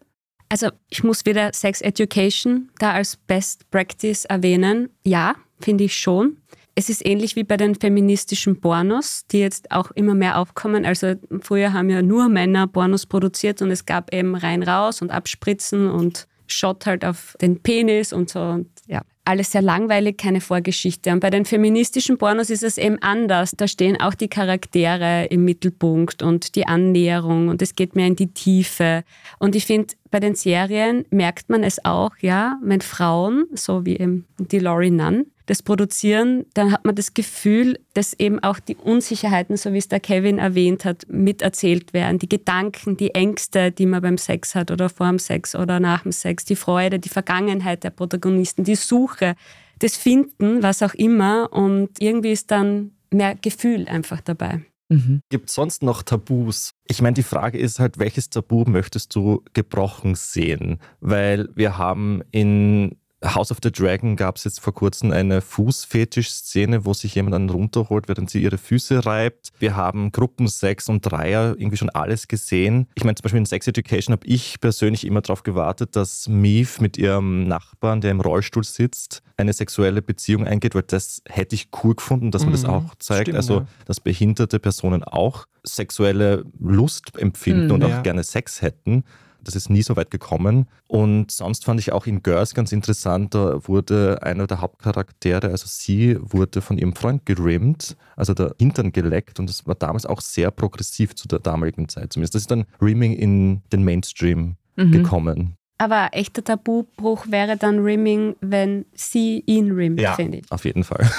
Also 0.49 0.71
ich 0.89 1.05
muss 1.05 1.25
wieder 1.25 1.53
Sex 1.53 1.81
Education 1.81 2.71
da 2.81 2.91
als 2.91 3.17
Best 3.17 3.71
Practice 3.71 4.25
erwähnen. 4.25 4.89
Ja, 5.05 5.37
finde 5.61 5.85
ich 5.85 5.95
schon. 5.95 6.39
Es 6.81 6.89
ist 6.89 7.05
ähnlich 7.05 7.37
wie 7.37 7.45
bei 7.45 7.59
den 7.59 7.75
feministischen 7.75 8.59
Pornos, 8.59 9.27
die 9.31 9.41
jetzt 9.41 9.71
auch 9.71 9.91
immer 9.91 10.15
mehr 10.15 10.39
aufkommen. 10.39 10.87
Also 10.87 11.13
früher 11.43 11.75
haben 11.75 11.91
ja 11.91 12.01
nur 12.01 12.31
Männer 12.31 12.67
Pornos 12.67 13.05
produziert 13.05 13.61
und 13.61 13.71
es 13.71 13.85
gab 13.85 14.15
eben 14.15 14.35
rein 14.35 14.63
raus 14.63 15.03
und 15.03 15.11
abspritzen 15.11 15.91
und 15.91 16.27
Shot 16.47 16.87
halt 16.87 17.05
auf 17.05 17.37
den 17.43 17.61
Penis 17.61 18.15
und 18.15 18.31
so. 18.31 18.41
Und 18.41 18.71
ja, 18.87 19.03
alles 19.27 19.53
sehr 19.53 19.61
langweilig, 19.61 20.17
keine 20.17 20.41
Vorgeschichte. 20.41 21.13
Und 21.13 21.21
bei 21.21 21.29
den 21.29 21.45
feministischen 21.45 22.17
Pornos 22.17 22.49
ist 22.49 22.63
es 22.63 22.79
eben 22.79 22.97
anders. 23.03 23.53
Da 23.55 23.69
stehen 23.69 24.01
auch 24.01 24.15
die 24.15 24.29
Charaktere 24.29 25.27
im 25.27 25.45
Mittelpunkt 25.45 26.23
und 26.23 26.55
die 26.55 26.67
Annäherung 26.67 27.49
und 27.49 27.61
es 27.61 27.75
geht 27.75 27.95
mehr 27.95 28.07
in 28.07 28.17
die 28.17 28.33
Tiefe. 28.33 29.05
Und 29.39 29.55
ich 29.55 29.67
finde, 29.67 29.93
bei 30.11 30.19
den 30.19 30.35
Serien 30.35 31.05
merkt 31.11 31.51
man 31.51 31.63
es 31.63 31.85
auch, 31.85 32.13
ja, 32.23 32.59
wenn 32.63 32.81
Frauen, 32.81 33.45
so 33.53 33.85
wie 33.85 33.99
eben 33.99 34.25
die 34.39 34.61
Laurie 34.61 34.91
Nunn, 34.91 35.27
das 35.51 35.63
produzieren, 35.63 36.47
dann 36.55 36.71
hat 36.71 36.85
man 36.85 36.95
das 36.95 37.13
Gefühl, 37.13 37.81
dass 37.93 38.15
eben 38.15 38.39
auch 38.39 38.61
die 38.61 38.77
Unsicherheiten, 38.77 39.57
so 39.57 39.73
wie 39.73 39.79
es 39.79 39.89
der 39.89 39.99
Kevin 39.99 40.39
erwähnt 40.39 40.85
hat, 40.85 41.07
miterzählt 41.09 41.93
werden. 41.93 42.21
Die 42.21 42.29
Gedanken, 42.29 42.97
die 42.97 43.17
Ängste, 43.17 43.73
die 43.73 43.87
man 43.87 44.01
beim 44.01 44.17
Sex 44.17 44.55
hat 44.55 44.71
oder 44.71 44.89
vor 44.89 45.09
dem 45.09 45.19
Sex 45.19 45.57
oder 45.57 45.81
nach 45.81 46.05
dem 46.05 46.13
Sex, 46.13 46.45
die 46.45 46.55
Freude, 46.55 47.01
die 47.01 47.09
Vergangenheit 47.09 47.83
der 47.83 47.91
Protagonisten, 47.91 48.63
die 48.63 48.77
Suche, 48.77 49.35
das 49.81 49.97
Finden, 49.97 50.63
was 50.63 50.85
auch 50.85 50.95
immer. 50.95 51.53
Und 51.53 51.91
irgendwie 51.99 52.31
ist 52.31 52.53
dann 52.53 52.93
mehr 53.11 53.35
Gefühl 53.35 53.89
einfach 53.89 54.21
dabei. 54.21 54.61
Mhm. 54.89 55.21
Gibt 55.31 55.49
es 55.49 55.57
sonst 55.57 55.83
noch 55.83 56.05
Tabus? 56.05 56.75
Ich 56.87 57.03
meine, 57.03 57.15
die 57.15 57.25
Frage 57.25 57.59
ist 57.59 57.81
halt, 57.81 57.99
welches 57.99 58.31
Tabu 58.31 58.65
möchtest 58.69 59.17
du 59.17 59.43
gebrochen 59.53 60.15
sehen? 60.15 60.79
Weil 61.01 61.49
wir 61.57 61.77
haben 61.77 62.23
in 62.31 63.00
House 63.23 63.51
of 63.51 63.59
the 63.63 63.71
Dragon 63.71 64.17
gab 64.17 64.37
es 64.37 64.45
jetzt 64.45 64.61
vor 64.61 64.75
kurzem 64.75 65.13
eine 65.13 65.43
Fußfetisch-Szene, 65.43 66.87
wo 66.87 66.95
sich 66.95 67.15
jemand 67.15 67.35
dann 67.35 67.51
runterholt, 67.51 68.09
während 68.09 68.31
sie 68.31 68.43
ihre 68.43 68.57
Füße 68.57 69.05
reibt. 69.05 69.51
Wir 69.59 69.77
haben 69.77 70.11
Gruppensex 70.11 70.89
und 70.89 71.03
Dreier, 71.03 71.55
irgendwie 71.59 71.77
schon 71.77 71.91
alles 71.91 72.29
gesehen. 72.29 72.89
Ich 72.95 73.05
meine, 73.05 73.17
zum 73.17 73.25
Beispiel 73.25 73.39
in 73.39 73.47
Sex 73.47 73.67
Education 73.67 74.13
habe 74.13 74.27
ich 74.27 74.61
persönlich 74.61 75.07
immer 75.07 75.21
darauf 75.21 75.43
gewartet, 75.43 75.97
dass 75.97 76.29
Meave 76.29 76.81
mit 76.81 76.97
ihrem 76.97 77.47
Nachbarn, 77.47 78.01
der 78.01 78.11
im 78.11 78.21
Rollstuhl 78.21 78.65
sitzt, 78.65 79.23
eine 79.37 79.53
sexuelle 79.53 80.01
Beziehung 80.01 80.47
eingeht, 80.47 80.75
weil 80.75 80.83
das 80.83 81.23
hätte 81.29 81.55
ich 81.55 81.69
cool 81.83 81.95
gefunden, 81.95 82.31
dass 82.31 82.43
man 82.43 82.51
mhm, 82.51 82.57
das 82.57 82.65
auch 82.65 82.95
zeigt. 82.99 83.23
Stimmt, 83.23 83.37
also, 83.37 83.67
dass 83.85 84.01
behinderte 84.01 84.59
Personen 84.59 85.05
auch 85.05 85.47
sexuelle 85.63 86.45
Lust 86.59 87.19
empfinden 87.19 87.67
mhm, 87.67 87.73
und 87.73 87.85
auch 87.85 87.91
ja. 87.91 88.01
gerne 88.03 88.25
Sex 88.25 88.63
hätten. 88.63 89.05
Das 89.45 89.57
ist 89.57 89.71
nie 89.71 89.83
so 89.83 89.97
weit 89.97 90.11
gekommen. 90.11 90.67
Und 90.87 91.31
sonst 91.31 91.65
fand 91.65 91.81
ich 91.81 91.93
auch 91.93 92.07
in 92.07 92.23
Girls 92.23 92.55
ganz 92.55 92.73
interessant, 92.73 93.35
da 93.35 93.67
wurde 93.67 94.23
einer 94.23 94.47
der 94.47 94.61
Hauptcharaktere, 94.61 95.49
also 95.49 95.67
sie, 95.67 96.17
wurde 96.21 96.61
von 96.61 96.79
ihrem 96.79 96.95
Freund 96.95 97.27
gerimmt, 97.27 97.97
also 98.17 98.35
der 98.35 98.55
Hintern 98.59 98.93
geleckt. 98.93 99.39
Und 99.39 99.49
das 99.49 99.67
war 99.67 99.75
damals 99.75 100.07
auch 100.07 100.21
sehr 100.21 100.51
progressiv 100.51 101.15
zu 101.15 101.29
der 101.29 101.39
damaligen 101.39 101.89
Zeit 101.89 102.13
zumindest. 102.13 102.35
Das 102.35 102.43
ist 102.43 102.51
dann 102.51 102.67
Rimming 102.81 103.13
in 103.13 103.63
den 103.73 103.85
Mainstream 103.85 104.57
mhm. 104.77 104.93
gekommen. 104.93 105.55
Aber 105.79 106.11
echter 106.13 106.45
Tabubruch 106.45 107.27
wäre 107.29 107.57
dann 107.57 107.79
Rimming, 107.79 108.37
wenn 108.41 108.85
sie 108.93 109.43
ihn 109.47 109.73
rimmt, 109.73 110.01
ja, 110.01 110.13
finde 110.13 110.39
ich. 110.39 110.53
Auf 110.53 110.67
jeden 110.67 110.85
Fall. 110.85 111.11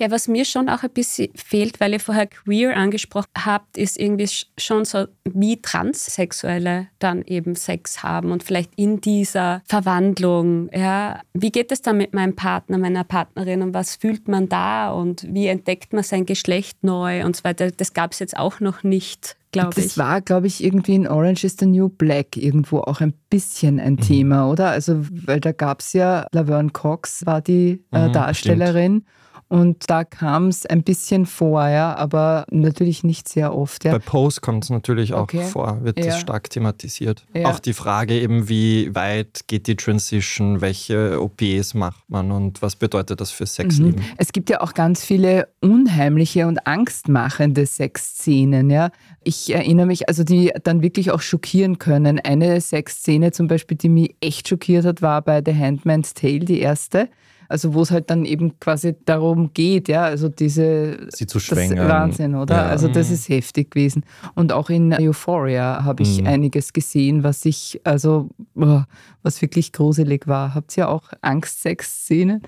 Ja, 0.00 0.10
was 0.10 0.28
mir 0.28 0.46
schon 0.46 0.70
auch 0.70 0.82
ein 0.82 0.90
bisschen 0.90 1.28
fehlt, 1.34 1.78
weil 1.78 1.92
ihr 1.92 2.00
vorher 2.00 2.26
queer 2.26 2.74
angesprochen 2.74 3.28
habt, 3.36 3.76
ist 3.76 4.00
irgendwie 4.00 4.30
schon 4.56 4.86
so, 4.86 5.04
wie 5.24 5.60
Transsexuelle 5.60 6.88
dann 6.98 7.20
eben 7.26 7.54
Sex 7.54 8.02
haben 8.02 8.32
und 8.32 8.42
vielleicht 8.42 8.70
in 8.76 9.02
dieser 9.02 9.60
Verwandlung. 9.66 10.70
Ja, 10.72 11.20
wie 11.34 11.50
geht 11.50 11.70
es 11.70 11.82
dann 11.82 11.98
mit 11.98 12.14
meinem 12.14 12.34
Partner, 12.34 12.78
meiner 12.78 13.04
Partnerin 13.04 13.60
und 13.60 13.74
was 13.74 13.96
fühlt 13.96 14.26
man 14.26 14.48
da 14.48 14.90
und 14.90 15.26
wie 15.28 15.48
entdeckt 15.48 15.92
man 15.92 16.02
sein 16.02 16.24
Geschlecht 16.24 16.82
neu 16.82 17.22
und 17.26 17.36
so 17.36 17.44
weiter. 17.44 17.70
Das 17.70 17.92
gab 17.92 18.12
es 18.12 18.20
jetzt 18.20 18.38
auch 18.38 18.58
noch 18.60 18.82
nicht 18.82 19.36
glaube 19.52 19.80
ich. 19.80 19.84
Das 19.84 19.98
war, 19.98 20.20
glaube 20.20 20.46
ich, 20.46 20.62
irgendwie 20.64 20.94
in 20.94 21.08
Orange 21.08 21.44
is 21.44 21.56
the 21.58 21.66
New 21.66 21.88
Black 21.88 22.36
irgendwo 22.36 22.78
auch 22.78 23.00
ein 23.00 23.12
bisschen 23.28 23.80
ein 23.80 23.94
mhm. 23.94 24.00
Thema, 24.00 24.48
oder? 24.48 24.70
Also, 24.70 25.04
weil 25.26 25.40
da 25.40 25.52
gab 25.52 25.80
es 25.80 25.92
ja, 25.92 26.26
Laverne 26.32 26.70
Cox 26.70 27.26
war 27.26 27.40
die 27.40 27.84
äh, 27.92 28.08
mhm, 28.08 28.12
Darstellerin. 28.12 29.02
Stimmt. 29.02 29.20
Und 29.50 29.90
da 29.90 30.04
kam 30.04 30.46
es 30.46 30.64
ein 30.64 30.84
bisschen 30.84 31.26
vor, 31.26 31.66
ja, 31.66 31.96
aber 31.96 32.44
natürlich 32.52 33.02
nicht 33.02 33.28
sehr 33.28 33.52
oft. 33.52 33.84
Ja. 33.84 33.90
Bei 33.90 33.98
Pose 33.98 34.40
kommt 34.40 34.62
es 34.62 34.70
natürlich 34.70 35.12
auch 35.12 35.22
okay. 35.22 35.42
vor, 35.42 35.82
wird 35.82 35.98
ja. 35.98 36.06
das 36.06 36.20
stark 36.20 36.50
thematisiert. 36.50 37.26
Ja. 37.34 37.50
Auch 37.50 37.58
die 37.58 37.72
Frage 37.72 38.14
eben, 38.14 38.48
wie 38.48 38.94
weit 38.94 39.48
geht 39.48 39.66
die 39.66 39.74
Transition, 39.74 40.60
welche 40.60 41.20
OPs 41.20 41.74
macht 41.74 42.08
man 42.08 42.30
und 42.30 42.62
was 42.62 42.76
bedeutet 42.76 43.20
das 43.20 43.32
für 43.32 43.44
Sexleben? 43.44 44.00
Mhm. 44.00 44.12
Es 44.18 44.30
gibt 44.30 44.50
ja 44.50 44.60
auch 44.60 44.72
ganz 44.72 45.04
viele 45.04 45.48
unheimliche 45.60 46.46
und 46.46 46.68
angstmachende 46.68 47.66
Sexszenen, 47.66 48.70
ja. 48.70 48.90
Ich 49.24 49.52
erinnere 49.52 49.86
mich, 49.86 50.08
also 50.08 50.22
die 50.22 50.52
dann 50.62 50.80
wirklich 50.80 51.10
auch 51.10 51.20
schockieren 51.20 51.78
können. 51.78 52.20
Eine 52.20 52.60
Sexszene 52.60 53.32
zum 53.32 53.48
Beispiel, 53.48 53.76
die 53.76 53.88
mich 53.88 54.14
echt 54.20 54.46
schockiert 54.46 54.84
hat, 54.84 55.02
war 55.02 55.22
bei 55.22 55.42
The 55.44 55.56
Handmaid's 55.56 56.14
Tale, 56.14 56.38
die 56.38 56.60
erste 56.60 57.08
also 57.50 57.74
wo 57.74 57.82
es 57.82 57.90
halt 57.90 58.10
dann 58.10 58.24
eben 58.24 58.60
quasi 58.60 58.94
darum 59.04 59.52
geht, 59.52 59.88
ja, 59.88 60.04
also 60.04 60.28
diese 60.28 61.08
sie 61.10 61.26
zu 61.26 61.40
schwängern. 61.40 61.88
Wahnsinn, 61.88 62.36
oder? 62.36 62.54
Ja. 62.54 62.66
Also 62.66 62.86
das 62.86 63.10
ist 63.10 63.28
heftig 63.28 63.72
gewesen. 63.72 64.04
Und 64.36 64.52
auch 64.52 64.70
in 64.70 64.92
Euphoria 64.92 65.82
habe 65.82 66.04
ich 66.04 66.20
mhm. 66.20 66.28
einiges 66.28 66.72
gesehen, 66.72 67.24
was 67.24 67.44
ich, 67.44 67.80
also 67.82 68.30
was 68.54 69.42
wirklich 69.42 69.72
gruselig 69.72 70.28
war. 70.28 70.54
Habt 70.54 70.76
ihr 70.76 70.88
auch 70.88 71.10
Angstsex-Szenen? 71.22 72.42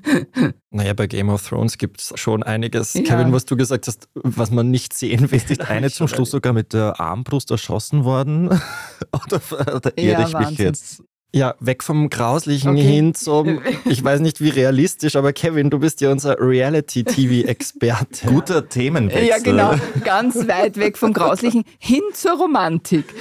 naja, 0.70 0.94
bei 0.94 1.06
Game 1.06 1.28
of 1.28 1.46
Thrones 1.46 1.76
gibt 1.76 2.00
es 2.00 2.12
schon 2.14 2.42
einiges. 2.42 2.94
Ja. 2.94 3.02
Kevin, 3.02 3.30
was 3.30 3.44
du 3.44 3.58
gesagt 3.58 3.86
hast, 3.88 4.08
was 4.14 4.50
man 4.50 4.70
nicht 4.70 4.94
sehen 4.94 5.30
will. 5.30 5.42
Ist 5.46 5.60
eine 5.70 5.90
zum 5.90 6.08
Schluss 6.08 6.30
sogar 6.30 6.54
mit 6.54 6.72
der 6.72 6.98
Armbrust 6.98 7.50
erschossen 7.50 8.04
worden? 8.04 8.48
oder, 9.12 9.40
oder 9.76 9.98
irre 9.98 10.22
ja, 10.22 10.28
ich 10.28 10.48
mich 10.48 10.58
jetzt? 10.58 11.02
Ja, 11.34 11.56
weg 11.58 11.82
vom 11.82 12.10
Grauslichen 12.10 12.70
okay. 12.70 12.82
hin 12.82 13.12
zum, 13.12 13.60
ich 13.86 14.04
weiß 14.04 14.20
nicht 14.20 14.40
wie 14.40 14.50
realistisch, 14.50 15.16
aber 15.16 15.32
Kevin, 15.32 15.68
du 15.68 15.80
bist 15.80 16.00
ja 16.00 16.12
unser 16.12 16.36
Reality-TV-Experte. 16.38 18.26
Guter 18.28 18.68
Themenwechsel. 18.68 19.26
Ja, 19.26 19.38
genau. 19.38 19.74
Ganz 20.04 20.36
weit 20.46 20.76
weg 20.76 20.96
vom 20.96 21.12
Grauslichen 21.12 21.64
hin 21.78 22.02
zur 22.12 22.38
Romantik. 22.38 23.06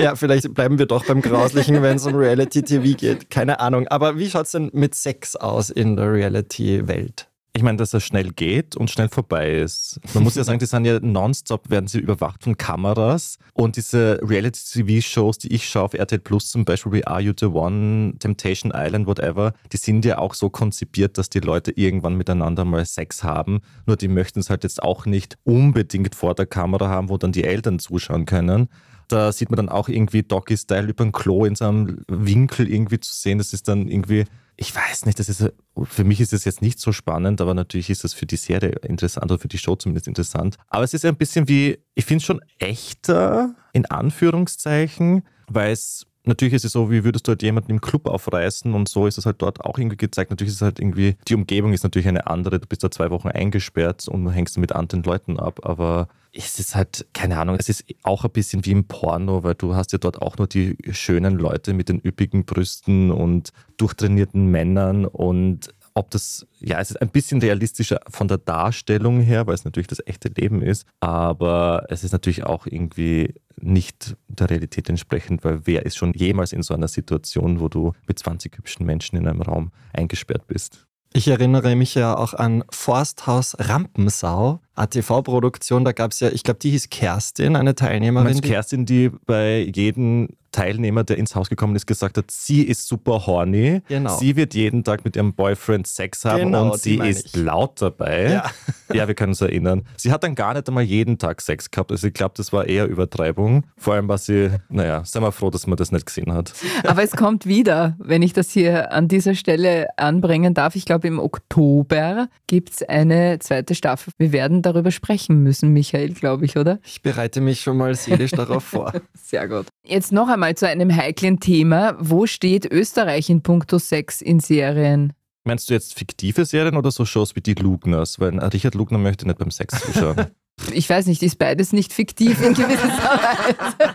Ja, 0.00 0.14
vielleicht 0.14 0.54
bleiben 0.54 0.78
wir 0.78 0.86
doch 0.86 1.04
beim 1.06 1.20
Grauslichen, 1.20 1.82
wenn 1.82 1.96
es 1.96 2.06
um 2.06 2.14
Reality-TV 2.14 2.96
geht. 2.96 3.30
Keine 3.30 3.58
Ahnung. 3.58 3.88
Aber 3.88 4.16
wie 4.16 4.30
schaut 4.30 4.46
es 4.46 4.52
denn 4.52 4.70
mit 4.72 4.94
Sex 4.94 5.34
aus 5.34 5.70
in 5.70 5.96
der 5.96 6.12
Reality-Welt? 6.12 7.27
Ich 7.58 7.64
meine, 7.64 7.76
dass 7.76 7.92
er 7.92 7.98
schnell 7.98 8.30
geht 8.30 8.76
und 8.76 8.88
schnell 8.88 9.08
vorbei 9.08 9.56
ist. 9.56 9.98
Man 10.14 10.22
muss 10.22 10.36
ja 10.36 10.44
sagen, 10.44 10.60
die 10.60 10.66
sind 10.66 10.84
ja 10.84 11.00
nonstop, 11.00 11.68
werden 11.70 11.88
sie 11.88 11.98
überwacht 11.98 12.44
von 12.44 12.56
Kameras. 12.56 13.36
Und 13.52 13.74
diese 13.74 14.20
Reality-TV-Shows, 14.22 15.38
die 15.38 15.52
ich 15.52 15.68
schaue 15.68 15.82
auf 15.82 15.94
RTL 15.94 16.20
Plus 16.20 16.52
zum 16.52 16.64
Beispiel 16.64 16.92
wie 16.92 17.04
Are 17.04 17.20
You 17.20 17.32
the 17.36 17.46
One, 17.46 18.14
Temptation 18.20 18.70
Island, 18.72 19.08
whatever, 19.08 19.54
die 19.72 19.76
sind 19.76 20.04
ja 20.04 20.18
auch 20.18 20.34
so 20.34 20.50
konzipiert, 20.50 21.18
dass 21.18 21.30
die 21.30 21.40
Leute 21.40 21.72
irgendwann 21.72 22.14
miteinander 22.14 22.64
mal 22.64 22.86
Sex 22.86 23.24
haben. 23.24 23.58
Nur 23.86 23.96
die 23.96 24.06
möchten 24.06 24.38
es 24.38 24.50
halt 24.50 24.62
jetzt 24.62 24.80
auch 24.80 25.04
nicht 25.04 25.36
unbedingt 25.42 26.14
vor 26.14 26.36
der 26.36 26.46
Kamera 26.46 26.88
haben, 26.88 27.08
wo 27.08 27.18
dann 27.18 27.32
die 27.32 27.42
Eltern 27.42 27.80
zuschauen 27.80 28.24
können. 28.24 28.68
Da 29.08 29.32
sieht 29.32 29.50
man 29.50 29.56
dann 29.56 29.68
auch 29.68 29.88
irgendwie 29.88 30.22
Doggy-Style 30.22 30.86
über 30.86 31.02
ein 31.02 31.10
Klo 31.10 31.44
in 31.44 31.56
seinem 31.56 32.02
Winkel 32.06 32.70
irgendwie 32.70 33.00
zu 33.00 33.12
sehen. 33.12 33.38
Das 33.38 33.52
ist 33.52 33.66
dann 33.66 33.88
irgendwie 33.88 34.26
ich 34.60 34.74
weiß 34.74 35.06
nicht, 35.06 35.20
das 35.20 35.28
ist, 35.28 35.52
für 35.84 36.02
mich 36.02 36.20
ist 36.20 36.32
es 36.32 36.44
jetzt 36.44 36.62
nicht 36.62 36.80
so 36.80 36.90
spannend, 36.90 37.40
aber 37.40 37.54
natürlich 37.54 37.90
ist 37.90 38.04
es 38.04 38.12
für 38.12 38.26
die 38.26 38.36
Serie 38.36 38.70
interessant 38.82 39.30
oder 39.30 39.40
für 39.40 39.46
die 39.46 39.56
Show 39.56 39.76
zumindest 39.76 40.08
interessant. 40.08 40.56
Aber 40.66 40.82
es 40.82 40.92
ist 40.94 41.04
ein 41.04 41.16
bisschen 41.16 41.46
wie, 41.46 41.78
ich 41.94 42.04
finde 42.04 42.22
es 42.22 42.24
schon 42.24 42.40
echter, 42.58 43.54
in 43.72 43.86
Anführungszeichen, 43.86 45.22
weil 45.46 45.70
es 45.70 46.08
Natürlich 46.28 46.52
ist 46.52 46.66
es 46.66 46.72
so, 46.72 46.90
wie 46.90 47.04
würdest 47.04 47.26
du 47.26 47.30
halt 47.30 47.42
jemanden 47.42 47.70
im 47.70 47.80
Club 47.80 48.06
aufreißen 48.06 48.74
und 48.74 48.86
so 48.86 49.06
ist 49.06 49.16
es 49.16 49.24
halt 49.24 49.40
dort 49.40 49.64
auch 49.64 49.78
irgendwie 49.78 49.96
gezeigt. 49.96 50.30
Natürlich 50.30 50.50
ist 50.50 50.56
es 50.56 50.62
halt 50.62 50.78
irgendwie, 50.78 51.16
die 51.26 51.34
Umgebung 51.34 51.72
ist 51.72 51.84
natürlich 51.84 52.06
eine 52.06 52.26
andere. 52.26 52.60
Du 52.60 52.66
bist 52.66 52.84
da 52.84 52.90
zwei 52.90 53.10
Wochen 53.10 53.28
eingesperrt 53.28 54.06
und 54.08 54.28
hängst 54.28 54.58
mit 54.58 54.72
anderen 54.72 55.02
Leuten 55.02 55.40
ab. 55.40 55.60
Aber 55.62 56.08
es 56.34 56.58
ist 56.58 56.76
halt, 56.76 57.06
keine 57.14 57.38
Ahnung, 57.38 57.56
es 57.58 57.70
ist 57.70 57.82
auch 58.02 58.26
ein 58.26 58.30
bisschen 58.30 58.66
wie 58.66 58.72
im 58.72 58.84
Porno, 58.84 59.42
weil 59.42 59.54
du 59.54 59.74
hast 59.74 59.92
ja 59.92 59.98
dort 59.98 60.20
auch 60.20 60.36
nur 60.36 60.46
die 60.46 60.76
schönen 60.90 61.38
Leute 61.38 61.72
mit 61.72 61.88
den 61.88 61.98
üppigen 61.98 62.44
Brüsten 62.44 63.10
und 63.10 63.48
durchtrainierten 63.78 64.50
Männern 64.50 65.06
und 65.06 65.70
ob 65.94 66.10
das, 66.10 66.46
ja, 66.60 66.78
es 66.78 66.90
ist 66.90 67.00
ein 67.02 67.08
bisschen 67.08 67.40
realistischer 67.40 68.00
von 68.08 68.28
der 68.28 68.38
Darstellung 68.38 69.20
her, 69.20 69.46
weil 69.46 69.54
es 69.54 69.64
natürlich 69.64 69.88
das 69.88 70.02
echte 70.06 70.28
Leben 70.28 70.62
ist, 70.62 70.86
aber 71.00 71.86
es 71.88 72.04
ist 72.04 72.12
natürlich 72.12 72.44
auch 72.44 72.66
irgendwie 72.66 73.34
nicht 73.60 74.16
der 74.28 74.50
Realität 74.50 74.88
entsprechend, 74.88 75.44
weil 75.44 75.66
wer 75.66 75.86
ist 75.86 75.96
schon 75.96 76.12
jemals 76.12 76.52
in 76.52 76.62
so 76.62 76.74
einer 76.74 76.88
Situation, 76.88 77.60
wo 77.60 77.68
du 77.68 77.92
mit 78.06 78.18
20 78.18 78.56
hübschen 78.56 78.86
Menschen 78.86 79.16
in 79.16 79.26
einem 79.26 79.42
Raum 79.42 79.72
eingesperrt 79.92 80.46
bist? 80.46 80.86
Ich 81.14 81.28
erinnere 81.28 81.74
mich 81.74 81.94
ja 81.94 82.16
auch 82.16 82.34
an 82.34 82.64
Forsthaus 82.70 83.56
Rampensau, 83.58 84.60
ATV-Produktion. 84.78 85.84
Da 85.84 85.92
gab 85.92 86.12
es 86.12 86.20
ja, 86.20 86.28
ich 86.30 86.42
glaube, 86.42 86.60
die 86.60 86.70
hieß 86.70 86.90
Kerstin, 86.90 87.56
eine 87.56 87.74
Teilnehmerin. 87.74 88.40
Du 88.40 88.48
Kerstin, 88.48 88.86
die 88.86 89.10
bei 89.26 89.70
jedem 89.74 90.28
Teilnehmer, 90.52 91.04
der 91.04 91.18
ins 91.18 91.34
Haus 91.34 91.48
gekommen 91.48 91.76
ist, 91.76 91.86
gesagt 91.86 92.16
hat, 92.16 92.30
sie 92.30 92.62
ist 92.62 92.86
super 92.88 93.26
horny. 93.26 93.82
Genau. 93.88 94.16
Sie 94.16 94.36
wird 94.36 94.54
jeden 94.54 94.82
Tag 94.82 95.04
mit 95.04 95.16
ihrem 95.16 95.34
Boyfriend 95.34 95.86
Sex 95.86 96.24
haben 96.24 96.44
genau, 96.44 96.72
und 96.72 96.80
sie 96.80 96.96
ist 96.96 97.26
ich. 97.26 97.36
laut 97.36 97.80
dabei. 97.80 98.30
Ja. 98.32 98.50
ja, 98.92 99.06
wir 99.06 99.14
können 99.14 99.32
uns 99.32 99.40
erinnern. 99.40 99.84
Sie 99.96 100.10
hat 100.10 100.24
dann 100.24 100.34
gar 100.34 100.54
nicht 100.54 100.66
einmal 100.68 100.84
jeden 100.84 101.18
Tag 101.18 101.40
Sex 101.42 101.70
gehabt. 101.70 101.92
Also 101.92 102.06
ich 102.06 102.14
glaube, 102.14 102.34
das 102.36 102.52
war 102.52 102.66
eher 102.66 102.86
Übertreibung. 102.86 103.64
Vor 103.76 103.94
allem 103.94 104.08
war 104.08 104.18
sie, 104.18 104.50
naja, 104.68 105.04
sind 105.04 105.22
wir 105.22 105.32
froh, 105.32 105.50
dass 105.50 105.66
man 105.66 105.76
das 105.76 105.92
nicht 105.92 106.06
gesehen 106.06 106.32
hat. 106.32 106.52
Aber 106.84 107.02
es 107.02 107.12
kommt 107.12 107.46
wieder, 107.46 107.96
wenn 107.98 108.22
ich 108.22 108.32
das 108.32 108.50
hier 108.50 108.92
an 108.92 109.08
dieser 109.08 109.34
Stelle 109.34 109.88
anbringen 109.98 110.54
darf. 110.54 110.76
Ich 110.76 110.86
glaube, 110.86 111.08
im 111.08 111.18
Oktober 111.18 112.28
gibt 112.46 112.70
es 112.70 112.82
eine 112.82 113.38
zweite 113.38 113.74
Staffel. 113.74 114.12
Wir 114.18 114.32
werden 114.32 114.62
darüber 114.72 114.90
sprechen 114.90 115.42
müssen, 115.42 115.72
Michael, 115.72 116.12
glaube 116.12 116.44
ich, 116.44 116.56
oder? 116.56 116.78
Ich 116.84 117.02
bereite 117.02 117.40
mich 117.40 117.60
schon 117.60 117.76
mal 117.76 117.94
seelisch 117.94 118.32
darauf 118.32 118.64
vor. 118.64 118.92
Sehr 119.14 119.48
gut. 119.48 119.66
Jetzt 119.84 120.12
noch 120.12 120.28
einmal 120.28 120.54
zu 120.56 120.68
einem 120.68 120.94
heiklen 120.94 121.40
Thema. 121.40 121.96
Wo 121.98 122.26
steht 122.26 122.70
Österreich 122.70 123.30
in 123.30 123.42
puncto 123.42 123.78
Sex 123.78 124.20
in 124.20 124.40
Serien? 124.40 125.12
Meinst 125.44 125.70
du 125.70 125.74
jetzt 125.74 125.98
fiktive 125.98 126.44
Serien 126.44 126.76
oder 126.76 126.90
so 126.90 127.04
Shows 127.04 127.34
wie 127.34 127.40
die 127.40 127.54
Lugners? 127.54 128.20
Weil 128.20 128.38
Richard 128.38 128.74
Lugner 128.74 128.98
möchte 128.98 129.26
nicht 129.26 129.38
beim 129.38 129.50
Sex 129.50 129.80
zuschauen. 129.80 130.26
Ich 130.72 130.90
weiß 130.90 131.06
nicht, 131.06 131.22
ist 131.22 131.38
beides 131.38 131.72
nicht 131.72 131.92
fiktiv 131.92 132.42
in 132.42 132.54
gewisser 132.54 132.88
Weise. 132.88 133.94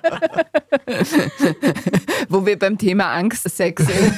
Wo 2.29 2.45
wir 2.45 2.57
beim 2.57 2.77
Thema 2.77 3.11
Angstsex 3.13 3.83
in 3.83 4.13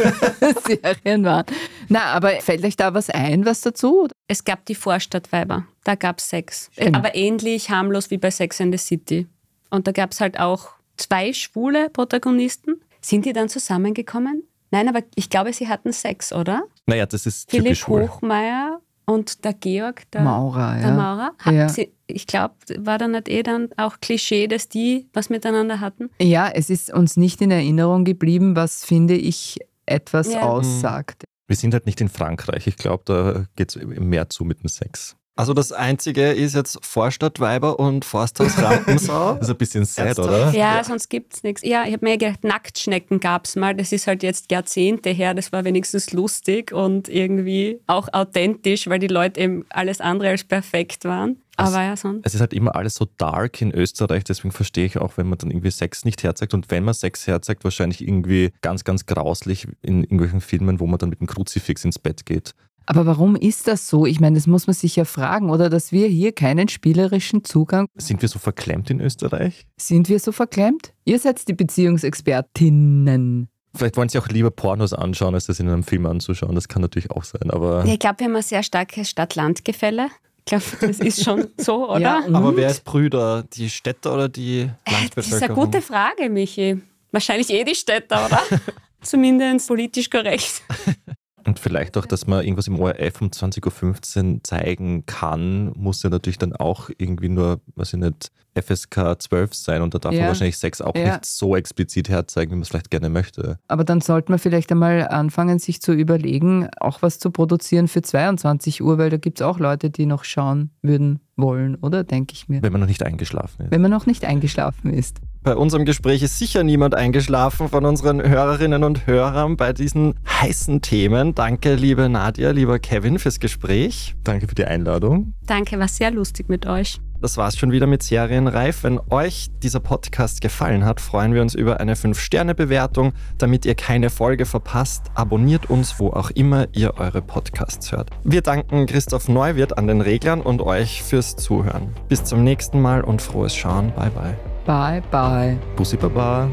Serien 0.81 1.25
waren. 1.25 1.45
Na, 1.89 2.05
aber 2.13 2.31
fällt 2.41 2.63
euch 2.63 2.75
da 2.75 2.93
was 2.93 3.09
ein, 3.09 3.45
was 3.45 3.61
dazu? 3.61 4.07
Es 4.27 4.43
gab 4.43 4.65
die 4.65 4.75
Vorstadtweiber, 4.75 5.65
da 5.83 5.95
gab 5.95 6.19
es 6.19 6.29
Sex. 6.29 6.69
Stimmt. 6.73 6.95
Aber 6.95 7.15
ähnlich 7.15 7.69
harmlos 7.69 8.11
wie 8.11 8.17
bei 8.17 8.31
Sex 8.31 8.61
and 8.61 8.73
the 8.73 8.77
City. 8.77 9.27
Und 9.69 9.87
da 9.87 9.91
gab 9.91 10.11
es 10.11 10.21
halt 10.21 10.39
auch 10.39 10.69
zwei 10.97 11.33
schwule 11.33 11.89
Protagonisten. 11.89 12.81
Sind 13.01 13.25
die 13.25 13.33
dann 13.33 13.49
zusammengekommen? 13.49 14.43
Nein, 14.71 14.89
aber 14.89 15.01
ich 15.15 15.29
glaube, 15.29 15.53
sie 15.53 15.67
hatten 15.67 15.93
Sex, 15.93 16.33
oder? 16.33 16.63
naja, 16.87 17.05
das 17.05 17.25
ist 17.25 17.49
Philipp 17.49 17.65
typisch 17.65 17.79
schwul. 17.81 18.09
Hochmeier 18.09 18.79
und 19.05 19.43
der 19.45 19.53
Georg, 19.53 20.09
der 20.11 20.21
Maurer, 20.21 20.75
der 20.75 20.87
ja. 20.89 20.93
Maurer. 20.95 21.31
Ja. 21.45 21.69
sie, 21.69 21.91
ich 22.07 22.27
glaube, 22.27 22.55
war 22.77 22.97
dann 22.97 23.11
nicht 23.11 23.29
eh 23.29 23.43
dann 23.43 23.69
auch 23.77 23.99
Klischee, 24.01 24.47
dass 24.47 24.67
die 24.69 25.07
was 25.13 25.29
miteinander 25.29 25.79
hatten? 25.79 26.09
Ja, 26.19 26.49
es 26.49 26.69
ist 26.69 26.91
uns 26.93 27.17
nicht 27.17 27.41
in 27.41 27.51
Erinnerung 27.51 28.03
geblieben, 28.05 28.55
was, 28.55 28.83
finde 28.85 29.15
ich, 29.15 29.59
etwas 29.85 30.33
Ja. 30.33 30.41
aussagt. 30.41 31.23
Wir 31.47 31.55
sind 31.55 31.73
halt 31.73 31.85
nicht 31.85 32.01
in 32.01 32.09
Frankreich. 32.09 32.65
Ich 32.67 32.75
glaube, 32.77 33.03
da 33.05 33.45
geht 33.55 33.75
es 33.75 33.83
mehr 33.85 34.29
zu 34.29 34.43
mit 34.45 34.63
dem 34.63 34.67
Sex. 34.69 35.15
Also 35.37 35.53
das 35.53 35.73
Einzige 35.73 36.31
ist 36.31 36.55
jetzt 36.55 36.77
Vorstadtweiber 36.81 37.77
und 37.77 38.05
Forsthaus 38.05 38.57
Rampensau. 38.57 39.33
Das 39.33 39.41
ist 39.41 39.49
ein 39.49 39.57
bisschen 39.57 39.85
sad, 39.85 40.17
oder? 40.17 40.51
Ja, 40.51 40.81
sonst 40.81 41.09
gibt's 41.09 41.43
nichts. 41.43 41.61
Ja, 41.61 41.83
ich 41.85 41.91
habe 41.91 42.05
mir 42.05 42.17
gedacht, 42.17 42.45
Nacktschnecken 42.45 43.19
gab's 43.19 43.57
mal. 43.57 43.75
Das 43.75 43.91
ist 43.91 44.07
halt 44.07 44.23
jetzt 44.23 44.49
Jahrzehnte 44.49 45.09
her. 45.09 45.33
Das 45.33 45.51
war 45.51 45.65
wenigstens 45.65 46.13
lustig 46.13 46.71
und 46.71 47.09
irgendwie 47.09 47.81
auch 47.85 48.07
authentisch, 48.13 48.87
weil 48.87 48.99
die 48.99 49.07
Leute 49.07 49.41
eben 49.41 49.65
alles 49.69 49.99
andere 49.99 50.29
als 50.29 50.45
perfekt 50.45 51.03
waren. 51.03 51.37
Aber 51.57 51.83
ja, 51.83 51.95
sonst. 51.95 52.25
Es 52.25 52.35
ist 52.35 52.41
halt 52.41 52.53
immer 52.53 52.75
alles 52.75 52.95
so 52.95 53.07
dark 53.17 53.61
in 53.61 53.71
Österreich, 53.71 54.23
deswegen 54.23 54.51
verstehe 54.51 54.85
ich 54.85 54.97
auch, 54.97 55.17
wenn 55.17 55.27
man 55.27 55.37
dann 55.37 55.51
irgendwie 55.51 55.71
Sex 55.71 56.03
nicht 56.05 56.23
herzeigt. 56.23 56.53
Und 56.53 56.69
wenn 56.69 56.83
man 56.83 56.93
Sex 56.93 57.27
herzeigt, 57.27 57.63
wahrscheinlich 57.63 58.05
irgendwie 58.05 58.51
ganz, 58.61 58.83
ganz 58.83 59.05
grauslich 59.05 59.67
in 59.81 60.03
irgendwelchen 60.03 60.41
Filmen, 60.41 60.79
wo 60.79 60.87
man 60.87 60.99
dann 60.99 61.09
mit 61.09 61.19
dem 61.19 61.27
Kruzifix 61.27 61.85
ins 61.85 61.99
Bett 61.99 62.25
geht. 62.25 62.53
Aber 62.85 63.05
warum 63.05 63.35
ist 63.35 63.67
das 63.67 63.87
so? 63.87 64.05
Ich 64.05 64.19
meine, 64.19 64.35
das 64.35 64.47
muss 64.47 64.67
man 64.67 64.73
sich 64.73 64.95
ja 64.95 65.05
fragen, 65.05 65.49
oder 65.49 65.69
dass 65.69 65.91
wir 65.91 66.07
hier 66.07 66.33
keinen 66.33 66.67
spielerischen 66.67 67.43
Zugang. 67.43 67.87
Sind 67.95 68.21
wir 68.21 68.29
so 68.29 68.39
verklemmt 68.39 68.89
in 68.89 69.01
Österreich? 69.01 69.65
Sind 69.77 70.09
wir 70.09 70.19
so 70.19 70.31
verklemmt? 70.31 70.93
Ihr 71.03 71.19
seid 71.19 71.47
die 71.47 71.53
Beziehungsexpertinnen. 71.53 73.49
Vielleicht 73.75 73.97
wollen 73.97 74.09
sie 74.09 74.19
auch 74.19 74.27
lieber 74.27 74.51
Pornos 74.51 74.93
anschauen, 74.93 75.35
als 75.35 75.47
das 75.47 75.59
in 75.59 75.67
einem 75.67 75.83
Film 75.83 76.05
anzuschauen. 76.05 76.55
Das 76.55 76.67
kann 76.67 76.81
natürlich 76.81 77.11
auch 77.11 77.23
sein. 77.23 77.49
Aber 77.49 77.85
Ja, 77.85 77.93
ich 77.93 77.99
glaube, 77.99 78.19
wir 78.19 78.27
haben 78.27 78.35
ein 78.35 78.41
sehr 78.41 78.63
starkes 78.63 79.09
Stadt-Land-Gefälle. 79.09 80.07
Ich 80.39 80.45
glaube, 80.45 80.63
das 80.79 80.99
ist 80.99 81.23
schon 81.23 81.47
so, 81.57 81.89
oder? 81.91 81.99
Ja? 81.99 82.23
Aber 82.31 82.55
wer 82.55 82.69
ist 82.69 82.85
Brüder? 82.85 83.43
Die 83.53 83.69
Städter 83.69 84.13
oder 84.13 84.29
die 84.29 84.69
das 84.85 84.93
ist 85.27 85.33
eine 85.33 85.39
Landbevölkerung? 85.41 85.65
gute 85.65 85.81
Frage, 85.81 86.29
Michi. 86.29 86.81
Wahrscheinlich 87.11 87.49
eh 87.49 87.63
die 87.63 87.75
Städter, 87.75 88.25
oder? 88.27 88.41
Zumindest 89.01 89.67
politisch 89.67 90.09
korrekt. 90.09 90.61
Und 91.45 91.59
vielleicht 91.59 91.95
auch, 91.97 92.05
dass 92.05 92.25
man 92.27 92.43
irgendwas 92.43 92.67
im 92.67 92.79
ORF 92.79 93.21
um 93.21 93.27
20.15 93.29 94.33
Uhr 94.35 94.39
zeigen 94.43 95.05
kann, 95.05 95.71
muss 95.75 96.01
ja 96.03 96.09
natürlich 96.09 96.37
dann 96.39 96.53
auch 96.53 96.89
irgendwie 96.97 97.29
nur, 97.29 97.61
weiß 97.75 97.93
ich 97.93 97.99
nicht, 97.99 98.31
FSK 98.59 99.17
12 99.21 99.53
sein 99.53 99.81
und 99.81 99.93
da 99.93 99.99
darf 99.99 100.13
Ja. 100.13 100.21
man 100.21 100.27
wahrscheinlich 100.29 100.57
Sex 100.57 100.81
auch 100.81 100.95
Ja. 100.95 101.03
nicht 101.13 101.25
so 101.25 101.55
explizit 101.57 102.07
herzeigen, 102.09 102.51
wie 102.51 102.55
man 102.55 102.61
es 102.61 102.69
vielleicht 102.69 102.89
gerne 102.89 103.09
möchte. 103.09 103.59
Aber 103.67 103.83
dann 103.83 103.99
sollte 104.01 104.31
man 104.31 104.39
vielleicht 104.39 104.71
einmal 104.71 105.07
anfangen, 105.09 105.59
sich 105.59 105.81
zu 105.81 105.91
überlegen, 105.91 106.69
auch 106.79 107.01
was 107.01 107.19
zu 107.19 107.31
produzieren 107.31 107.87
für 107.89 108.01
22 108.01 108.81
Uhr, 108.81 108.97
weil 108.97 109.09
da 109.09 109.17
gibt 109.17 109.41
es 109.41 109.45
auch 109.45 109.59
Leute, 109.59 109.89
die 109.89 110.05
noch 110.05 110.23
schauen 110.23 110.71
würden 110.81 111.19
wollen, 111.35 111.75
oder? 111.75 112.05
Denke 112.05 112.33
ich 112.33 112.47
mir. 112.47 112.61
Wenn 112.63 112.71
man 112.71 112.79
noch 112.81 112.87
nicht 112.87 113.03
eingeschlafen 113.03 113.65
ist. 113.65 113.71
Wenn 113.71 113.81
man 113.81 113.91
noch 113.91 114.05
nicht 114.05 114.23
eingeschlafen 114.23 114.91
ist. 114.93 115.19
Bei 115.45 115.55
unserem 115.55 115.85
Gespräch 115.85 116.23
ist 116.23 116.39
sicher 116.39 116.63
niemand 116.63 116.95
eingeschlafen 116.95 117.69
von 117.69 117.85
unseren 117.85 118.19
Hörerinnen 118.19 118.83
und 118.83 119.05
Hörern 119.05 119.57
bei 119.57 119.73
diesen 119.73 120.15
heißen 120.27 120.81
Themen. 120.81 121.35
Danke, 121.35 121.75
liebe 121.75 122.09
Nadja, 122.09 122.49
lieber 122.49 122.79
Kevin, 122.79 123.19
fürs 123.19 123.39
Gespräch. 123.39 124.15
Danke 124.23 124.47
für 124.47 124.55
die 124.55 124.65
Einladung. 124.65 125.35
Danke, 125.45 125.77
war 125.77 125.87
sehr 125.87 126.09
lustig 126.09 126.49
mit 126.49 126.65
euch. 126.65 126.99
Das 127.21 127.37
war's 127.37 127.57
schon 127.57 127.71
wieder 127.71 127.85
mit 127.85 128.01
Serienreif. 128.01 128.83
Wenn 128.83 128.99
euch 129.11 129.51
dieser 129.61 129.79
Podcast 129.79 130.41
gefallen 130.41 130.83
hat, 130.83 130.99
freuen 130.99 131.35
wir 131.35 131.43
uns 131.43 131.53
über 131.53 131.79
eine 131.79 131.93
5-Sterne-Bewertung. 131.93 133.13
Damit 133.37 133.67
ihr 133.67 133.75
keine 133.75 134.09
Folge 134.09 134.47
verpasst, 134.47 135.11
abonniert 135.13 135.69
uns, 135.69 135.99
wo 135.99 136.09
auch 136.09 136.31
immer 136.31 136.65
ihr 136.73 136.97
eure 136.97 137.21
Podcasts 137.21 137.91
hört. 137.91 138.09
Wir 138.23 138.41
danken 138.41 138.87
Christoph 138.87 139.29
Neuwirth 139.29 139.77
an 139.77 139.85
den 139.85 140.01
Reglern 140.01 140.41
und 140.41 140.63
euch 140.63 141.03
fürs 141.03 141.35
Zuhören. 141.35 141.93
Bis 142.09 142.23
zum 142.23 142.43
nächsten 142.43 142.81
Mal 142.81 143.03
und 143.03 143.21
frohes 143.21 143.55
Schauen. 143.55 143.93
Bye 143.95 144.09
bye. 144.09 144.54
Bye, 144.65 145.01
bye. 145.11 145.59
Bussi 145.75 145.95
Baba. 145.95 146.49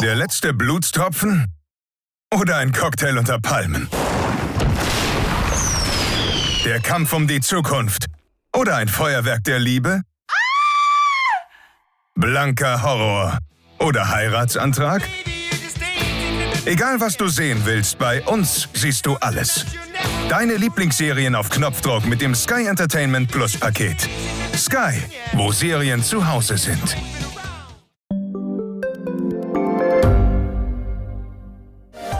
Der 0.00 0.14
letzte 0.14 0.54
Blutstropfen? 0.54 1.52
Oder 2.32 2.56
ein 2.56 2.72
Cocktail 2.72 3.18
unter 3.18 3.38
Palmen? 3.38 3.88
Der 6.64 6.80
Kampf 6.80 7.12
um 7.12 7.26
die 7.26 7.40
Zukunft? 7.40 8.06
Oder 8.54 8.76
ein 8.76 8.88
Feuerwerk 8.88 9.44
der 9.44 9.58
Liebe? 9.58 10.02
Blanker 12.18 12.82
Horror? 12.82 13.38
Oder 13.78 14.08
Heiratsantrag? 14.10 15.02
Egal 16.64 17.00
was 17.00 17.16
du 17.16 17.28
sehen 17.28 17.60
willst, 17.64 17.96
bei 17.96 18.24
uns 18.24 18.68
siehst 18.74 19.06
du 19.06 19.14
alles. 19.20 19.64
Deine 20.28 20.56
Lieblingsserien 20.56 21.36
auf 21.36 21.48
Knopfdruck 21.48 22.04
mit 22.06 22.20
dem 22.20 22.34
Sky 22.34 22.66
Entertainment 22.66 23.30
Plus 23.30 23.56
Paket. 23.56 24.08
Sky, 24.56 25.00
wo 25.34 25.52
Serien 25.52 26.02
zu 26.02 26.26
Hause 26.28 26.58
sind. 26.58 26.96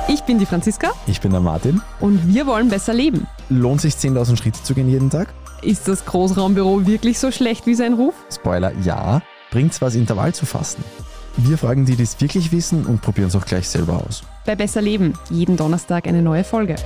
Ich 0.07 0.23
bin 0.23 0.39
die 0.39 0.47
Franziska 0.47 0.93
Ich 1.09 1.21
bin 1.21 1.33
der 1.33 1.41
Martin. 1.41 1.83
und 1.99 2.33
wir 2.33 2.47
wollen 2.47 2.69
besser 2.69 2.95
leben. 2.95 3.27
Lohnt 3.49 3.81
sich 3.81 3.95
10.000 3.95 4.37
Schritte 4.37 4.63
zu 4.63 4.75
gehen 4.75 4.89
jeden 4.89 5.11
Tag? 5.11 5.35
Ist 5.61 5.89
das 5.89 6.05
Großraumbüro 6.05 6.87
wirklich 6.87 7.19
so 7.19 7.33
schlecht 7.33 7.67
wie 7.67 7.75
sein 7.75 7.95
Ruf? 7.95 8.15
Spoiler, 8.33 8.71
ja. 8.85 9.21
Bringt's 9.51 9.81
was, 9.81 9.95
Intervall 9.95 10.35
zu 10.35 10.45
fasten? 10.45 10.85
Wir 11.39 11.57
fragen 11.57 11.87
die, 11.87 11.97
die 11.97 12.03
es 12.03 12.21
wirklich 12.21 12.53
wissen 12.53 12.85
und 12.85 13.01
probieren 13.01 13.29
es 13.29 13.37
auch 13.37 13.47
gleich 13.47 13.69
selber 13.69 14.05
aus. 14.07 14.23
Bei 14.45 14.57
Besser 14.57 14.83
Leben, 14.83 15.15
jeden 15.31 15.57
Donnerstag 15.57 16.07
eine 16.07 16.21
neue 16.21 16.45
Folge. 16.45 16.77